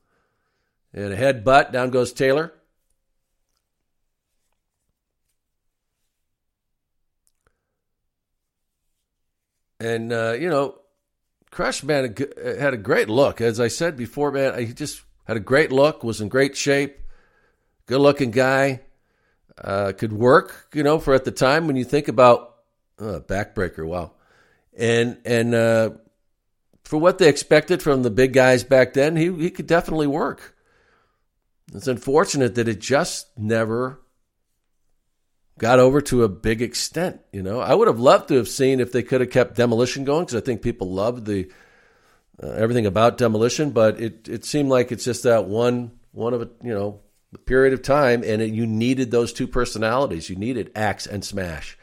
And 0.94 1.12
a 1.12 1.16
headbutt, 1.16 1.72
down 1.72 1.90
goes 1.90 2.12
Taylor. 2.12 2.52
And, 9.80 10.12
uh, 10.12 10.36
you 10.38 10.48
know, 10.48 10.78
Crush, 11.50 11.82
man, 11.82 12.14
had 12.60 12.74
a 12.74 12.76
great 12.76 13.08
look. 13.08 13.40
As 13.40 13.58
I 13.58 13.66
said 13.68 13.96
before, 13.96 14.30
man, 14.30 14.56
he 14.64 14.72
just 14.72 15.02
had 15.24 15.36
a 15.36 15.40
great 15.40 15.72
look, 15.72 16.04
was 16.04 16.20
in 16.20 16.28
great 16.28 16.56
shape, 16.56 17.00
good 17.86 18.00
looking 18.00 18.30
guy, 18.30 18.82
uh, 19.60 19.92
could 19.98 20.12
work, 20.12 20.68
you 20.74 20.84
know, 20.84 21.00
for 21.00 21.12
at 21.14 21.24
the 21.24 21.32
time 21.32 21.66
when 21.66 21.74
you 21.74 21.84
think 21.84 22.06
about 22.06 22.58
uh, 23.00 23.18
backbreaker, 23.26 23.84
wow 23.84 24.12
and 24.76 25.18
and 25.24 25.54
uh, 25.54 25.90
for 26.84 26.98
what 26.98 27.18
they 27.18 27.28
expected 27.28 27.82
from 27.82 28.02
the 28.02 28.10
big 28.10 28.32
guys 28.32 28.64
back 28.64 28.94
then, 28.94 29.16
he 29.16 29.32
he 29.32 29.50
could 29.50 29.66
definitely 29.66 30.06
work. 30.06 30.56
It's 31.72 31.86
unfortunate 31.86 32.56
that 32.56 32.66
it 32.66 32.80
just 32.80 33.28
never 33.38 33.99
got 35.60 35.78
over 35.78 36.00
to 36.00 36.24
a 36.24 36.28
big 36.28 36.62
extent. 36.62 37.20
You 37.32 37.42
know, 37.42 37.60
I 37.60 37.74
would 37.74 37.86
have 37.86 38.00
loved 38.00 38.28
to 38.28 38.34
have 38.36 38.48
seen 38.48 38.80
if 38.80 38.92
they 38.92 39.02
could 39.02 39.20
have 39.20 39.30
kept 39.30 39.56
demolition 39.56 40.04
going 40.04 40.24
because 40.24 40.40
I 40.40 40.44
think 40.44 40.62
people 40.62 40.90
loved 40.90 41.26
the 41.26 41.50
uh, 42.42 42.48
everything 42.48 42.86
about 42.86 43.18
demolition, 43.18 43.70
but 43.70 44.00
it 44.00 44.26
it 44.26 44.44
seemed 44.46 44.70
like 44.70 44.90
it's 44.90 45.04
just 45.04 45.22
that 45.24 45.44
one 45.44 45.92
one 46.12 46.32
of 46.32 46.40
a 46.40 46.48
you 46.64 46.72
know 46.72 47.00
period 47.44 47.74
of 47.74 47.82
time, 47.82 48.24
and 48.24 48.40
it, 48.40 48.50
you 48.52 48.66
needed 48.66 49.10
those 49.10 49.34
two 49.34 49.46
personalities. 49.46 50.30
You 50.30 50.36
needed 50.36 50.72
Axe 50.74 51.06
and 51.06 51.22
Smash 51.22 51.78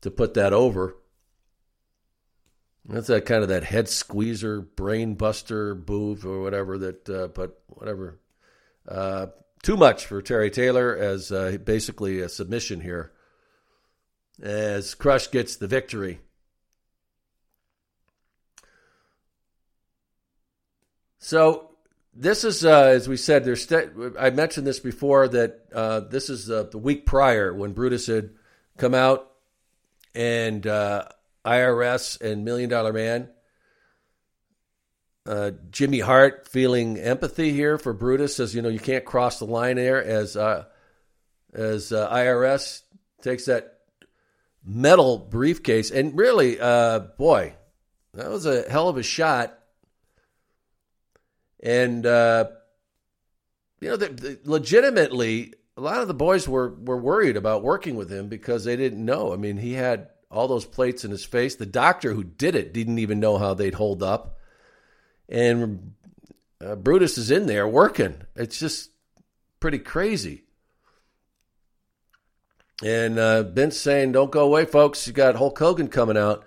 to 0.00 0.10
put 0.10 0.32
that 0.34 0.54
over. 0.54 0.96
That's 2.86 3.08
that 3.08 3.26
kind 3.26 3.42
of 3.42 3.50
that 3.50 3.62
head 3.62 3.90
squeezer, 3.90 4.62
brain 4.62 5.14
buster 5.14 5.74
move 5.86 6.26
or 6.26 6.40
whatever 6.40 6.78
that, 6.78 7.08
uh, 7.08 7.28
but 7.28 7.60
whatever. 7.68 8.18
Uh, 8.88 9.26
too 9.62 9.76
much 9.76 10.06
for 10.06 10.20
Terry 10.20 10.50
Taylor 10.50 10.96
as 10.96 11.30
uh, 11.30 11.56
basically 11.64 12.20
a 12.20 12.28
submission 12.28 12.80
here 12.80 13.12
as 14.42 14.94
Crush 14.94 15.30
gets 15.30 15.56
the 15.56 15.68
victory. 15.68 16.20
So 21.18 21.70
this 22.14 22.42
is, 22.42 22.64
uh, 22.64 22.82
as 22.86 23.08
we 23.08 23.16
said, 23.16 23.44
there's. 23.44 23.64
St- 23.64 23.92
I 24.18 24.30
mentioned 24.30 24.66
this 24.66 24.80
before 24.80 25.28
that 25.28 25.60
uh, 25.72 26.00
this 26.00 26.28
is 26.28 26.50
uh, 26.50 26.64
the 26.64 26.78
week 26.78 27.06
prior 27.06 27.54
when 27.54 27.72
Brutus 27.72 28.08
had 28.08 28.30
come 28.76 28.94
out 28.94 29.30
and 30.14 30.66
uh, 30.66 31.04
IRS 31.44 32.20
and 32.20 32.44
Million 32.44 32.68
Dollar 32.68 32.92
Man. 32.92 33.28
Uh, 35.24 35.52
Jimmy 35.70 36.00
Hart 36.00 36.48
feeling 36.48 36.98
empathy 36.98 37.52
here 37.52 37.78
for 37.78 37.92
Brutus 37.92 38.36
says, 38.36 38.54
you 38.54 38.62
know, 38.62 38.68
you 38.68 38.80
can't 38.80 39.04
cross 39.04 39.38
the 39.38 39.44
line 39.44 39.76
there 39.76 40.02
as 40.02 40.36
uh, 40.36 40.64
as 41.52 41.92
uh, 41.92 42.12
IRS 42.12 42.82
takes 43.20 43.44
that 43.44 43.78
metal 44.64 45.18
briefcase. 45.18 45.90
And 45.90 46.16
really, 46.16 46.58
uh, 46.60 47.00
boy, 47.18 47.54
that 48.14 48.30
was 48.30 48.46
a 48.46 48.68
hell 48.68 48.88
of 48.88 48.96
a 48.96 49.02
shot. 49.02 49.58
And, 51.62 52.04
uh, 52.04 52.46
you 53.80 53.90
know, 53.90 53.96
the, 53.96 54.08
the, 54.08 54.38
legitimately, 54.44 55.54
a 55.76 55.80
lot 55.80 56.02
of 56.02 56.08
the 56.08 56.14
boys 56.14 56.48
were, 56.48 56.74
were 56.74 56.98
worried 56.98 57.36
about 57.36 57.62
working 57.62 57.94
with 57.94 58.10
him 58.10 58.28
because 58.28 58.64
they 58.64 58.76
didn't 58.76 59.04
know. 59.04 59.32
I 59.32 59.36
mean, 59.36 59.56
he 59.56 59.74
had 59.74 60.08
all 60.30 60.48
those 60.48 60.64
plates 60.64 61.04
in 61.04 61.10
his 61.10 61.24
face. 61.24 61.56
The 61.56 61.66
doctor 61.66 62.12
who 62.12 62.24
did 62.24 62.56
it 62.56 62.72
didn't 62.72 62.98
even 62.98 63.20
know 63.20 63.38
how 63.38 63.54
they'd 63.54 63.74
hold 63.74 64.02
up. 64.02 64.38
And 65.32 65.94
uh, 66.60 66.76
Brutus 66.76 67.16
is 67.16 67.30
in 67.30 67.46
there 67.46 67.66
working. 67.66 68.22
It's 68.36 68.60
just 68.60 68.90
pretty 69.58 69.78
crazy. 69.78 70.44
And 72.84 73.18
uh, 73.18 73.44
Vince 73.44 73.78
saying, 73.78 74.12
"Don't 74.12 74.30
go 74.30 74.44
away, 74.44 74.66
folks. 74.66 75.06
You 75.06 75.12
got 75.12 75.36
Hulk 75.36 75.58
Hogan 75.58 75.88
coming 75.88 76.18
out." 76.18 76.44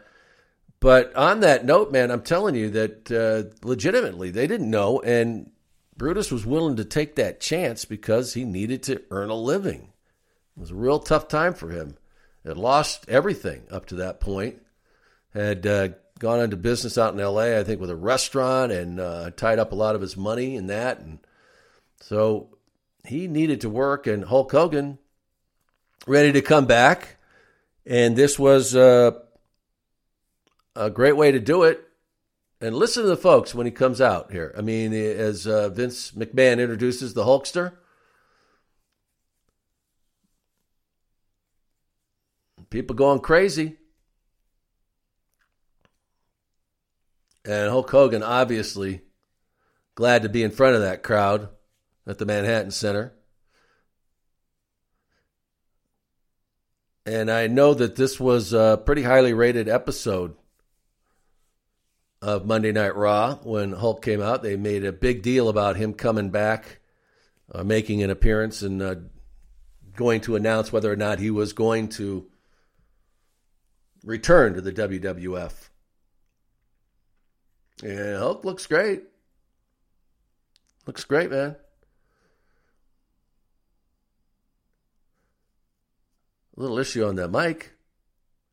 But 0.80 1.16
on 1.16 1.40
that 1.40 1.66
note, 1.66 1.92
man, 1.92 2.12
I'm 2.12 2.22
telling 2.22 2.54
you 2.54 2.70
that 2.72 3.12
uh, 3.12 3.56
legitimately 3.68 4.30
they 4.30 4.46
didn't 4.46 4.70
know, 4.70 5.00
and 5.02 5.50
Brutus 5.98 6.32
was 6.32 6.46
willing 6.46 6.76
to 6.76 6.86
take 6.86 7.16
that 7.16 7.40
chance 7.40 7.86
because 7.86 8.34
he 8.34 8.46
needed 8.46 8.84
to 8.84 9.02
earn 9.10 9.30
a 9.30 9.36
living. 9.36 9.94
It 10.56 10.60
was 10.60 10.72
a 10.72 10.76
real 10.76 11.00
tough 11.00 11.28
time 11.28 11.56
for 11.56 11.70
him. 11.70 11.98
Had 12.46 12.58
lost 12.58 13.10
everything 13.10 13.64
up 13.72 13.88
to 13.88 13.96
that 13.96 14.20
point. 14.20 14.62
Had 15.34 15.66
uh, 15.66 15.90
gone 16.20 16.40
into 16.40 16.58
business 16.58 16.98
out 16.98 17.14
in 17.14 17.20
L.A. 17.20 17.60
I 17.60 17.64
think 17.64 17.82
with 17.82 17.90
a 17.90 17.96
restaurant 17.96 18.72
and 18.72 19.00
uh, 19.00 19.32
tied 19.32 19.60
up 19.60 19.72
a 19.72 19.76
lot 19.76 19.96
of 19.96 20.02
his 20.02 20.16
money 20.16 20.56
in 20.56 20.68
that, 20.68 21.00
and 21.00 21.20
so 22.00 22.58
he 23.06 23.28
needed 23.28 23.62
to 23.62 23.70
work. 23.70 24.08
And 24.08 24.26
Hulk 24.26 24.52
Hogan 24.52 24.98
ready 26.08 26.32
to 26.32 26.42
come 26.42 26.66
back. 26.66 27.18
And 27.86 28.16
this 28.16 28.40
was 28.40 28.76
uh, 28.76 29.12
a 30.76 30.90
great 30.90 31.16
way 31.16 31.32
to 31.32 31.40
do 31.40 31.64
it. 31.64 31.82
And 32.62 32.76
listen 32.76 33.04
to 33.04 33.10
the 33.10 33.18
folks 33.18 33.54
when 33.54 33.66
he 33.66 33.72
comes 33.72 34.02
out 34.02 34.32
here. 34.32 34.54
I 34.58 34.62
mean, 34.62 34.94
as 34.94 35.46
uh, 35.46 35.70
Vince 35.70 36.12
McMahon 36.12 36.60
introduces 36.60 37.14
the 37.14 37.24
Hulkster, 37.24 37.74
people 42.70 42.96
going 42.96 43.20
crazy. 43.20 43.78
And 47.46 47.70
Hulk 47.70 47.90
Hogan, 47.92 48.24
obviously, 48.24 49.02
glad 49.94 50.24
to 50.24 50.30
be 50.30 50.42
in 50.42 50.52
front 50.52 50.76
of 50.76 50.82
that 50.82 51.04
crowd 51.04 51.50
at 52.08 52.18
the 52.18 52.26
Manhattan 52.26 52.72
Center. 52.72 53.14
And 57.06 57.30
I 57.30 57.46
know 57.46 57.76
that 57.76 57.96
this 57.96 58.20
was 58.20 58.52
a 58.52 58.82
pretty 58.84 59.04
highly 59.04 59.34
rated 59.34 59.70
episode 59.70 60.36
of 62.20 62.48
Monday 62.48 62.72
Night 62.72 62.96
Raw 62.96 63.36
when 63.44 63.74
Hulk 63.74 64.04
came 64.04 64.24
out. 64.24 64.42
They 64.42 64.56
made 64.56 64.84
a 64.84 64.92
big 64.92 65.22
deal 65.22 65.48
about 65.48 65.76
him 65.76 65.94
coming 65.94 66.32
back, 66.32 66.80
uh, 67.54 67.64
making 67.64 68.02
an 68.02 68.10
appearance, 68.10 68.64
and 68.64 68.82
uh, 68.82 68.96
going 69.96 70.22
to 70.22 70.36
announce 70.36 70.74
whether 70.74 70.92
or 70.92 70.96
not 70.96 71.20
he 71.20 71.30
was 71.30 71.54
going 71.54 71.90
to 71.90 72.26
return 74.04 74.56
to 74.56 74.62
the 74.62 74.74
WWF. 74.74 75.70
And 77.84 78.18
Hulk 78.18 78.46
looks 78.46 78.68
great. 78.68 79.04
Looks 80.88 81.04
great, 81.04 81.30
man. 81.30 81.56
A 86.56 86.62
little 86.62 86.80
issue 86.80 87.06
on 87.06 87.16
that 87.16 87.32
mic. 87.32 87.74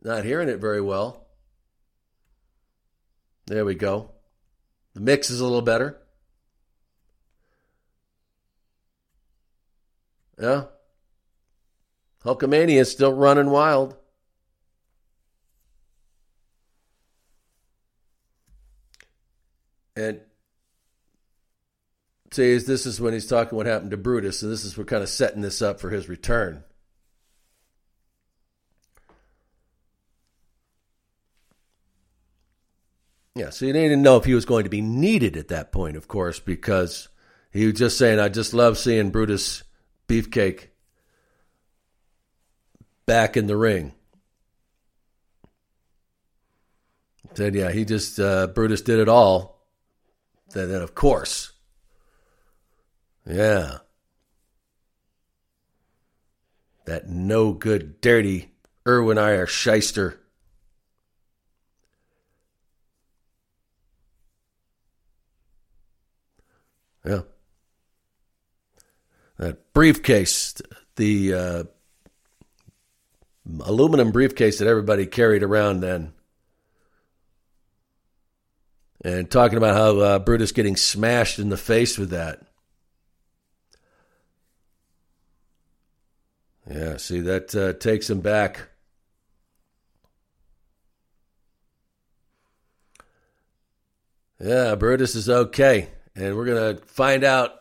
Not 0.03 0.25
hearing 0.25 0.49
it 0.49 0.59
very 0.59 0.81
well. 0.81 1.27
There 3.47 3.65
we 3.65 3.75
go. 3.75 4.13
The 4.95 5.01
mix 5.01 5.31
is 5.31 5.41
a 5.41 5.45
little 5.45 5.63
better. 5.63 5.99
Yeah. 10.41 10.65
Hulkamania 12.25 12.81
is 12.81 12.91
still 12.91 13.13
running 13.13 13.51
wild. 13.51 13.97
And 19.95 20.21
see, 22.31 22.57
this 22.59 22.87
is 22.87 23.01
when 23.01 23.13
he's 23.13 23.27
talking 23.27 23.57
what 23.57 23.67
happened 23.67 23.91
to 23.91 23.97
Brutus, 23.97 24.43
and 24.43 24.51
this 24.51 24.65
is 24.65 24.77
we're 24.77 24.85
kind 24.85 25.03
of 25.03 25.09
setting 25.09 25.43
this 25.43 25.61
up 25.61 25.81
for 25.81 25.91
his 25.91 26.09
return. 26.09 26.65
Yeah, 33.35 33.51
so 33.51 33.65
you 33.65 33.73
didn't 33.73 34.03
know 34.03 34.19
if 34.19 34.25
he 34.25 34.35
was 34.35 34.45
going 34.45 34.65
to 34.65 34.71
be 34.71 34.83
needed 34.83 35.37
at 35.39 35.49
that 35.49 35.73
point, 35.73 35.97
of 35.97 36.07
course, 36.07 36.39
because 36.39 37.09
he 37.51 37.65
was 37.65 37.75
just 37.75 37.97
saying, 37.97 38.21
I 38.21 38.29
just 38.29 38.53
love 38.53 38.77
seeing 38.77 39.11
Brutus 39.11 39.63
Beefcake 40.07 40.69
back 43.07 43.37
in 43.37 43.47
the 43.47 43.57
ring. 43.57 43.93
Said, 47.35 47.55
yeah, 47.55 47.73
he 47.73 47.87
just, 47.87 48.21
uh, 48.21 48.49
Brutus 48.49 48.83
did 48.83 48.99
it 48.99 49.09
all. 49.09 49.52
Then, 50.53 50.71
of 50.71 50.95
course. 50.95 51.53
Yeah. 53.27 53.79
That 56.85 57.09
no 57.09 57.53
good, 57.53 58.01
dirty 58.01 58.53
Irwin 58.87 59.19
R. 59.19 59.47
Schyster 59.47 60.17
Yeah. 67.05 67.23
That 69.39 69.73
briefcase, 69.73 70.55
the 70.97 71.35
uh, 71.35 71.65
aluminum 73.61 74.13
briefcase 74.13 74.59
that 74.59 74.69
everybody 74.69 75.07
carried 75.07 75.43
around 75.43 75.81
then. 75.81 76.13
And 79.05 79.29
talking 79.29 79.59
about 79.59 79.75
how 79.75 79.99
uh, 79.99 80.19
Brutus 80.21 80.53
getting 80.53 80.77
smashed 80.77 81.39
in 81.39 81.49
the 81.49 81.57
face 81.57 81.99
with 81.99 82.11
that. 82.11 82.41
Yeah, 86.71 86.97
see, 86.97 87.21
that 87.21 87.55
uh, 87.55 87.73
takes 87.73 88.09
him 88.09 88.21
back. 88.21 88.69
Yeah, 94.39 94.77
Brutus 94.77 95.15
is 95.15 95.29
okay. 95.29 95.89
And 96.15 96.37
we're 96.37 96.47
going 96.47 96.77
to 96.77 96.85
find 96.87 97.25
out 97.25 97.53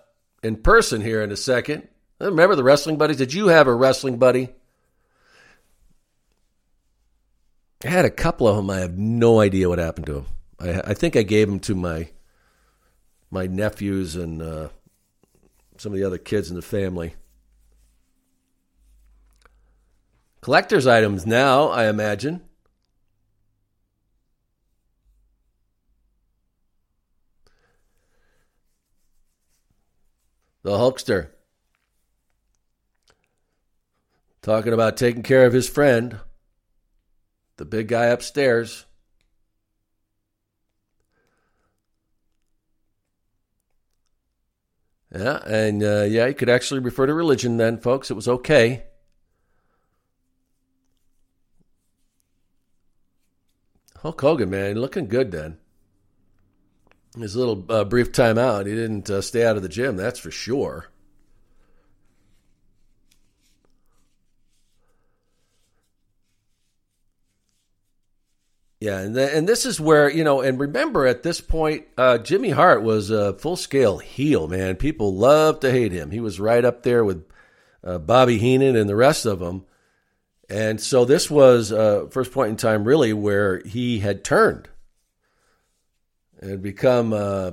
in 0.43 0.57
person 0.57 1.01
here 1.01 1.23
in 1.23 1.31
a 1.31 1.37
second. 1.37 1.87
Remember 2.19 2.55
the 2.55 2.63
wrestling 2.63 2.97
buddies? 2.97 3.17
Did 3.17 3.33
you 3.33 3.47
have 3.47 3.67
a 3.67 3.73
wrestling 3.73 4.17
buddy? 4.17 4.49
I 7.83 7.87
had 7.87 8.05
a 8.05 8.11
couple 8.11 8.47
of 8.47 8.55
them. 8.55 8.69
I 8.69 8.79
have 8.79 8.97
no 8.97 9.39
idea 9.39 9.69
what 9.69 9.79
happened 9.79 10.05
to 10.07 10.13
them. 10.13 10.25
I, 10.61 10.81
I 10.85 10.93
think 10.93 11.15
I 11.15 11.23
gave 11.23 11.47
them 11.47 11.59
to 11.61 11.75
my 11.75 12.09
my 13.29 13.47
nephews 13.47 14.15
and 14.15 14.41
uh, 14.41 14.69
some 15.77 15.93
of 15.93 15.97
the 15.97 16.05
other 16.05 16.17
kids 16.17 16.49
in 16.49 16.55
the 16.55 16.61
family. 16.61 17.15
Collector's 20.41 20.87
items 20.87 21.25
now, 21.25 21.67
I 21.67 21.87
imagine. 21.87 22.41
the 30.63 30.71
Hulkster, 30.71 31.29
talking 34.41 34.73
about 34.73 34.97
taking 34.97 35.23
care 35.23 35.45
of 35.45 35.53
his 35.53 35.67
friend, 35.67 36.19
the 37.57 37.65
big 37.65 37.87
guy 37.87 38.05
upstairs. 38.05 38.85
Yeah, 45.13 45.39
and 45.45 45.83
uh, 45.83 46.03
yeah, 46.03 46.27
you 46.27 46.33
could 46.33 46.49
actually 46.49 46.79
refer 46.79 47.05
to 47.05 47.13
religion 47.13 47.57
then, 47.57 47.77
folks. 47.77 48.09
It 48.09 48.15
was 48.15 48.27
okay. 48.27 48.83
Hulk 53.97 54.19
Hogan, 54.21 54.49
man, 54.49 54.75
looking 54.75 55.07
good 55.07 55.31
then 55.31 55.57
his 57.19 57.35
little 57.35 57.65
uh, 57.69 57.83
brief 57.83 58.11
time 58.11 58.37
out, 58.37 58.65
he 58.65 58.73
didn't 58.73 59.09
uh, 59.09 59.21
stay 59.21 59.45
out 59.45 59.57
of 59.57 59.63
the 59.63 59.69
gym, 59.69 59.97
that's 59.97 60.19
for 60.19 60.31
sure. 60.31 60.87
Yeah, 68.81 68.97
and 68.99 69.15
and 69.15 69.47
this 69.47 69.65
is 69.65 69.79
where 69.79 70.09
you 70.09 70.23
know, 70.23 70.41
and 70.41 70.59
remember 70.59 71.05
at 71.05 71.21
this 71.21 71.39
point, 71.39 71.85
uh, 71.97 72.17
Jimmy 72.17 72.49
Hart 72.49 72.81
was 72.81 73.11
a 73.11 73.33
full 73.33 73.55
scale 73.55 73.99
heel 73.99 74.47
man. 74.47 74.75
People 74.75 75.15
loved 75.15 75.61
to 75.61 75.71
hate 75.71 75.91
him. 75.91 76.09
He 76.09 76.19
was 76.19 76.39
right 76.39 76.65
up 76.65 76.81
there 76.81 77.05
with 77.05 77.23
uh, 77.83 77.99
Bobby 77.99 78.39
Heenan, 78.39 78.75
and 78.75 78.89
the 78.89 78.95
rest 78.95 79.25
of 79.25 79.37
them. 79.37 79.65
And 80.49 80.81
so 80.81 81.05
this 81.05 81.29
was 81.31 81.71
uh, 81.71 82.07
first 82.09 82.31
point 82.31 82.49
in 82.49 82.57
time, 82.57 82.83
really, 82.83 83.13
where 83.13 83.61
he 83.65 83.99
had 83.99 84.23
turned 84.23 84.67
and 86.41 86.61
become, 86.61 87.13
uh, 87.13 87.51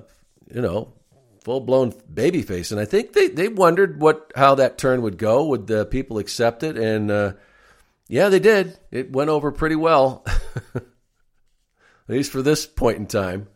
you 0.52 0.62
know, 0.62 0.94
full 1.44 1.60
blown 1.60 1.92
babyface. 1.92 2.72
And 2.72 2.80
I 2.80 2.86
think 2.86 3.12
they, 3.12 3.28
they 3.28 3.48
wondered 3.48 4.00
what 4.00 4.32
how 4.34 4.56
that 4.56 4.78
turn 4.78 5.02
would 5.02 5.18
go. 5.18 5.46
Would 5.46 5.66
the 5.66 5.86
people 5.86 6.18
accept 6.18 6.62
it? 6.62 6.76
And 6.76 7.10
uh, 7.10 7.34
yeah, 8.08 8.30
they 8.30 8.40
did. 8.40 8.78
It 8.90 9.12
went 9.12 9.30
over 9.30 9.52
pretty 9.52 9.76
well, 9.76 10.24
at 12.08 12.14
least 12.14 12.32
for 12.32 12.42
this 12.42 12.66
point 12.66 12.96
in 12.96 13.06
time. 13.06 13.48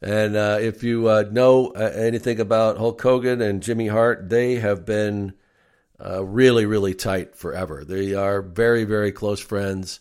And 0.00 0.36
uh, 0.36 0.58
if 0.60 0.82
you 0.82 1.08
uh, 1.08 1.24
know 1.30 1.68
uh, 1.68 1.92
anything 1.94 2.40
about 2.40 2.76
Hulk 2.76 3.00
Hogan 3.00 3.40
and 3.40 3.62
Jimmy 3.62 3.88
Hart, 3.88 4.28
they 4.28 4.56
have 4.56 4.84
been 4.84 5.34
uh, 6.04 6.24
really, 6.24 6.66
really 6.66 6.94
tight 6.94 7.36
forever. 7.36 7.84
They 7.84 8.14
are 8.14 8.42
very, 8.42 8.84
very 8.84 9.12
close 9.12 9.40
friends. 9.40 10.00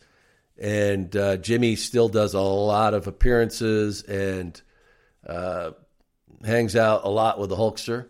And 0.57 1.15
uh, 1.15 1.37
Jimmy 1.37 1.75
still 1.77 2.09
does 2.09 2.33
a 2.33 2.41
lot 2.41 2.93
of 2.93 3.07
appearances 3.07 4.03
and 4.03 4.61
uh, 5.25 5.71
hangs 6.45 6.75
out 6.75 7.05
a 7.05 7.09
lot 7.09 7.39
with 7.39 7.49
the 7.49 7.55
Hulkster. 7.55 8.07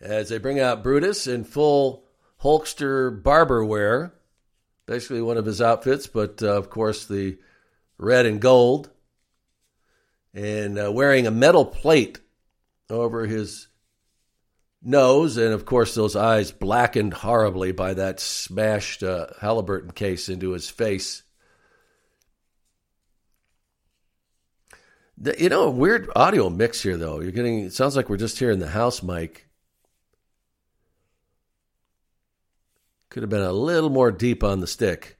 As 0.00 0.28
they 0.28 0.38
bring 0.38 0.60
out 0.60 0.82
Brutus 0.82 1.26
in 1.26 1.44
full 1.44 2.04
Hulkster 2.42 3.22
barberware, 3.22 4.12
basically 4.86 5.22
one 5.22 5.36
of 5.36 5.46
his 5.46 5.60
outfits, 5.60 6.06
but 6.06 6.42
of 6.42 6.70
course 6.70 7.06
the 7.06 7.38
red 7.98 8.26
and 8.26 8.40
gold 8.40 8.90
and 10.32 10.78
uh, 10.78 10.90
wearing 10.92 11.26
a 11.26 11.30
metal 11.30 11.64
plate 11.64 12.20
over 12.88 13.26
his 13.26 13.68
nose, 14.82 15.36
and 15.36 15.52
of 15.52 15.66
course, 15.66 15.94
those 15.94 16.16
eyes 16.16 16.52
blackened 16.52 17.14
horribly 17.14 17.72
by 17.72 17.94
that 17.94 18.20
smashed 18.20 19.02
uh, 19.02 19.26
Halliburton 19.40 19.92
case 19.92 20.28
into 20.28 20.50
his 20.52 20.70
face. 20.70 21.22
You 25.38 25.50
know, 25.50 25.64
a 25.64 25.70
weird 25.70 26.10
audio 26.16 26.48
mix 26.48 26.82
here, 26.82 26.96
though. 26.96 27.20
You're 27.20 27.32
getting, 27.32 27.60
it 27.60 27.74
sounds 27.74 27.94
like 27.94 28.08
we're 28.08 28.16
just 28.16 28.38
hearing 28.38 28.58
the 28.58 28.68
house 28.68 29.02
mic. 29.02 29.49
Could 33.10 33.24
have 33.24 33.30
been 33.30 33.42
a 33.42 33.52
little 33.52 33.90
more 33.90 34.12
deep 34.12 34.44
on 34.44 34.60
the 34.60 34.66
stick. 34.66 35.18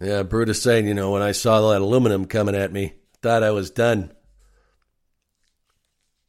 Yeah, 0.00 0.24
Brutus 0.24 0.60
saying, 0.60 0.88
you 0.88 0.94
know, 0.94 1.12
when 1.12 1.22
I 1.22 1.30
saw 1.30 1.70
that 1.70 1.80
aluminum 1.80 2.24
coming 2.24 2.56
at 2.56 2.72
me, 2.72 2.94
thought 3.22 3.44
I 3.44 3.52
was 3.52 3.70
done. 3.70 4.12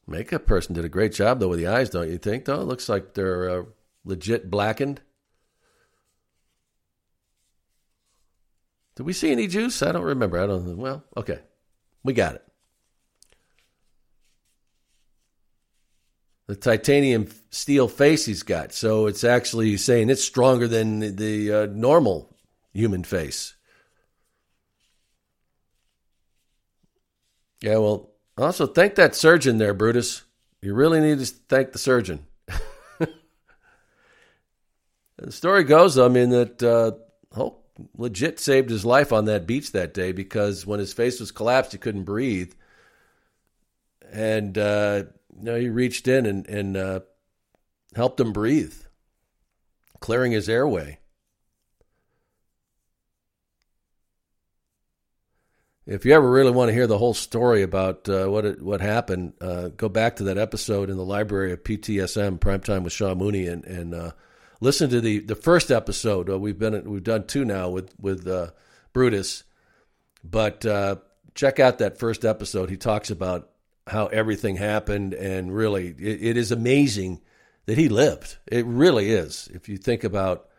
Makeup 0.06 0.46
person 0.46 0.76
did 0.76 0.86
a 0.86 0.90
great 0.90 1.14
job 1.14 1.40
though 1.40 1.48
with 1.48 1.60
the 1.60 1.68
eyes, 1.68 1.90
don't 1.90 2.10
you 2.10 2.20
think? 2.20 2.46
Though 2.46 2.62
it 2.62 2.68
looks 2.68 2.88
like 2.88 3.16
they're 3.16 3.50
uh, 3.50 3.64
legit 4.06 4.52
blackened. 4.52 5.02
Did 8.96 9.08
we 9.08 9.14
see 9.14 9.32
any 9.32 9.48
juice? 9.48 9.82
I 9.82 9.92
don't 9.92 10.04
remember. 10.04 10.38
I 10.38 10.46
don't. 10.46 10.78
Well, 10.78 11.04
okay, 11.18 11.40
we 12.04 12.14
got 12.14 12.36
it. 12.36 12.44
The 16.48 16.56
titanium 16.56 17.30
steel 17.52 17.88
face 17.88 18.26
he's 18.26 18.44
got, 18.44 18.74
so 18.74 19.08
it's 19.08 19.24
actually 19.24 19.78
saying 19.78 20.10
it's 20.10 20.24
stronger 20.24 20.68
than 20.68 21.00
the, 21.00 21.10
the 21.10 21.54
uh, 21.54 21.66
normal 21.68 22.36
human 22.74 23.04
face. 23.04 23.56
Yeah, 27.62 27.78
well, 27.78 28.12
also 28.38 28.68
thank 28.68 28.96
that 28.96 29.16
surgeon 29.16 29.58
there, 29.58 29.74
Brutus. 29.74 30.24
You 30.62 30.74
really 30.74 31.00
need 31.00 31.20
to 31.20 31.26
thank 31.26 31.72
the 31.72 31.80
surgeon. 31.80 32.26
the 33.00 33.08
story 35.30 35.64
goes, 35.64 35.98
I 35.98 36.10
mean, 36.10 36.32
that 36.32 36.62
uh, 36.62 36.91
Hulk 37.34 37.64
legit 37.98 38.39
saved 38.41 38.70
his 38.70 38.84
life 38.84 39.14
on 39.14 39.26
that 39.26 39.48
beach 39.48 39.72
that 39.72 39.94
day 39.94 40.12
because 40.12 40.66
when 40.66 40.82
his 40.82 40.91
face 40.91 41.22
was 41.22 41.32
collapsed, 41.32 41.72
he 41.72 41.78
couldn't 41.78 42.04
breathe. 42.04 42.52
And, 44.12 44.58
uh, 44.58 45.04
you 45.38 45.44
know, 45.44 45.56
he 45.56 45.70
reached 45.70 46.08
in 46.08 46.26
and, 46.26 46.48
and 46.48 46.78
uh, 46.78 47.00
helped 47.96 48.20
him 48.20 48.34
breathe, 48.34 48.76
clearing 50.00 50.32
his 50.32 50.50
airway. 50.50 51.00
If 55.86 56.06
you 56.06 56.14
ever 56.14 56.30
really 56.30 56.52
want 56.52 56.70
to 56.70 56.74
hear 56.74 56.88
the 56.88 56.98
whole 56.98 57.14
story 57.14 57.62
about 57.62 58.08
uh, 58.08 58.28
what 58.28 58.46
it, 58.46 58.62
what 58.62 58.80
happened, 58.80 59.34
uh, 59.42 59.68
go 59.68 59.90
back 59.90 60.16
to 60.18 60.24
that 60.26 60.38
episode 60.38 60.90
in 60.90 60.96
the 60.96 61.04
library 61.04 61.52
of 61.52 61.64
PTSM 61.64 62.40
Primetime 62.40 62.84
with 62.84 62.94
Sean 62.94 63.18
Mooney 63.18 63.48
and 63.48 63.66
and 63.66 63.94
uh, 63.94 64.12
listen 64.62 64.90
to 64.92 65.02
the 65.02 65.20
the 65.20 65.36
first 65.36 65.72
episode. 65.72 66.30
Uh, 66.30 66.40
we've 66.40 66.58
been 66.58 66.90
we've 66.90 67.04
done 67.04 67.28
two 67.28 67.44
now 67.44 67.70
with 67.70 67.94
with 68.00 68.26
uh, 68.26 68.52
Brutus, 68.94 69.44
but 70.24 70.66
uh, 70.66 70.96
check 71.36 71.60
out 71.60 71.80
that 71.80 72.00
first 72.00 72.24
episode. 72.24 72.70
He 72.70 72.78
talks 72.78 73.10
about 73.12 73.50
how 73.88 74.08
everything 74.08 74.56
happened, 74.56 75.14
and 75.14 75.54
really, 75.54 75.88
it, 75.88 76.24
it 76.24 76.38
is 76.38 76.52
amazing 76.52 77.22
that 77.66 77.78
he 77.78 77.90
lived. 77.90 78.38
It 78.48 78.66
really 78.66 79.12
is. 79.12 79.50
If 79.54 79.70
you 79.70 79.78
think 79.78 80.04
about 80.04 80.50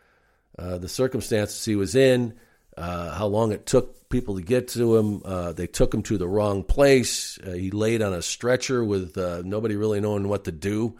the 0.57 0.87
circumstances 0.87 1.63
he 1.65 1.75
was 1.75 1.95
in, 1.95 2.33
how 2.77 3.27
long 3.27 3.51
it 3.51 3.65
took 3.65 3.95
people 4.09 4.35
to 4.35 4.41
get 4.41 4.69
to 4.69 4.95
him. 4.95 5.21
Uh, 5.25 5.51
they 5.51 5.67
took 5.67 5.93
him 5.93 6.03
to 6.03 6.17
the 6.17 6.27
wrong 6.27 6.63
place. 6.63 7.37
Uh, 7.39 7.51
he 7.51 7.71
laid 7.71 8.01
on 8.01 8.13
a 8.13 8.21
stretcher 8.21 8.83
with 8.83 9.17
uh, 9.17 9.41
nobody 9.43 9.75
really 9.75 9.99
knowing 9.99 10.27
what 10.27 10.45
to 10.45 10.51
do 10.51 10.97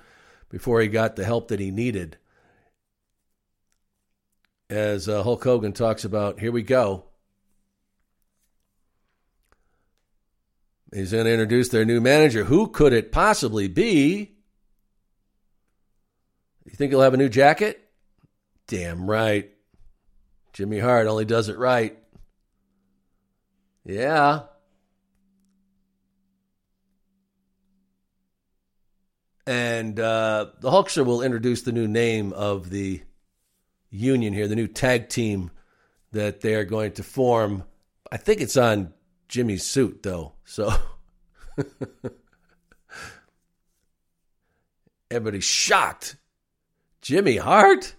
before 0.49 0.81
he 0.81 0.87
got 0.87 1.15
the 1.15 1.23
help 1.23 1.49
that 1.49 1.59
he 1.59 1.71
needed. 1.71 2.17
As 4.69 5.07
uh, 5.07 5.23
Hulk 5.23 5.43
Hogan 5.43 5.73
talks 5.73 6.05
about, 6.05 6.39
here 6.39 6.51
we 6.51 6.63
go. 6.63 7.05
He's 10.93 11.11
going 11.11 11.25
to 11.25 11.31
introduce 11.31 11.69
their 11.69 11.85
new 11.85 11.99
manager. 11.99 12.43
Who 12.43 12.67
could 12.67 12.93
it 12.93 13.11
possibly 13.11 13.67
be? 13.67 14.35
You 16.65 16.71
think 16.71 16.91
he'll 16.91 17.01
have 17.01 17.13
a 17.13 17.17
new 17.17 17.29
jacket? 17.29 17.81
Damn 18.67 19.09
right. 19.09 19.51
Jimmy 20.53 20.79
Hart 20.79 21.07
only 21.07 21.25
does 21.25 21.49
it 21.49 21.57
right. 21.57 21.97
Yeah. 23.83 24.43
And 29.45 29.99
uh, 29.99 30.47
the 30.59 30.71
Hulkster 30.71 31.05
will 31.05 31.21
introduce 31.21 31.61
the 31.61 31.71
new 31.71 31.87
name 31.87 32.33
of 32.33 32.69
the 32.69 33.03
union 33.91 34.33
here, 34.33 34.47
the 34.47 34.55
new 34.55 34.67
tag 34.67 35.09
team 35.09 35.51
that 36.13 36.41
they 36.41 36.55
are 36.55 36.65
going 36.65 36.93
to 36.93 37.03
form. 37.03 37.63
I 38.11 38.17
think 38.17 38.41
it's 38.41 38.57
on 38.57 38.93
Jimmy's 39.27 39.63
suit, 39.63 40.03
though. 40.03 40.33
So 40.43 40.73
everybody's 45.11 45.43
shocked. 45.43 46.17
Jimmy 47.01 47.37
Hart? 47.37 47.95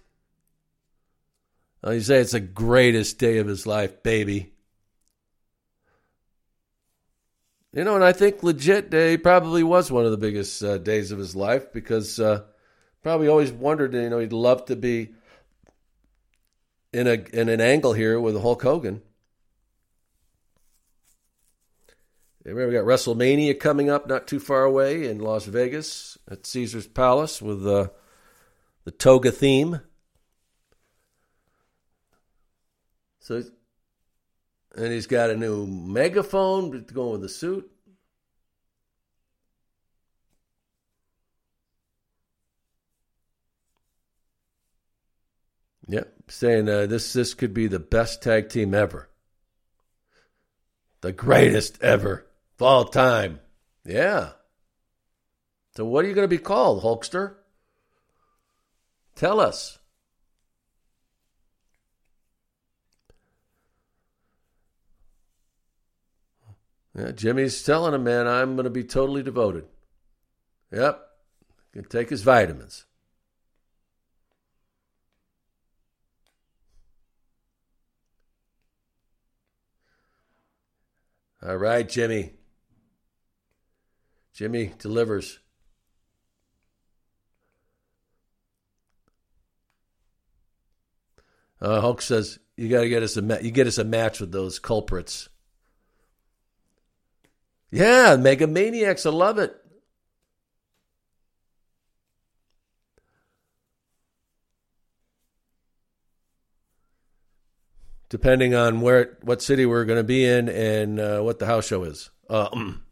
Well, 1.83 1.93
you 1.93 2.01
say 2.01 2.19
it's 2.19 2.31
the 2.31 2.39
greatest 2.39 3.19
day 3.19 3.37
of 3.37 3.47
his 3.47 3.65
life, 3.65 4.03
baby. 4.03 4.51
You 7.73 7.83
know, 7.83 7.95
and 7.95 8.03
I 8.03 8.11
think 8.11 8.43
legit 8.43 8.89
day 8.89 9.17
probably 9.17 9.63
was 9.63 9.91
one 9.91 10.05
of 10.05 10.11
the 10.11 10.17
biggest 10.17 10.63
uh, 10.63 10.77
days 10.79 11.11
of 11.11 11.19
his 11.19 11.35
life 11.35 11.71
because 11.71 12.19
uh, 12.19 12.43
probably 13.03 13.27
always 13.27 13.51
wondered, 13.51 13.93
you 13.93 14.09
know, 14.09 14.19
he'd 14.19 14.33
love 14.33 14.65
to 14.65 14.75
be 14.75 15.13
in 16.91 17.07
a 17.07 17.13
in 17.33 17.49
an 17.49 17.61
angle 17.61 17.93
here 17.93 18.19
with 18.19 18.41
Hulk 18.41 18.63
Hogan. 18.63 19.01
Remember, 22.47 22.67
we 22.69 22.75
got 22.75 22.85
WrestleMania 22.85 23.59
coming 23.59 23.89
up 23.89 24.07
not 24.07 24.25
too 24.25 24.39
far 24.39 24.63
away 24.63 25.09
in 25.09 25.19
Las 25.19 25.45
Vegas 25.45 26.17
at 26.31 26.45
Caesar's 26.45 26.87
Palace 26.87 27.41
with 27.41 27.67
uh, 27.67 27.89
the 28.85 28.91
toga 28.91 29.31
theme. 29.31 29.81
So 33.19 33.43
and 34.77 34.93
he's 34.93 35.07
got 35.07 35.29
a 35.29 35.35
new 35.35 35.67
megaphone 35.67 36.85
going 36.93 37.13
with 37.13 37.21
the 37.21 37.29
suit. 37.29 37.69
Yep, 45.89 46.13
saying 46.29 46.69
uh, 46.69 46.85
this 46.85 47.11
this 47.11 47.33
could 47.33 47.53
be 47.53 47.67
the 47.67 47.79
best 47.79 48.23
tag 48.23 48.47
team 48.47 48.73
ever, 48.73 49.09
the 51.01 51.11
greatest 51.11 51.81
ever 51.81 52.26
Fall 52.57 52.85
time. 52.85 53.39
Yeah. 53.85 54.31
So 55.75 55.85
what 55.85 56.03
are 56.03 56.07
you 56.07 56.15
going 56.15 56.23
to 56.23 56.35
be 56.35 56.41
called, 56.41 56.83
Hulkster? 56.83 57.35
Tell 59.15 59.39
us. 59.39 59.77
Yeah, 66.97 67.11
Jimmy's 67.11 67.61
telling 67.61 67.93
him, 67.93 68.03
man, 68.03 68.27
I'm 68.27 68.55
going 68.55 68.63
to 68.63 68.71
be 68.71 68.83
totally 68.83 69.21
devoted. 69.21 69.65
Yep. 70.71 70.99
Can 71.73 71.83
take 71.83 72.09
his 72.09 72.23
vitamins. 72.23 72.85
All 81.43 81.57
right, 81.57 81.87
Jimmy. 81.87 82.36
Jimmy 84.37 84.71
delivers. 84.77 85.39
Uh, 91.59 91.81
Hulk 91.81 92.03
says, 92.03 92.37
"You 92.55 92.69
got 92.69 92.81
to 92.81 92.89
get 92.89 93.01
us 93.01 93.17
a 93.17 93.23
ma- 93.23 93.39
you 93.41 93.49
get 93.49 93.65
us 93.65 93.79
a 93.79 93.83
match 93.83 94.19
with 94.19 94.31
those 94.31 94.59
culprits." 94.59 95.29
Yeah, 97.71 98.15
Mega 98.15 98.45
Maniacs, 98.45 99.07
I 99.07 99.09
love 99.09 99.39
it. 99.39 99.55
Depending 108.09 108.53
on 108.53 108.81
where, 108.81 109.17
what 109.23 109.41
city 109.41 109.65
we're 109.65 109.85
going 109.85 109.97
to 109.97 110.03
be 110.03 110.23
in, 110.23 110.47
and 110.47 110.99
uh, 110.99 111.21
what 111.21 111.39
the 111.39 111.47
house 111.47 111.65
show 111.65 111.83
is. 111.85 112.11
Uh, 112.29 112.49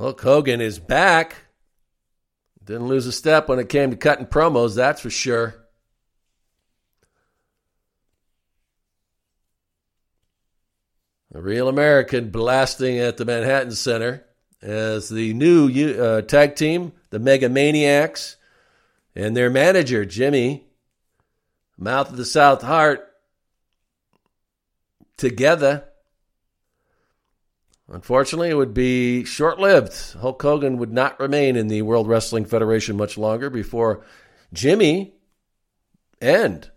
Hulk 0.00 0.22
Hogan 0.22 0.62
is 0.62 0.78
back. 0.78 1.36
Didn't 2.64 2.88
lose 2.88 3.06
a 3.06 3.12
step 3.12 3.50
when 3.50 3.58
it 3.58 3.68
came 3.68 3.90
to 3.90 3.98
cutting 3.98 4.24
promos, 4.24 4.74
that's 4.74 5.02
for 5.02 5.10
sure. 5.10 5.56
A 11.34 11.42
real 11.42 11.68
American 11.68 12.30
blasting 12.30 12.98
at 12.98 13.18
the 13.18 13.26
Manhattan 13.26 13.72
Center 13.72 14.24
as 14.62 15.10
the 15.10 15.34
new 15.34 15.68
uh, 15.68 16.22
tag 16.22 16.56
team, 16.56 16.92
the 17.10 17.18
Mega 17.18 17.50
Maniacs, 17.50 18.38
and 19.14 19.36
their 19.36 19.50
manager, 19.50 20.06
Jimmy, 20.06 20.64
Mouth 21.76 22.08
of 22.08 22.16
the 22.16 22.24
South 22.24 22.62
Hart, 22.62 23.06
together. 25.18 25.89
Unfortunately, 27.90 28.50
it 28.50 28.56
would 28.56 28.72
be 28.72 29.24
short 29.24 29.58
lived. 29.58 30.14
Hulk 30.20 30.40
Hogan 30.40 30.78
would 30.78 30.92
not 30.92 31.18
remain 31.18 31.56
in 31.56 31.66
the 31.66 31.82
World 31.82 32.06
Wrestling 32.06 32.44
Federation 32.44 32.96
much 32.96 33.18
longer 33.18 33.50
before 33.50 34.04
Jimmy 34.52 35.14
and 36.20 36.70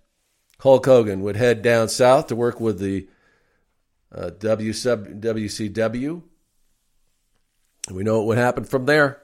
Hulk 0.59 0.85
Hogan 0.85 1.21
would 1.21 1.35
head 1.35 1.61
down 1.61 1.87
south 1.89 2.27
to 2.27 2.35
work 2.35 2.59
with 2.59 2.79
the 2.79 3.07
uh, 4.11 4.31
WCW. 4.39 6.23
We 7.91 8.03
know 8.03 8.19
what 8.19 8.27
would 8.27 8.37
happen 8.39 8.63
from 8.63 8.85
there 8.85 9.21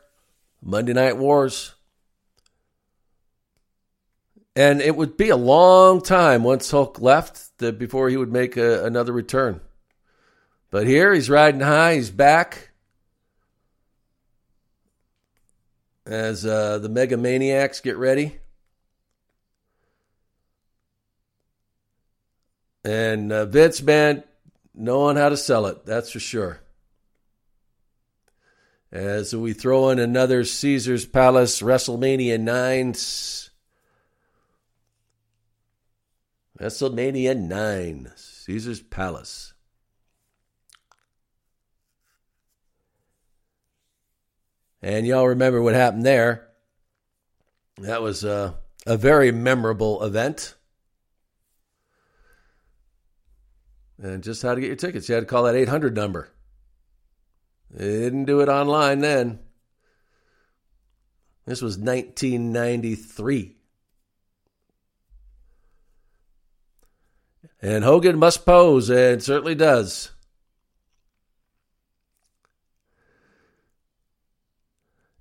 Monday 0.61 0.93
Night 0.93 1.17
Wars. 1.17 1.73
And 4.55 4.81
it 4.81 4.95
would 4.95 5.17
be 5.17 5.29
a 5.29 5.37
long 5.37 6.01
time 6.01 6.43
once 6.43 6.69
Hulk 6.69 6.99
left 7.01 7.57
before 7.57 8.09
he 8.09 8.17
would 8.17 8.31
make 8.31 8.57
a, 8.57 8.85
another 8.85 9.13
return. 9.13 9.61
But 10.71 10.85
here 10.85 11.13
he's 11.13 11.29
riding 11.29 11.61
high. 11.61 11.95
He's 11.95 12.11
back 12.11 12.69
as 16.05 16.45
uh, 16.45 16.79
the 16.79 16.89
Mega 16.89 17.17
Maniacs 17.17 17.81
get 17.81 17.97
ready. 17.97 18.37
And 22.83 23.31
uh, 23.31 23.45
Vince, 23.45 23.81
man, 23.81 24.23
knowing 24.73 25.17
how 25.17 25.29
to 25.29 25.37
sell 25.37 25.65
it, 25.67 25.85
that's 25.85 26.11
for 26.11 26.19
sure. 26.19 26.61
As 28.91 29.35
we 29.35 29.53
throw 29.53 29.89
in 29.89 29.99
another 29.99 30.43
Caesar's 30.43 31.05
Palace 31.05 31.61
WrestleMania 31.61 32.39
9. 32.39 32.93
WrestleMania 36.59 37.37
9, 37.37 38.11
Caesar's 38.15 38.81
Palace. 38.81 39.53
And 44.81 45.05
y'all 45.05 45.27
remember 45.27 45.61
what 45.61 45.75
happened 45.75 46.05
there. 46.05 46.47
That 47.79 48.01
was 48.01 48.23
a, 48.23 48.55
a 48.85 48.97
very 48.97 49.31
memorable 49.31 50.03
event. 50.03 50.55
And 54.01 54.23
just 54.23 54.41
how 54.41 54.55
to 54.55 54.61
get 54.61 54.67
your 54.67 54.75
tickets. 54.77 55.09
You 55.09 55.15
had 55.15 55.21
to 55.21 55.27
call 55.27 55.43
that 55.43 55.55
800 55.55 55.95
number. 55.95 56.31
They 57.71 57.85
didn't 57.85 58.25
do 58.25 58.39
it 58.39 58.49
online 58.49 58.99
then. 58.99 59.39
This 61.45 61.61
was 61.61 61.77
1993. 61.77 63.55
And 67.61 67.83
Hogan 67.83 68.17
must 68.17 68.45
pose, 68.45 68.89
and 68.89 69.21
certainly 69.21 69.55
does. 69.55 70.11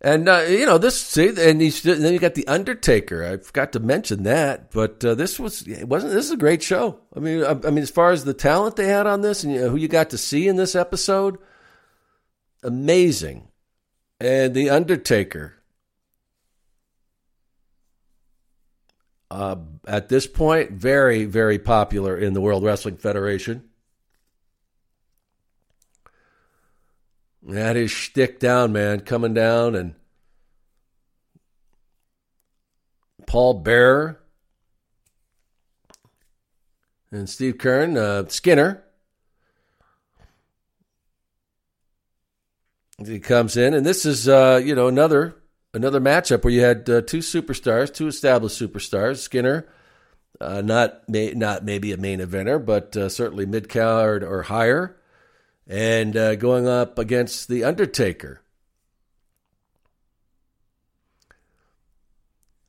And 0.01 0.29
uh, 0.29 0.45
you 0.49 0.65
know 0.65 0.79
this. 0.79 1.01
See, 1.01 1.29
and 1.29 1.61
you, 1.61 1.71
then 1.73 2.13
you 2.13 2.21
got 2.21 2.35
the 2.35 2.47
Undertaker. 2.47 3.25
I 3.25 3.39
forgot 3.39 3.73
to 3.73 3.81
mention 3.81 4.23
that, 4.23 4.71
but 4.71 5.05
uh, 5.05 5.17
this 5.17 5.41
was 5.41 5.67
wasn't. 5.67 6.13
This 6.13 6.27
is 6.27 6.31
a 6.31 6.37
great 6.37 6.63
show. 6.63 7.01
I 7.17 7.19
mean, 7.19 7.43
I, 7.43 7.51
I, 7.51 7.71
mean, 7.71 7.79
as 7.79 7.91
far 7.91 8.13
as 8.13 8.25
the 8.25 8.35
talent 8.35 8.77
they 8.77 8.87
had 8.87 9.09
on 9.09 9.23
this, 9.23 9.43
and 9.43 9.53
you 9.53 9.61
know, 9.61 9.71
who 9.71 9.77
you 9.77 9.89
got 9.89 10.11
to 10.11 10.19
see 10.19 10.47
in 10.47 10.55
this 10.55 10.77
episode, 10.77 11.39
amazing. 12.63 13.49
And 14.21 14.55
the 14.55 14.71
Undertaker, 14.71 15.55
uh, 19.33 19.57
at 19.85 20.09
this 20.09 20.29
point, 20.29 20.71
very 20.71 21.25
very 21.25 21.59
popular 21.59 22.17
in 22.17 22.35
the 22.35 22.41
World 22.41 22.63
Wrestling 22.63 22.99
Federation. 22.99 23.68
Had 27.53 27.77
his 27.77 27.91
shtick 27.91 28.39
down, 28.39 28.73
man, 28.73 29.01
coming 29.01 29.33
down 29.33 29.75
and 29.75 29.95
Paul 33.27 33.55
Bearer 33.55 34.21
and 37.11 37.29
Steve 37.29 37.57
Keirn, 37.57 37.97
uh, 37.97 38.29
Skinner. 38.29 38.85
He 43.07 43.21
comes 43.21 43.57
in, 43.57 43.75
and 43.75 43.87
this 43.87 44.05
is 44.05 44.29
uh, 44.29 44.61
you 44.63 44.75
know 44.75 44.89
another 44.89 45.37
another 45.73 46.01
matchup 46.01 46.45
where 46.45 46.53
you 46.53 46.61
had 46.61 46.91
uh, 46.91 47.01
two 47.01 47.19
superstars, 47.19 47.95
two 47.95 48.09
established 48.09 48.61
superstars. 48.61 49.19
Skinner, 49.19 49.69
uh, 50.41 50.61
not 50.61 51.09
may, 51.09 51.33
not 51.33 51.65
maybe 51.65 51.93
a 51.93 51.97
main 51.97 52.19
eventer, 52.19 52.63
but 52.63 52.95
uh, 52.97 53.09
certainly 53.09 53.47
mid 53.47 53.69
card 53.71 54.23
or 54.23 54.43
higher 54.43 54.98
and 55.69 56.16
uh, 56.16 56.35
going 56.35 56.66
up 56.66 56.99
against 56.99 57.49
The 57.49 57.64
Undertaker. 57.64 58.41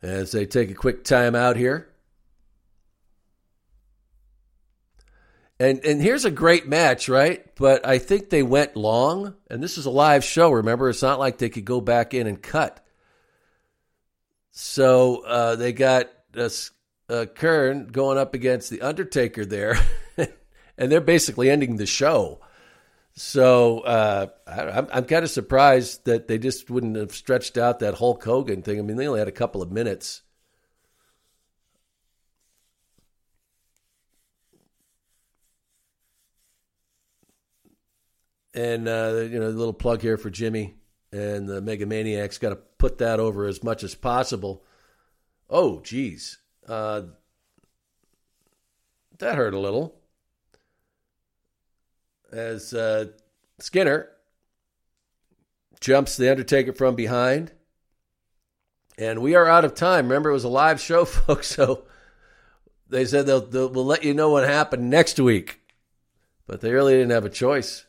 As 0.01 0.31
they 0.31 0.45
take 0.45 0.69
a 0.69 0.75
quick 0.75 1.03
time 1.03 1.33
out 1.35 1.55
here. 1.55 1.89
And 5.61 5.83
and 5.83 6.01
here's 6.01 6.23
a 6.23 6.31
great 6.31 6.69
match, 6.69 7.09
right? 7.09 7.45
But 7.55 7.85
I 7.85 7.97
think 7.97 8.29
they 8.29 8.43
went 8.43 8.77
long, 8.77 9.35
and 9.49 9.61
this 9.61 9.77
is 9.77 9.85
a 9.85 9.89
live 9.89 10.23
show. 10.23 10.51
Remember, 10.51 10.89
it's 10.89 11.01
not 11.01 11.19
like 11.19 11.37
they 11.37 11.49
could 11.49 11.65
go 11.65 11.81
back 11.81 12.13
in 12.13 12.27
and 12.27 12.41
cut. 12.41 12.85
So 14.51 15.25
uh, 15.25 15.57
they 15.57 15.73
got 15.73 16.05
uh, 16.35 16.45
uh, 17.09 17.25
Keirn 17.35 17.91
going 17.91 18.17
up 18.17 18.33
against 18.33 18.69
the 18.69 18.83
Undertaker 18.83 19.45
there, 19.45 19.77
and 20.77 20.89
they're 20.89 21.01
basically 21.01 21.49
ending 21.49 21.75
the 21.75 21.85
show. 21.85 22.39
So 23.21 23.81
uh, 23.81 24.27
I, 24.47 24.87
I'm, 24.93 25.03
kind 25.03 25.25
of 25.25 25.29
surprised 25.29 26.05
that 26.05 26.29
they 26.29 26.37
just 26.37 26.69
wouldn't 26.69 26.95
have 26.95 27.11
stretched 27.11 27.57
out 27.57 27.79
that 27.79 27.95
Hulk 27.95 28.23
Hogan 28.23 28.61
thing. 28.61 28.79
I 28.79 28.81
mean, 28.81 28.95
they 28.95 29.09
only 29.09 29.19
had 29.19 29.27
a 29.27 29.33
couple 29.33 29.61
of 29.61 29.69
minutes. 29.69 30.21
And 38.53 38.87
uh, 38.87 39.27
you 39.29 39.37
know, 39.37 39.47
a 39.47 39.49
little 39.49 39.73
plug 39.73 40.01
here 40.01 40.17
for 40.17 40.29
Jimmy 40.29 40.75
and 41.11 41.45
the 41.45 41.59
Mega 41.59 41.85
Maniacs. 41.85 42.37
Got 42.37 42.49
to 42.51 42.55
put 42.55 42.99
that 42.99 43.19
over 43.19 43.47
as 43.47 43.61
much 43.61 43.83
as 43.83 43.95
possible. 43.95 44.63
Oh, 45.49 45.81
geez, 45.81 46.37
uh, 46.69 47.01
that 49.17 49.35
hurt 49.35 49.53
a 49.53 49.59
little 49.59 49.98
as 52.31 52.73
uh, 52.73 53.05
Skinner 53.59 54.09
jumps 55.79 56.17
the 56.17 56.29
Undertaker 56.29 56.73
from 56.73 56.95
behind 56.95 57.51
And 58.97 59.21
we 59.21 59.35
are 59.35 59.47
out 59.47 59.65
of 59.65 59.75
time. 59.75 60.07
Remember, 60.07 60.29
it 60.29 60.33
was 60.33 60.43
a 60.43 60.49
live 60.49 60.81
show, 60.81 61.05
folks. 61.05 61.47
So 61.47 61.85
they 62.89 63.05
said 63.05 63.25
they'll, 63.25 63.45
they'll 63.45 63.69
we'll 63.69 63.85
let 63.85 64.03
you 64.03 64.13
know 64.13 64.29
what 64.29 64.47
happened 64.47 64.89
next 64.89 65.19
week, 65.19 65.61
but 66.47 66.61
they 66.61 66.71
really 66.71 66.93
didn't 66.93 67.11
have 67.11 67.25
a 67.25 67.29
choice. 67.29 67.85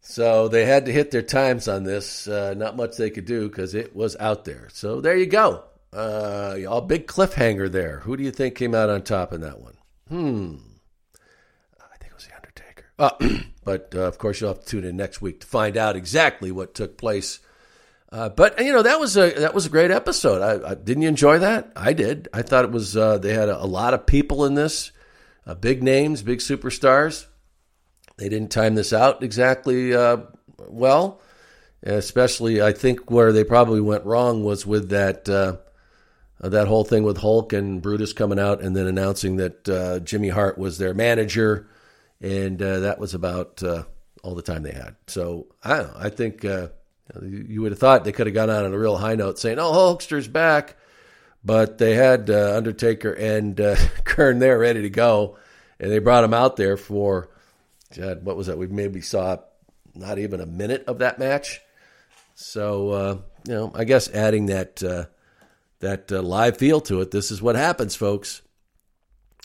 So 0.00 0.48
they 0.48 0.64
had 0.64 0.86
to 0.86 0.92
hit 0.92 1.10
their 1.10 1.22
times 1.22 1.68
on 1.68 1.84
this. 1.84 2.28
Uh, 2.28 2.54
not 2.56 2.76
much 2.76 2.96
they 2.96 3.10
could 3.10 3.26
do 3.26 3.48
because 3.48 3.74
it 3.74 3.94
was 3.94 4.16
out 4.16 4.44
there. 4.44 4.68
So 4.72 5.00
there 5.00 5.16
you 5.16 5.26
go. 5.26 5.64
Uh, 5.92 6.56
a 6.68 6.82
big 6.82 7.06
cliffhanger 7.06 7.70
there. 7.70 8.00
Who 8.00 8.16
do 8.16 8.22
you 8.22 8.30
think 8.30 8.54
came 8.54 8.74
out 8.74 8.90
on 8.90 9.02
top 9.02 9.32
in 9.32 9.40
that 9.42 9.60
one? 9.60 9.77
Hmm. 10.08 10.56
I 11.78 11.96
think 11.98 12.12
it 12.12 12.14
was 12.14 12.26
The 12.26 12.34
Undertaker. 12.34 12.84
Uh, 12.98 13.40
but 13.64 13.92
uh, 13.94 14.00
of 14.00 14.18
course, 14.18 14.40
you'll 14.40 14.54
have 14.54 14.60
to 14.60 14.66
tune 14.66 14.84
in 14.84 14.96
next 14.96 15.20
week 15.20 15.40
to 15.40 15.46
find 15.46 15.76
out 15.76 15.96
exactly 15.96 16.50
what 16.50 16.74
took 16.74 16.96
place. 16.96 17.40
Uh, 18.10 18.30
but 18.30 18.58
you 18.64 18.72
know 18.72 18.82
that 18.82 18.98
was 18.98 19.18
a 19.18 19.30
that 19.34 19.52
was 19.52 19.66
a 19.66 19.70
great 19.70 19.90
episode. 19.90 20.40
I, 20.40 20.70
I, 20.70 20.74
didn't 20.74 21.02
you 21.02 21.08
enjoy 21.08 21.40
that? 21.40 21.72
I 21.76 21.92
did. 21.92 22.28
I 22.32 22.40
thought 22.40 22.64
it 22.64 22.70
was. 22.70 22.96
Uh, 22.96 23.18
they 23.18 23.34
had 23.34 23.50
a, 23.50 23.62
a, 23.62 23.66
lot 23.66 23.92
of 23.92 24.06
people 24.06 24.46
in 24.46 24.54
this, 24.54 24.92
uh, 25.46 25.54
big 25.54 25.82
names, 25.82 26.22
big 26.22 26.38
superstars. 26.38 27.26
They 28.16 28.30
didn't 28.30 28.50
time 28.50 28.76
this 28.76 28.94
out 28.94 29.22
exactly 29.22 29.94
uh, 29.94 30.18
well, 30.68 31.20
especially 31.82 32.62
I 32.62 32.72
think 32.72 33.10
where 33.10 33.30
they 33.30 33.44
probably 33.44 33.82
went 33.82 34.06
wrong 34.06 34.42
was 34.42 34.64
with 34.64 34.88
that 34.88 35.28
uh, 36.40 36.48
that 36.50 36.68
whole 36.68 36.84
thing 36.84 37.02
with 37.02 37.18
Hulk 37.18 37.52
and 37.52 37.82
Brutus 37.82 38.12
coming 38.12 38.38
out 38.38 38.60
and 38.60 38.76
then 38.76 38.86
announcing 38.86 39.36
that 39.36 39.68
uh, 39.68 40.00
Jimmy 40.00 40.28
Hart 40.28 40.58
was 40.58 40.78
their 40.78 40.94
manager, 40.94 41.68
and 42.20 42.60
uh, 42.60 42.80
that 42.80 42.98
was 42.98 43.14
about 43.14 43.62
uh, 43.62 43.84
all 44.22 44.34
the 44.34 44.42
time 44.42 44.62
they 44.62 44.72
had. 44.72 44.96
So 45.06 45.46
I 45.62 45.78
know. 45.78 45.92
I 45.96 46.10
think 46.10 46.44
uh, 46.44 46.68
you 47.22 47.62
would 47.62 47.72
have 47.72 47.78
thought 47.78 48.04
they 48.04 48.12
could 48.12 48.26
have 48.26 48.34
gone 48.34 48.50
out 48.50 48.64
on 48.64 48.74
a 48.74 48.78
real 48.78 48.96
high 48.96 49.14
note 49.14 49.38
saying, 49.38 49.58
"Oh, 49.58 49.72
Hulkster's 49.72 50.28
back," 50.28 50.76
but 51.44 51.78
they 51.78 51.94
had 51.94 52.30
Undertaker 52.30 53.12
and 53.12 53.56
Keirn 54.04 54.38
there 54.38 54.58
ready 54.58 54.82
to 54.82 54.90
go, 54.90 55.38
and 55.80 55.90
they 55.90 55.98
brought 55.98 56.24
him 56.24 56.34
out 56.34 56.56
there 56.56 56.76
for 56.76 57.30
God, 57.96 58.24
what 58.24 58.36
was 58.36 58.48
that? 58.48 58.58
We 58.58 58.66
maybe 58.66 59.00
saw 59.00 59.38
not 59.94 60.18
even 60.18 60.40
a 60.40 60.46
minute 60.46 60.84
of 60.86 60.98
that 60.98 61.18
match. 61.18 61.60
So 62.34 62.90
uh, 62.90 63.18
you 63.46 63.54
know, 63.54 63.72
I 63.74 63.84
guess 63.84 64.10
adding 64.10 64.46
that 64.46 64.82
uh, 64.82 65.06
that 65.80 66.10
uh, 66.10 66.22
live 66.22 66.56
feel 66.56 66.80
to 66.82 67.00
it. 67.00 67.10
This 67.10 67.30
is 67.30 67.42
what 67.42 67.56
happens, 67.56 67.94
folks. 67.94 68.42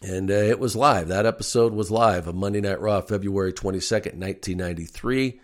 And 0.02 0.30
uh, 0.30 0.34
it 0.34 0.60
was 0.60 0.76
live. 0.76 1.08
That 1.08 1.26
episode 1.26 1.74
was 1.74 1.90
live 1.90 2.28
of 2.28 2.36
Monday 2.36 2.60
Night 2.62 2.82
Raw, 2.82 3.02
February 3.02 3.54
twenty 3.54 3.80
second, 3.80 4.20
nineteen 4.20 4.58
ninety 4.58 4.86
three. 4.86 5.40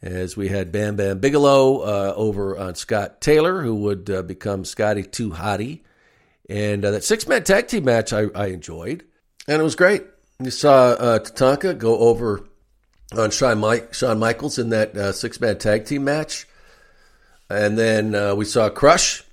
As 0.00 0.36
we 0.36 0.48
had 0.48 0.70
Bam 0.70 0.96
Bam 0.96 1.18
Bigelow 1.18 1.80
uh, 1.80 2.12
over 2.14 2.56
on 2.56 2.74
Scott 2.74 3.20
Taylor, 3.20 3.62
who 3.62 3.74
would 3.76 4.10
uh, 4.10 4.22
become 4.22 4.64
Scotty 4.64 5.02
Too 5.02 5.30
Hottie, 5.30 5.80
and 6.48 6.84
that 6.84 7.02
six 7.02 7.26
man 7.26 7.42
tag 7.44 7.66
team 7.66 7.84
match 7.84 8.12
I, 8.12 8.26
I 8.34 8.46
enjoyed, 8.46 9.04
and 9.48 9.60
it 9.60 9.64
was 9.64 9.74
great. 9.74 10.04
You 10.40 10.50
saw 10.50 10.90
uh, 10.90 11.18
Tatanka 11.18 11.76
go 11.76 11.98
over 11.98 12.44
on 13.16 13.30
Shawn, 13.30 13.58
Mike, 13.58 13.94
Shawn 13.94 14.18
Michaels 14.18 14.58
in 14.58 14.68
that 14.68 14.96
uh, 14.96 15.12
six 15.12 15.40
man 15.40 15.58
tag 15.58 15.86
team 15.86 16.04
match. 16.04 16.46
And 17.50 17.78
then 17.78 18.14
uh, 18.14 18.34
we 18.34 18.44
saw 18.44 18.68
Crush 18.68 19.24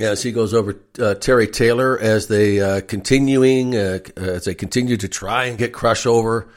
as 0.00 0.22
he 0.22 0.32
goes 0.32 0.54
over 0.54 0.80
uh, 0.98 1.14
Terry 1.14 1.46
Taylor 1.46 1.98
as 1.98 2.26
they 2.26 2.60
uh, 2.60 2.80
continuing 2.80 3.76
uh, 3.76 4.00
as 4.16 4.44
they 4.44 4.54
continue 4.54 4.96
to 4.96 5.08
try 5.08 5.44
and 5.44 5.58
get 5.58 5.72
Crush 5.72 6.06
over, 6.06 6.48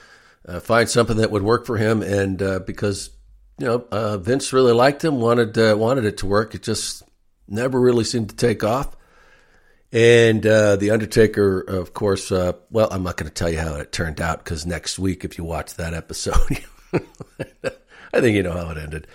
uh, 0.47 0.59
find 0.59 0.89
something 0.89 1.17
that 1.17 1.31
would 1.31 1.43
work 1.43 1.65
for 1.65 1.77
him, 1.77 2.01
and 2.01 2.65
because 2.65 3.11
you 3.59 3.65
know 3.65 4.17
Vince 4.17 4.53
really 4.53 4.73
liked 4.73 5.03
him, 5.03 5.19
wanted 5.19 5.57
wanted 5.77 6.05
it 6.05 6.17
to 6.17 6.25
work, 6.25 6.55
it 6.55 6.63
just 6.63 7.03
never 7.47 7.79
really 7.79 8.03
seemed 8.03 8.29
to 8.29 8.35
take 8.35 8.63
off. 8.63 8.95
And 9.91 10.45
uh, 10.45 10.75
The 10.75 10.91
Undertaker, 10.91 11.61
of 11.61 11.93
course, 11.93 12.31
uh, 12.31 12.53
well, 12.69 12.89
I'm 12.91 13.03
not 13.03 13.15
going 13.15 13.29
to 13.29 13.33
tell 13.33 13.49
you 13.49 13.59
how 13.59 13.75
it 13.75 13.91
turned 13.91 14.19
out 14.19 14.43
because 14.43 14.65
next 14.65 14.99
week, 14.99 15.23
if 15.23 15.37
you 15.37 15.45
watch 15.45 15.75
that 15.75 15.93
episode, 15.93 16.35
I 16.93 18.19
think 18.21 18.35
you 18.35 18.43
know 18.43 18.51
how 18.51 18.69
it 18.71 18.77
ended. 18.77 19.07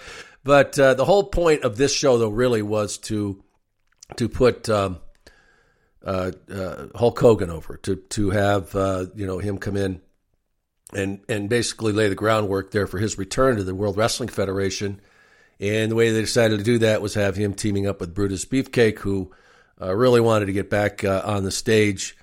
But 0.44 0.78
uh, 0.78 0.94
the 0.94 1.04
whole 1.04 1.24
point 1.24 1.62
of 1.62 1.76
this 1.76 1.94
show, 1.94 2.16
though, 2.16 2.30
really 2.30 2.62
was 2.62 2.98
to 2.98 3.42
to 4.16 4.28
put 4.28 4.68
um, 4.68 4.98
uh, 6.04 6.32
uh, 6.52 6.86
Hulk 6.94 7.18
Hogan 7.18 7.50
over, 7.50 7.76
to 7.78 7.96
to 7.96 8.30
have 8.30 8.74
uh, 8.74 9.06
you 9.14 9.26
know 9.26 9.38
him 9.38 9.58
come 9.58 9.76
in 9.76 10.00
and 10.92 11.20
and 11.28 11.48
basically 11.48 11.92
lay 11.92 12.08
the 12.08 12.14
groundwork 12.14 12.70
there 12.70 12.86
for 12.86 12.98
his 12.98 13.18
return 13.18 13.56
to 13.56 13.64
the 13.64 13.74
World 13.74 13.96
Wrestling 13.96 14.28
Federation. 14.28 15.00
And 15.60 15.92
the 15.92 15.94
way 15.94 16.10
they 16.10 16.20
decided 16.20 16.58
to 16.58 16.64
do 16.64 16.78
that 16.78 17.02
was 17.02 17.14
have 17.14 17.36
him 17.36 17.54
teaming 17.54 17.86
up 17.86 18.00
with 18.00 18.14
Brutus 18.14 18.44
Beefcake, 18.44 18.98
who 18.98 19.30
uh, 19.80 19.94
really 19.94 20.20
wanted 20.20 20.46
to 20.46 20.52
get 20.52 20.68
back 20.68 21.04
uh, 21.04 21.22
on 21.24 21.44
the 21.44 21.52
stage 21.52 22.16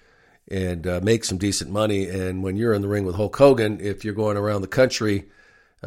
and 0.49 0.85
uh, 0.85 0.99
make 1.01 1.23
some 1.23 1.37
decent 1.37 1.71
money. 1.71 2.09
And 2.09 2.43
when 2.43 2.57
you're 2.57 2.73
in 2.73 2.81
the 2.81 2.89
ring 2.89 3.05
with 3.05 3.15
Hulk 3.15 3.37
Hogan, 3.37 3.79
if 3.79 4.03
you're 4.03 4.13
going 4.13 4.35
around 4.35 4.61
the 4.61 4.67
country 4.67 5.29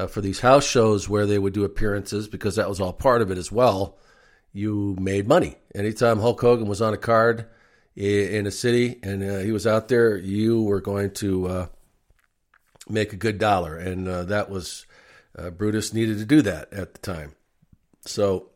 for 0.09 0.23
these 0.23 0.41
house 0.41 0.67
shows 0.67 1.11
where 1.11 1.27
they 1.27 1.39
would 1.39 1.53
do 1.53 1.65
appearances, 1.65 2.27
because 2.27 2.57
that 2.57 2.71
was 2.71 2.81
all 2.81 2.95
part 2.95 3.21
of 3.21 3.31
it 3.31 3.37
as 3.37 3.53
well, 3.53 3.99
you 4.53 4.97
made 5.01 5.27
money. 5.27 5.57
Anytime 5.75 6.21
Hulk 6.21 6.41
Hogan 6.41 6.67
was 6.67 6.83
on 6.83 6.95
a 6.95 6.99
card 6.99 7.47
in 7.97 8.47
a 8.47 8.51
city 8.51 8.99
and 9.03 9.23
uh, 9.23 9.39
he 9.39 9.53
was 9.53 9.67
out 9.67 9.89
there, 9.89 10.17
you 10.17 10.63
were 10.63 10.81
going 10.81 11.11
to 11.13 11.47
uh, 11.47 11.67
make 12.89 13.13
a 13.13 13.17
good 13.17 13.39
dollar. 13.39 13.77
And 13.77 14.07
that 14.07 14.51
was 14.51 14.87
Brutus 15.57 15.93
needed 15.93 16.19
to 16.19 16.25
do 16.25 16.43
that 16.43 16.73
at 16.73 16.95
the 16.95 17.01
time. 17.01 17.35
So 18.05 18.51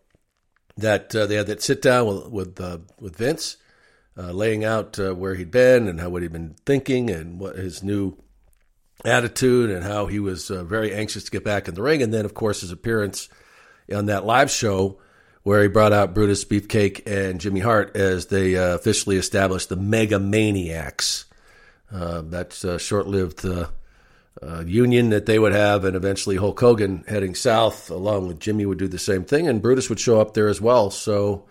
that 0.77 1.15
uh, 1.15 1.27
they 1.27 1.37
had 1.37 1.47
that 1.47 1.63
sit 1.63 1.83
down 1.83 2.07
with 2.07 2.29
with, 2.29 2.61
uh, 2.61 2.79
with 3.01 3.17
Vince, 3.17 3.57
uh, 4.17 4.33
laying 4.33 4.65
out 4.65 4.99
uh, 4.99 5.15
where 5.15 5.35
he'd 5.35 5.51
been 5.51 5.89
and 5.89 6.01
how 6.01 6.11
what 6.11 6.23
he'd 6.23 6.33
been 6.33 6.57
thinking 6.65 7.11
and 7.11 7.41
what 7.41 7.57
his 7.57 7.83
new 7.83 8.17
attitude 9.05 9.71
and 9.71 9.85
how 9.85 10.07
he 10.07 10.19
was 10.19 10.51
uh, 10.51 10.65
very 10.65 10.95
anxious 10.95 11.25
to 11.25 11.31
get 11.31 11.45
back 11.45 11.69
in 11.69 11.75
the 11.75 11.83
ring. 11.83 12.03
And 12.03 12.13
then, 12.13 12.25
of 12.25 12.35
course, 12.35 12.61
his 12.61 12.73
appearance 12.73 13.29
on 13.95 14.07
that 14.07 14.27
live 14.27 14.51
show 14.51 14.99
where 15.47 15.63
he 15.63 15.69
brought 15.69 15.93
out 15.93 16.13
Brutus 16.13 16.45
Beefcake 16.45 17.07
and 17.07 17.41
Jimmy 17.41 17.61
Hart 17.61 17.95
as 17.95 18.27
they 18.27 18.57
uh, 18.57 18.75
officially 18.75 19.17
established 19.17 19.69
the 19.69 19.77
Mega 19.77 20.19
Maniacs. 20.19 21.25
that's 21.89 22.65
a 22.65 22.81
short-lived 22.81 23.47
uh, 23.47 23.69
union 24.67 25.11
that 25.11 25.27
they 25.27 25.39
would 25.39 25.53
have, 25.53 25.85
and 25.85 25.95
eventually 25.95 26.35
Hulk 26.35 26.59
Hogan 26.59 27.05
heading 27.07 27.37
south, 27.37 27.91
along 27.91 28.27
with 28.27 28.41
Jimmy, 28.41 28.67
would 28.67 28.79
do 28.79 28.89
the 28.89 28.99
same 28.99 29.23
thing, 29.23 29.47
and 29.47 29.63
Brutus 29.63 29.89
would 29.89 30.01
show 30.01 30.21
up 30.21 30.35
there 30.35 30.49
as 30.49 30.61
well. 30.61 30.91
So, 30.91 31.45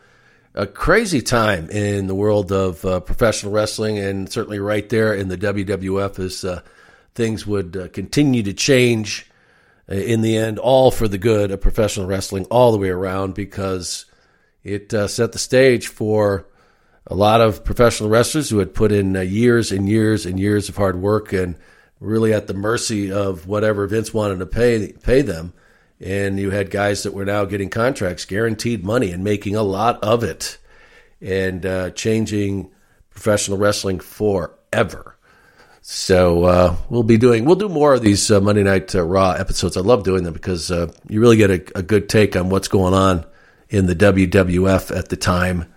a 0.54 0.68
crazy 0.68 1.22
time 1.22 1.70
in 1.70 2.08
the 2.08 2.16
world 2.16 2.52
of 2.52 2.84
uh, 2.84 3.00
professional 3.00 3.54
wrestling, 3.54 3.98
and 3.98 4.30
certainly 4.30 4.60
right 4.60 4.90
there 4.90 5.14
in 5.14 5.30
the 5.30 5.38
WWF 5.38 6.20
as 6.20 6.44
uh, 6.44 6.62
things 7.14 7.48
would 7.48 7.78
uh, 7.78 7.88
continue 7.88 8.44
to 8.44 8.54
change. 8.54 9.32
Uh, 9.90 9.96
in 9.96 10.22
the 10.22 10.38
end, 10.38 10.60
all 10.60 10.92
for 10.92 11.08
the 11.08 11.18
good 11.18 11.52
of 11.52 11.62
professional 11.62 12.08
wrestling, 12.08 12.46
all 12.46 12.72
the 12.72 12.78
way 12.78 12.90
around, 12.90 13.34
because 13.34 14.06
it 14.64 14.94
uh, 14.94 15.08
set 15.08 15.32
the 15.32 15.40
stage 15.40 15.88
for 15.88 16.48
a 17.08 17.16
lot 17.16 17.42
of 17.42 17.64
professional 17.64 18.10
wrestlers 18.10 18.50
who 18.50 18.58
had 18.58 18.74
put 18.74 18.92
in 18.92 19.14
years 19.14 19.72
and 19.72 19.88
years 19.88 20.26
and 20.26 20.40
years 20.40 20.70
of 20.70 20.76
hard 20.76 21.00
work 21.00 21.34
and 21.34 21.56
really 22.00 22.34
at 22.34 22.48
the 22.48 22.54
mercy 22.54 23.12
of 23.12 23.48
whatever 23.48 23.88
Vince 23.88 24.14
wanted 24.14 24.40
to 24.40 24.46
pay 24.46 24.92
pay 25.04 25.22
them. 25.22 25.54
And 26.00 26.40
you 26.40 26.50
had 26.50 26.72
guys 26.72 27.04
that 27.04 27.14
were 27.14 27.26
now 27.26 27.46
getting 27.46 27.70
contracts, 27.70 28.26
guaranteed 28.26 28.84
money, 28.84 29.12
and 29.12 29.24
making 29.24 29.56
a 29.56 29.64
lot 29.64 30.04
of 30.04 30.24
it, 30.24 30.58
and 31.22 31.66
uh, 31.66 31.92
changing 31.92 32.70
professional 33.12 33.58
wrestling 33.58 34.02
forever. 34.02 35.15
So 35.88 36.46
uh, 36.46 36.76
we'll 36.90 37.04
be 37.04 37.20
doing 37.20 37.46
we'll 37.46 37.58
do 37.58 37.70
more 37.70 37.94
of 37.94 38.02
these 38.02 38.32
uh, 38.32 38.42
Monday 38.42 38.64
Night 38.64 38.96
uh, 38.96 39.04
Raw 39.04 39.34
episodes. 39.34 39.78
I 39.78 39.82
love 39.82 40.04
doing 40.04 40.24
them 40.24 40.34
because 40.34 40.72
uh, 40.72 40.92
you 41.08 41.22
really 41.22 41.38
get 41.38 41.52
a, 41.52 41.78
a, 41.78 41.84
good 41.84 42.10
take 42.10 42.36
on 42.36 42.50
what's 42.50 42.68
going 42.68 42.96
on 42.96 43.24
in 43.70 43.86
the 43.86 43.96
WWF 43.96 44.98
at 44.98 45.10
the 45.10 45.16
time, 45.16 45.72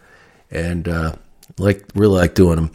and 0.50 0.88
uh, 0.88 1.14
like 1.58 1.84
really 1.94 2.20
like 2.20 2.34
doing 2.34 2.56
them. 2.56 2.70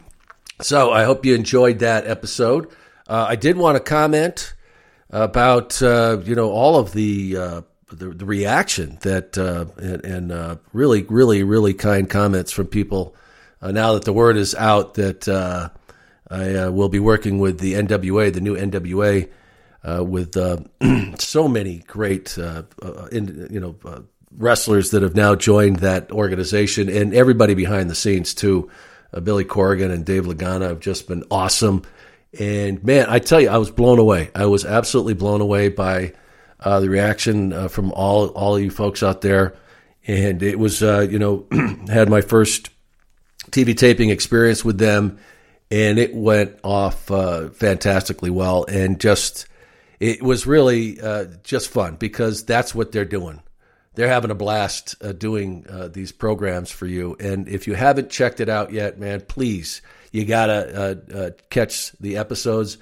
So 0.61 0.91
I 0.91 1.05
hope 1.05 1.25
you 1.25 1.34
enjoyed 1.34 1.79
that 1.79 2.05
episode. 2.05 2.69
Uh, 3.07 3.25
I 3.29 3.36
did 3.36 3.57
want 3.57 3.77
to 3.77 3.84
comment 3.84 4.53
about 5.09 5.81
uh, 5.81 6.19
you 6.23 6.36
know 6.36 6.51
all 6.51 6.77
of 6.77 6.93
the 6.93 7.36
uh, 7.36 7.61
the, 7.91 8.09
the, 8.09 8.25
reaction 8.25 8.99
that 9.01 9.39
uh, 9.39 9.65
and, 9.77 10.05
and 10.05 10.31
uh, 10.31 10.57
really 10.71 11.01
really 11.01 11.41
really 11.41 11.73
kind 11.73 12.07
comments 12.07 12.51
from 12.51 12.67
people 12.67 13.15
uh, 13.59 13.71
now 13.71 13.93
that 13.93 14.05
the 14.05 14.13
word 14.13 14.38
is 14.38 14.53
out 14.53 14.93
that 14.93 15.71
I 16.34 16.55
uh, 16.55 16.71
will 16.71 16.89
be 16.89 16.99
working 16.99 17.39
with 17.39 17.59
the 17.59 17.73
NWA, 17.73 18.34
the 18.34 18.41
new 18.41 18.55
NWA, 18.55 19.29
uh, 19.84 20.03
with 20.03 20.36
uh, 20.36 20.57
so 21.19 21.47
many 21.47 21.79
great 21.79 22.38
in, 22.38 23.47
you 23.51 23.59
know 23.59 24.05
wrestlers 24.36 24.91
that 24.91 25.03
have 25.03 25.15
now 25.15 25.36
joined 25.36 25.77
that 25.77 26.11
organization 26.11 26.89
and 26.89 27.13
everybody 27.13 27.53
behind 27.53 27.89
the 27.89 27.95
scenes 27.95 28.34
too. 28.34 28.69
Billy 29.23 29.45
Corgan 29.45 29.91
and 29.91 30.03
Dave 30.03 30.25
Lagana 30.25 30.69
have 30.69 30.79
just 30.79 31.07
been 31.07 31.23
awesome. 31.29 31.84
And 32.39 32.84
man, 32.84 33.05
I 33.09 33.19
tell 33.19 33.39
you, 33.39 33.49
I 33.49 33.57
was 33.57 33.69
blown 33.69 33.99
away. 33.99 34.31
I 34.34 34.47
was 34.47 34.65
absolutely 34.65 35.13
blown 35.13 35.39
away 35.39 35.69
by 35.69 36.13
uh, 36.59 36.79
the 36.79 36.89
reaction 36.89 37.53
uh, 37.53 37.67
from 37.67 37.91
all 37.91 38.27
all 38.29 38.57
you 38.57 38.71
folks 38.71 39.03
out 39.03 39.21
there, 39.21 39.55
and 40.07 40.41
it 40.41 40.57
was 40.57 40.81
uh, 40.81 41.05
you 41.09 41.19
know 41.19 41.45
had 41.88 42.09
my 42.09 42.21
first 42.21 42.69
TV 43.51 43.77
taping 43.77 44.09
experience 44.09 44.63
with 44.63 44.77
them, 44.77 45.19
and 45.74 45.97
it 45.97 46.13
went 46.13 46.59
off 46.63 47.09
uh, 47.09 47.49
fantastically 47.49 48.30
well, 48.30 48.63
and 48.65 48.99
just 48.99 49.47
it 49.99 50.21
was 50.21 50.45
really 50.45 51.01
uh, 51.01 51.26
just 51.43 51.67
fun 51.67 51.95
because 51.95 52.45
that's 52.45 52.76
what 52.76 52.91
they're 52.91 53.05
doing. 53.05 53.41
They're 53.95 54.07
having 54.07 54.30
a 54.30 54.36
blast 54.36 54.95
uh, 55.01 55.13
doing 55.13 55.65
uh, 55.67 55.88
these 55.88 56.11
programs 56.11 56.69
for 56.69 56.86
you. 56.86 57.15
And 57.19 57.47
if 57.47 57.65
you 57.65 57.74
haven't 57.74 58.11
checked 58.11 58.39
it 58.39 58.49
out 58.49 58.71
yet, 58.71 58.99
man, 58.99 59.21
please, 59.21 59.82
you 60.11 60.26
got 60.26 60.45
to 60.47 60.53
uh, 60.80 61.17
uh, 61.17 61.30
catch 61.49 61.91
the 61.93 62.17
episodes. 62.17 62.78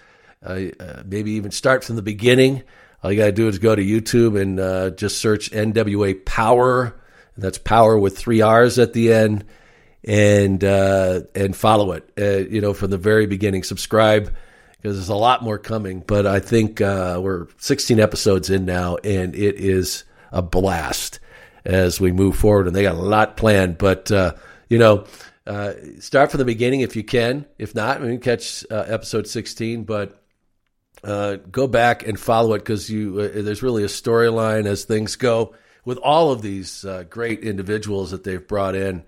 Maybe 0.46 1.32
even 1.32 1.52
start 1.52 1.86
from 1.86 1.96
the 1.96 2.02
beginning. 2.02 2.62
All 3.04 3.12
you 3.12 3.18
got 3.18 3.28
to 3.28 3.32
do 3.32 3.48
is 3.48 3.58
go 3.58 3.74
to 3.74 3.82
YouTube 3.82 4.40
and 4.40 4.98
just 4.98 5.20
search 5.20 5.50
NWA 5.52 6.26
Power. 6.26 7.00
That's 7.38 7.58
power 7.58 7.98
with 7.98 8.18
three 8.18 8.42
R's 8.42 8.80
at 8.80 8.92
the 8.92 9.14
end. 9.14 9.46
And 10.04 10.64
uh, 10.64 11.22
and 11.36 11.56
follow 11.56 11.92
it, 11.92 12.10
Uh, 12.20 12.50
you 12.50 12.60
know, 12.60 12.74
from 12.74 12.90
the 12.90 12.98
very 12.98 13.28
beginning. 13.28 13.64
Subscribe 13.64 14.34
because 14.82 14.98
there's 14.98 15.10
a 15.10 15.16
lot 15.16 15.44
more 15.44 15.58
coming. 15.58 16.04
But 16.06 16.26
I 16.26 16.40
think 16.40 16.82
uh, 16.82 17.20
we're 17.22 17.48
16 17.58 18.00
episodes 18.00 18.50
in 18.50 18.66
now, 18.66 18.98
and 18.98 19.36
it 19.36 19.56
is 19.56 20.04
a 20.32 20.42
blast 20.42 21.20
as 21.64 22.00
we 22.00 22.12
move 22.12 22.36
forward. 22.36 22.68
And 22.68 22.76
they 22.76 22.84
got 22.84 22.96
a 22.96 23.02
lot 23.02 23.38
planned. 23.38 23.78
But 23.78 24.12
uh, 24.12 24.34
you 24.70 24.80
know, 24.80 25.06
uh, 25.46 25.74
start 26.00 26.32
from 26.32 26.40
the 26.40 26.46
beginning 26.46 26.82
if 26.82 26.96
you 26.96 27.04
can. 27.04 27.46
If 27.58 27.76
not, 27.76 28.02
I 28.02 28.06
mean, 28.06 28.20
catch 28.20 28.66
uh, 28.72 28.86
episode 28.88 29.28
16. 29.28 29.84
But 29.84 30.20
uh, 31.04 31.38
go 31.52 31.68
back 31.68 32.08
and 32.08 32.20
follow 32.20 32.54
it 32.54 32.60
because 32.60 32.90
you 32.90 33.30
there's 33.30 33.64
really 33.64 33.84
a 33.84 33.88
storyline 33.88 34.66
as 34.66 34.84
things 34.84 35.16
go 35.16 35.54
with 35.84 35.98
all 35.98 36.32
of 36.32 36.42
these 36.42 36.86
great 37.10 37.44
individuals 37.44 38.12
that 38.12 38.24
they've 38.24 38.48
brought 38.48 38.76
in. 38.76 39.04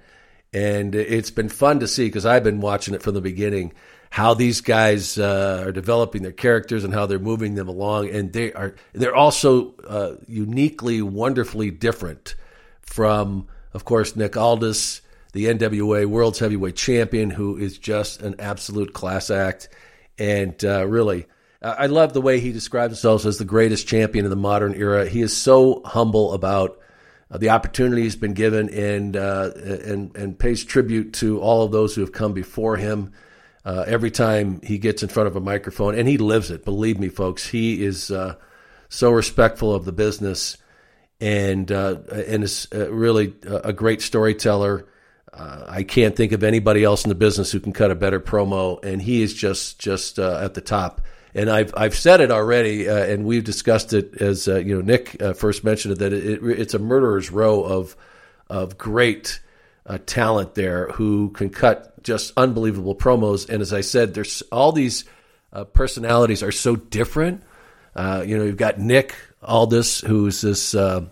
And 0.54 0.93
it's 0.93 1.32
been 1.32 1.49
fun 1.49 1.80
to 1.80 1.88
see 1.88 2.06
because 2.06 2.26
I've 2.26 2.43
been 2.43 2.62
watching 2.62 2.93
it 2.93 3.01
from 3.01 3.16
the 3.16 3.22
beginning 3.22 3.74
how 4.14 4.36
these 4.36 4.62
guys 4.62 5.18
uh, 5.18 5.64
are 5.66 5.72
developing 5.72 6.22
their 6.22 6.32
characters 6.32 6.84
and 6.84 6.93
how 6.93 7.08
they're 7.08 7.18
moving 7.18 7.56
them 7.56 7.68
along, 7.68 8.12
and 8.12 8.32
they 8.32 8.54
are 8.54 8.76
they're 8.91 9.16
also 9.16 9.74
uh, 9.88 10.14
uniquely, 10.28 11.01
wonderfully 11.01 11.72
different 11.72 12.36
from, 12.82 13.47
of 13.74 13.86
course, 13.86 14.16
Nick 14.16 14.38
Aldis, 14.38 15.01
the 15.32 15.45
NWA 15.45 16.06
World's 16.06 16.38
Heavyweight 16.38 16.76
Champion, 16.76 17.32
who 17.32 17.58
is 17.58 17.80
just 17.80 18.22
an 18.22 18.36
absolute 18.38 18.93
class 18.93 19.32
act, 19.32 19.68
and 20.20 20.64
uh, 20.64 20.86
really. 20.86 21.26
I 21.64 21.86
love 21.86 22.12
the 22.12 22.22
way 22.22 22.41
he 22.41 22.51
describes 22.51 22.91
himself 22.91 23.26
as 23.26 23.38
the 23.38 23.45
greatest 23.45 23.88
champion 23.88 24.26
in 24.26 24.30
the 24.30 24.36
modern 24.36 24.76
era. 24.76 25.08
He 25.08 25.22
is 25.22 25.36
so 25.36 25.82
humble 25.86 26.34
about 26.34 26.78
uh, 27.34 27.38
the 27.39 27.49
opportunity 27.49 28.03
he's 28.03 28.15
been 28.15 28.34
given, 28.34 28.69
and 28.69 29.17
uh, 29.17 29.49
and 29.55 30.15
and 30.15 30.38
pays 30.38 30.63
tribute 30.63 31.13
to 31.13 31.41
all 31.41 31.63
of 31.63 31.71
those 31.71 31.95
who 31.95 32.01
have 32.01 32.11
come 32.11 32.34
before 32.34 32.77
him 32.77 33.11
uh, 33.65 33.84
every 33.88 34.11
time 34.11 34.61
he 34.61 34.77
gets 34.77 35.01
in 35.01 35.09
front 35.09 35.25
of 35.25 35.36
a 35.36 35.41
microphone, 35.41 35.97
and 35.97 36.07
he 36.07 36.19
lives 36.19 36.51
it. 36.51 36.63
Believe 36.63 36.99
me, 36.99 37.09
folks, 37.09 37.47
he 37.47 37.84
is 37.84 38.11
uh, 38.11 38.36
so 38.88 39.09
respectful 39.09 39.73
of 39.73 39.84
the 39.84 39.91
business, 39.91 40.57
and 41.19 41.71
uh, 41.71 41.95
and 42.11 42.43
is 42.43 42.67
uh, 42.73 42.91
really 42.91 43.34
a 43.43 43.73
great 43.73 44.01
storyteller. 44.01 44.88
I 45.36 45.81
can't 45.81 46.15
think 46.15 46.34
of 46.34 46.43
anybody 46.43 46.84
else 46.84 47.03
in 47.03 47.09
the 47.09 47.15
business 47.15 47.51
who 47.51 47.59
can 47.59 47.73
cut 47.73 47.89
a 47.89 47.95
better 47.95 48.19
promo, 48.19 48.84
and 48.86 49.01
he 49.01 49.23
is 49.23 49.34
just 49.34 49.79
just 49.79 50.19
at 50.19 50.53
the 50.53 50.61
top. 50.61 51.01
And 51.36 51.49
I've 51.49 51.73
I've 51.75 51.95
said 51.95 52.21
it 52.21 52.31
already, 52.31 52.88
and 52.88 53.25
we've 53.25 53.43
discussed 53.43 53.93
it 53.93 54.21
as 54.21 54.47
you 54.47 54.75
know 54.75 54.81
Nick 54.81 55.21
first 55.36 55.63
mentioned 55.63 55.93
it 55.93 55.99
that 55.99 56.13
it, 56.13 56.43
it, 56.43 56.59
it's 56.59 56.73
a 56.73 56.79
murderer's 56.79 57.31
row 57.31 57.63
of 57.63 57.95
of 58.49 58.77
great 58.77 59.39
talent 60.05 60.55
there 60.55 60.89
who 60.89 61.29
can 61.31 61.49
cut 61.49 61.93
just 62.03 62.34
unbelievable 62.38 62.95
promos. 62.95 63.49
And 63.49 63.61
as 63.61 63.73
I 63.73 63.81
said, 63.81 64.13
there's 64.13 64.41
all 64.51 64.71
these 64.71 65.05
uh, 65.51 65.63
personalities 65.65 66.43
are 66.43 66.51
so 66.51 66.75
different. 66.75 67.43
Uh, 67.95 68.23
you 68.25 68.38
know, 68.38 68.43
you've 68.43 68.57
got 68.57 68.79
Nick 68.79 69.15
Aldis, 69.41 70.01
who's 70.01 70.41
this 70.41 70.75
uh, 70.75 71.05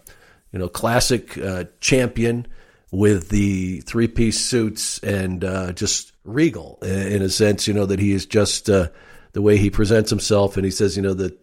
you 0.51 0.59
know 0.59 0.67
classic 0.67 1.37
uh, 1.37 1.65
champion 1.79 2.47
with 2.91 3.29
the 3.29 3.81
three 3.81 4.07
piece 4.07 4.39
suits 4.39 4.99
and 4.99 5.43
uh, 5.43 5.71
just 5.71 6.11
regal 6.23 6.79
in 6.81 7.21
a 7.21 7.29
sense. 7.29 7.67
You 7.67 7.73
know 7.73 7.85
that 7.85 7.99
he 7.99 8.11
is 8.11 8.25
just 8.25 8.69
uh, 8.69 8.89
the 9.33 9.41
way 9.41 9.57
he 9.57 9.69
presents 9.69 10.09
himself, 10.09 10.57
and 10.57 10.65
he 10.65 10.71
says, 10.71 10.95
you 10.95 11.03
know 11.03 11.13
that. 11.13 11.37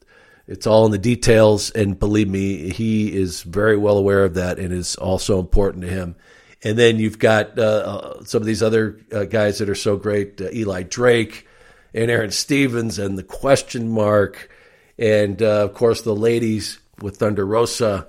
It's 0.51 0.66
all 0.66 0.86
in 0.86 0.93
the 0.93 0.97
details, 0.97 1.70
and 1.72 1.99
believe 1.99 2.26
me, 2.26 2.70
he 2.70 3.14
is 3.14 3.43
very 3.43 3.76
well 3.76 3.99
aware 3.99 4.24
of 4.24 4.32
that, 4.32 4.59
and 4.59 4.72
is 4.72 4.97
also 4.97 5.41
important 5.41 5.84
to 5.84 5.91
him. 5.91 6.16
And 6.62 6.78
then 6.78 6.99
you've 6.99 7.18
got 7.18 7.59
uh, 7.59 7.62
uh, 7.62 8.24
some 8.24 8.43
of 8.43 8.47
these 8.47 8.62
other 8.62 8.99
uh, 9.12 9.24
guys 9.24 9.59
that 9.59 9.68
are 9.68 9.74
so 9.74 9.97
great 9.97 10.41
uh, 10.41 10.49
Eli 10.53 10.82
Drake 10.82 11.47
and 11.95 12.11
Aron 12.11 12.30
Stevens 12.30 12.99
and 12.99 13.16
the 13.16 13.22
question 13.22 13.89
mark. 13.89 14.51
And 14.99 15.41
uh, 15.41 15.64
of 15.64 15.74
course, 15.74 16.03
the 16.03 16.14
ladies 16.14 16.78
with 17.01 17.18
Thunder 17.18 17.47
Rosa 17.47 18.09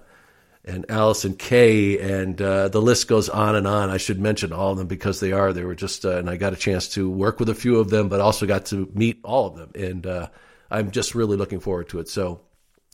and 0.65 0.87
Allysin 0.87 1.37
Kay. 1.37 1.99
And 1.99 2.41
uh, 2.41 2.67
the 2.69 2.81
list 2.81 3.07
goes 3.07 3.29
on 3.29 3.55
and 3.55 3.67
on. 3.67 3.89
I 3.89 3.97
should 3.97 4.19
mention 4.19 4.53
all 4.53 4.71
of 4.71 4.77
them 4.77 4.87
because 4.87 5.19
they 5.19 5.31
are. 5.31 5.53
They 5.53 5.63
were 5.63 5.75
just, 5.75 6.05
and 6.05 6.29
I 6.29 6.37
got 6.37 6.53
a 6.53 6.57
chance 6.57 6.89
to 6.89 7.09
work 7.09 7.39
with 7.39 7.49
a 7.49 7.55
few 7.55 7.79
of 7.79 7.89
them, 7.89 8.09
but 8.09 8.19
also 8.19 8.45
got 8.45 8.67
to 8.67 8.89
meet 8.93 9.19
all 9.23 9.47
of 9.47 9.55
them. 9.55 9.71
And 9.75 10.29
I'm 10.69 10.91
just 10.91 11.15
really 11.15 11.37
looking 11.37 11.59
forward 11.59 11.89
to 11.89 11.99
it. 11.99 12.09
So, 12.09 12.41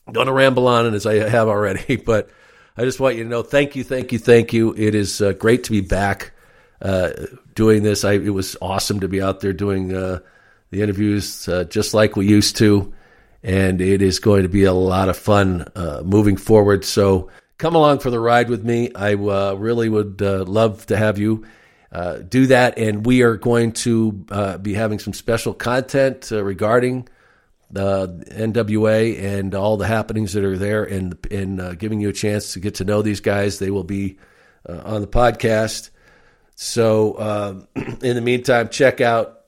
I'm 0.07 0.13
going 0.13 0.27
to 0.27 0.33
ramble 0.33 0.67
on, 0.67 0.93
as 0.93 1.05
I 1.05 1.15
have 1.15 1.47
already, 1.47 1.95
but 2.05 2.29
I 2.77 2.83
just 2.83 2.99
want 2.99 3.15
you 3.15 3.23
to 3.23 3.29
know 3.29 3.41
thank 3.41 3.75
you, 3.75 3.83
thank 3.83 4.11
you, 4.11 4.19
thank 4.19 4.53
you. 4.53 4.73
It 4.77 4.95
is 4.95 5.21
uh, 5.21 5.33
great 5.33 5.63
to 5.65 5.71
be 5.71 5.81
back 5.81 6.33
uh, 6.81 7.11
doing 7.55 7.83
this. 7.83 8.03
I, 8.03 8.13
it 8.13 8.33
was 8.33 8.55
awesome 8.61 8.99
to 8.99 9.07
be 9.07 9.21
out 9.21 9.39
there 9.39 9.53
doing 9.53 9.95
uh, 9.95 10.19
the 10.69 10.81
interviews 10.81 11.47
uh, 11.47 11.63
just 11.63 11.93
like 11.93 12.15
we 12.15 12.27
used 12.27 12.57
to. 12.57 12.93
And 13.41 13.79
it 13.79 14.01
is 14.01 14.19
going 14.19 14.43
to 14.43 14.49
be 14.49 14.63
a 14.63 14.73
lot 14.73 15.07
of 15.07 15.17
fun 15.17 15.67
uh, 15.75 16.01
moving 16.03 16.35
forward. 16.35 16.83
So 16.83 17.29
come 17.57 17.75
along 17.75 17.99
for 17.99 18.09
the 18.09 18.19
ride 18.19 18.49
with 18.49 18.63
me. 18.63 18.91
I 18.93 19.13
uh, 19.13 19.55
really 19.57 19.89
would 19.89 20.21
love 20.21 20.85
to 20.87 20.97
have 20.97 21.17
you. 21.17 21.45
do 22.27 22.47
that, 22.47 22.77
and 22.77 23.05
we 23.05 23.21
are 23.21 23.37
going 23.37 23.71
to 23.71 24.11
be 24.61 24.73
having 24.73 24.99
some 24.99 25.13
special 25.13 25.53
content 25.53 26.31
regarding 26.31 27.07
the 27.71 28.23
NWA 28.31 29.21
and 29.21 29.55
all 29.55 29.77
the 29.77 29.87
happenings 29.87 30.33
that 30.33 30.43
are 30.43 30.57
there, 30.57 30.83
and 30.83 31.17
and 31.31 31.59
uh, 31.59 31.75
giving 31.75 31.99
you 31.99 32.09
a 32.09 32.13
chance 32.13 32.53
to 32.53 32.59
get 32.59 32.75
to 32.75 32.85
know 32.85 33.01
these 33.01 33.19
guys. 33.19 33.59
They 33.59 33.71
will 33.71 33.83
be 33.83 34.17
uh, 34.67 34.81
on 34.85 35.01
the 35.01 35.07
podcast. 35.07 35.89
So 36.55 37.13
uh, 37.13 37.61
in 37.75 38.15
the 38.15 38.21
meantime, 38.21 38.69
check 38.69 39.01
out 39.01 39.41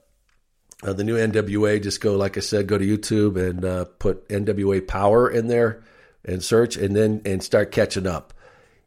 uh, 0.84 0.94
the 0.94 1.04
new 1.04 1.16
NWA. 1.16 1.82
Just 1.82 2.02
go, 2.02 2.16
like 2.16 2.38
I 2.38 2.42
said, 2.42 2.68
go 2.68 2.78
to 2.78 2.86
YouTube 2.86 3.38
and 3.38 3.64
uh, 3.64 3.86
put 3.86 4.28
NWA 4.30 4.86
Power 4.86 5.30
in 5.30 5.48
there 5.48 5.84
and 6.28 6.44
search, 6.44 6.78
and 6.78 6.96
then 6.96 7.22
and 7.26 7.44
start 7.44 7.72
catching 7.72 8.06
up. 8.06 8.34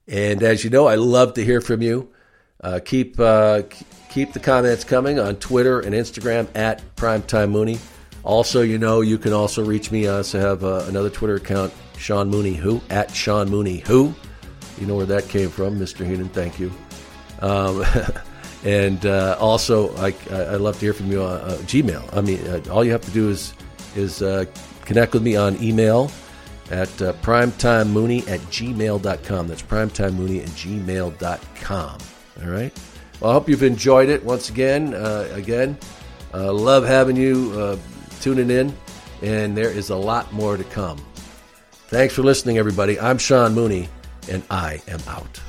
And 0.07 0.43
as 0.43 0.65
you 0.65 0.71
know, 0.71 0.87
I 0.87 0.97
love 0.97 1.35
to 1.35 1.45
hear 1.45 1.61
from 1.61 1.83
you. 1.83 2.11
keep 2.85 3.17
keep 4.11 4.33
the 4.33 4.41
comments 4.41 4.85
coming 4.85 5.19
on 5.19 5.37
Twitter 5.37 5.81
and 5.81 5.95
Instagram 5.95 6.49
at 6.55 6.83
Primetime 6.97 7.51
Mooney. 7.51 7.79
Also, 8.23 8.61
you 8.61 8.77
know, 8.77 9.01
you 9.01 9.17
can 9.17 9.33
also 9.33 9.65
reach 9.65 9.91
me. 9.91 10.07
I 10.07 10.17
also 10.17 10.41
have 10.41 10.63
uh, 10.63 10.85
another 10.89 11.09
Twitter 11.09 11.37
account, 11.37 11.73
Sean 11.97 12.29
Mooney 12.29 12.55
Who, 12.55 12.83
at 12.91 13.11
Sean 13.15 13.49
Mooney 13.49 13.79
Who. 13.79 14.15
You 14.79 14.87
know 14.87 14.97
where 14.97 15.07
that 15.07 15.29
came 15.29 15.49
from, 15.49 15.79
Mr. 15.79 16.07
Heenan. 16.07 16.29
Thank 16.29 16.59
you. 16.59 16.71
Um, 17.41 17.85
and 18.65 19.05
uh, 19.07 19.37
also, 19.41 19.95
I, 19.97 20.15
I 20.31 20.57
love 20.57 20.75
to 20.77 20.81
hear 20.81 20.93
from 20.93 21.11
you 21.11 21.23
on 21.23 21.41
uh, 21.41 21.57
Gmail. 21.63 22.15
I 22.15 22.21
mean, 22.21 22.41
uh, 22.47 22.63
all 22.71 22.85
you 22.85 22.93
have 22.93 23.03
to 23.03 23.11
do 23.11 23.31
is 23.31 23.55
is 23.97 24.23
uh, 24.23 24.45
connect 24.85 25.15
with 25.15 25.23
me 25.23 25.35
on 25.37 25.61
email 25.63 26.11
at 26.71 27.03
uh, 27.03 27.13
primetimemooney 27.15 28.29
at 28.29 28.41
gmail.com. 28.41 29.49
That's 29.49 29.63
primetimemooney 29.63 30.43
at 30.43 30.49
gmail.com. 30.49 31.99
All 32.43 32.51
right. 32.51 32.73
Well, 33.21 33.31
I 33.31 33.35
hope 33.35 33.49
you've 33.49 33.63
enjoyed 33.63 34.09
it 34.09 34.25
once 34.25 34.49
again. 34.49 34.95
Uh, 34.95 35.29
again, 35.33 35.77
uh, 36.33 36.53
love 36.53 36.87
having 36.87 37.17
you 37.17 37.53
uh, 37.55 37.77
tuning 38.21 38.51
in, 38.51 38.75
and 39.23 39.57
there 39.57 39.71
is 39.71 39.91
a 39.91 39.97
lot 39.97 40.33
more 40.33 40.57
to 40.57 40.65
come. 40.65 40.99
Thanks 41.89 42.15
for 42.15 42.23
listening, 42.23 42.57
everybody. 42.57 42.99
I'm 42.99 43.19
Sean 43.19 43.55
Mooney, 43.55 43.89
and 44.31 44.43
I 44.49 44.81
am 44.89 45.01
out. 45.09 45.41